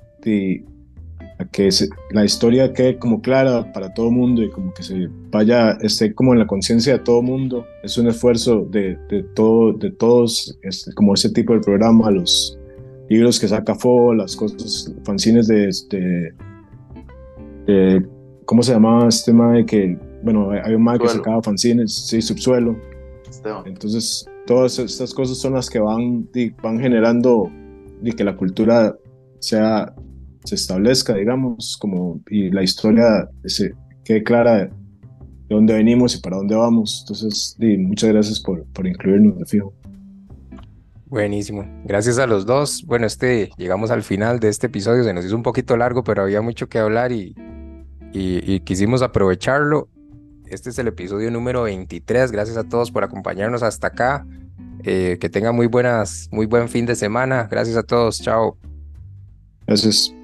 a 1.38 1.44
que 1.44 1.68
la 2.10 2.24
historia 2.24 2.72
quede 2.72 2.98
como 2.98 3.22
clara 3.22 3.72
para 3.72 3.94
todo 3.94 4.08
el 4.08 4.14
mundo 4.16 4.42
y 4.42 4.50
como 4.50 4.74
que 4.74 4.82
se 4.82 5.08
vaya, 5.30 5.78
esté 5.82 6.12
como 6.14 6.32
en 6.32 6.40
la 6.40 6.48
conciencia 6.48 6.94
de 6.94 6.98
todo 6.98 7.20
el 7.20 7.26
mundo. 7.26 7.64
Es 7.84 7.96
un 7.96 8.08
esfuerzo 8.08 8.66
de, 8.68 8.98
de, 9.08 9.22
todo, 9.22 9.72
de 9.72 9.92
todos, 9.92 10.58
este, 10.62 10.92
como 10.94 11.14
ese 11.14 11.30
tipo 11.30 11.54
de 11.54 11.60
programa, 11.60 12.10
los 12.10 12.58
libros 13.08 13.38
que 13.38 13.46
saca 13.46 13.76
FO, 13.76 14.14
las 14.14 14.34
cosas, 14.34 14.92
fanzines 15.04 15.46
de, 15.46 15.70
de, 15.90 16.34
de 17.66 18.13
¿cómo 18.44 18.62
se 18.62 18.72
llamaba 18.72 19.08
este 19.08 19.32
tema 19.32 19.52
de 19.52 19.66
que 19.66 19.98
bueno, 20.24 20.50
hay 20.50 20.74
un 20.74 20.82
mag 20.82 21.00
que 21.00 21.08
sacaba 21.08 21.42
fanzines, 21.42 21.94
sí, 22.06 22.22
subsuelo. 22.22 22.76
Entonces, 23.66 24.26
todas 24.46 24.78
estas 24.78 25.12
cosas 25.12 25.36
son 25.36 25.52
las 25.52 25.68
que 25.68 25.78
van, 25.78 26.26
van 26.62 26.80
generando 26.80 27.50
y 28.02 28.12
que 28.12 28.24
la 28.24 28.34
cultura 28.34 28.96
sea, 29.38 29.94
se 30.44 30.54
establezca, 30.54 31.14
digamos, 31.14 31.76
como, 31.76 32.20
y 32.30 32.50
la 32.50 32.62
historia 32.62 33.28
se 33.44 33.74
quede 34.02 34.22
clara 34.22 34.64
de 34.64 34.70
dónde 35.50 35.74
venimos 35.74 36.16
y 36.16 36.22
para 36.22 36.38
dónde 36.38 36.56
vamos. 36.56 37.00
Entonces, 37.02 37.56
muchas 37.78 38.10
gracias 38.10 38.40
por, 38.40 38.64
por 38.72 38.86
incluirnos, 38.86 39.38
de 39.38 39.44
fijo. 39.44 39.74
Buenísimo. 41.06 41.66
Gracias 41.84 42.18
a 42.18 42.26
los 42.26 42.46
dos. 42.46 42.82
Bueno, 42.86 43.06
este, 43.06 43.50
llegamos 43.58 43.90
al 43.90 44.02
final 44.02 44.40
de 44.40 44.48
este 44.48 44.68
episodio. 44.68 45.04
Se 45.04 45.12
nos 45.12 45.26
hizo 45.26 45.36
un 45.36 45.42
poquito 45.42 45.76
largo, 45.76 46.02
pero 46.02 46.22
había 46.22 46.40
mucho 46.40 46.68
que 46.68 46.78
hablar 46.78 47.12
y, 48.14 48.60
quisimos 48.60 49.02
aprovecharlo. 49.02 49.88
Este 50.46 50.70
es 50.70 50.78
el 50.78 50.86
episodio 50.88 51.30
número 51.30 51.64
23. 51.64 52.30
Gracias 52.30 52.56
a 52.56 52.64
todos 52.64 52.90
por 52.90 53.02
acompañarnos 53.02 53.62
hasta 53.62 53.88
acá. 53.88 54.26
Eh, 54.84 55.18
que 55.20 55.28
tengan 55.28 55.56
muy 55.56 55.66
buenas, 55.66 56.28
muy 56.30 56.46
buen 56.46 56.68
fin 56.68 56.86
de 56.86 56.94
semana. 56.94 57.48
Gracias 57.50 57.76
a 57.76 57.82
todos. 57.82 58.20
Chao. 58.20 58.56
Gracias. 59.66 60.14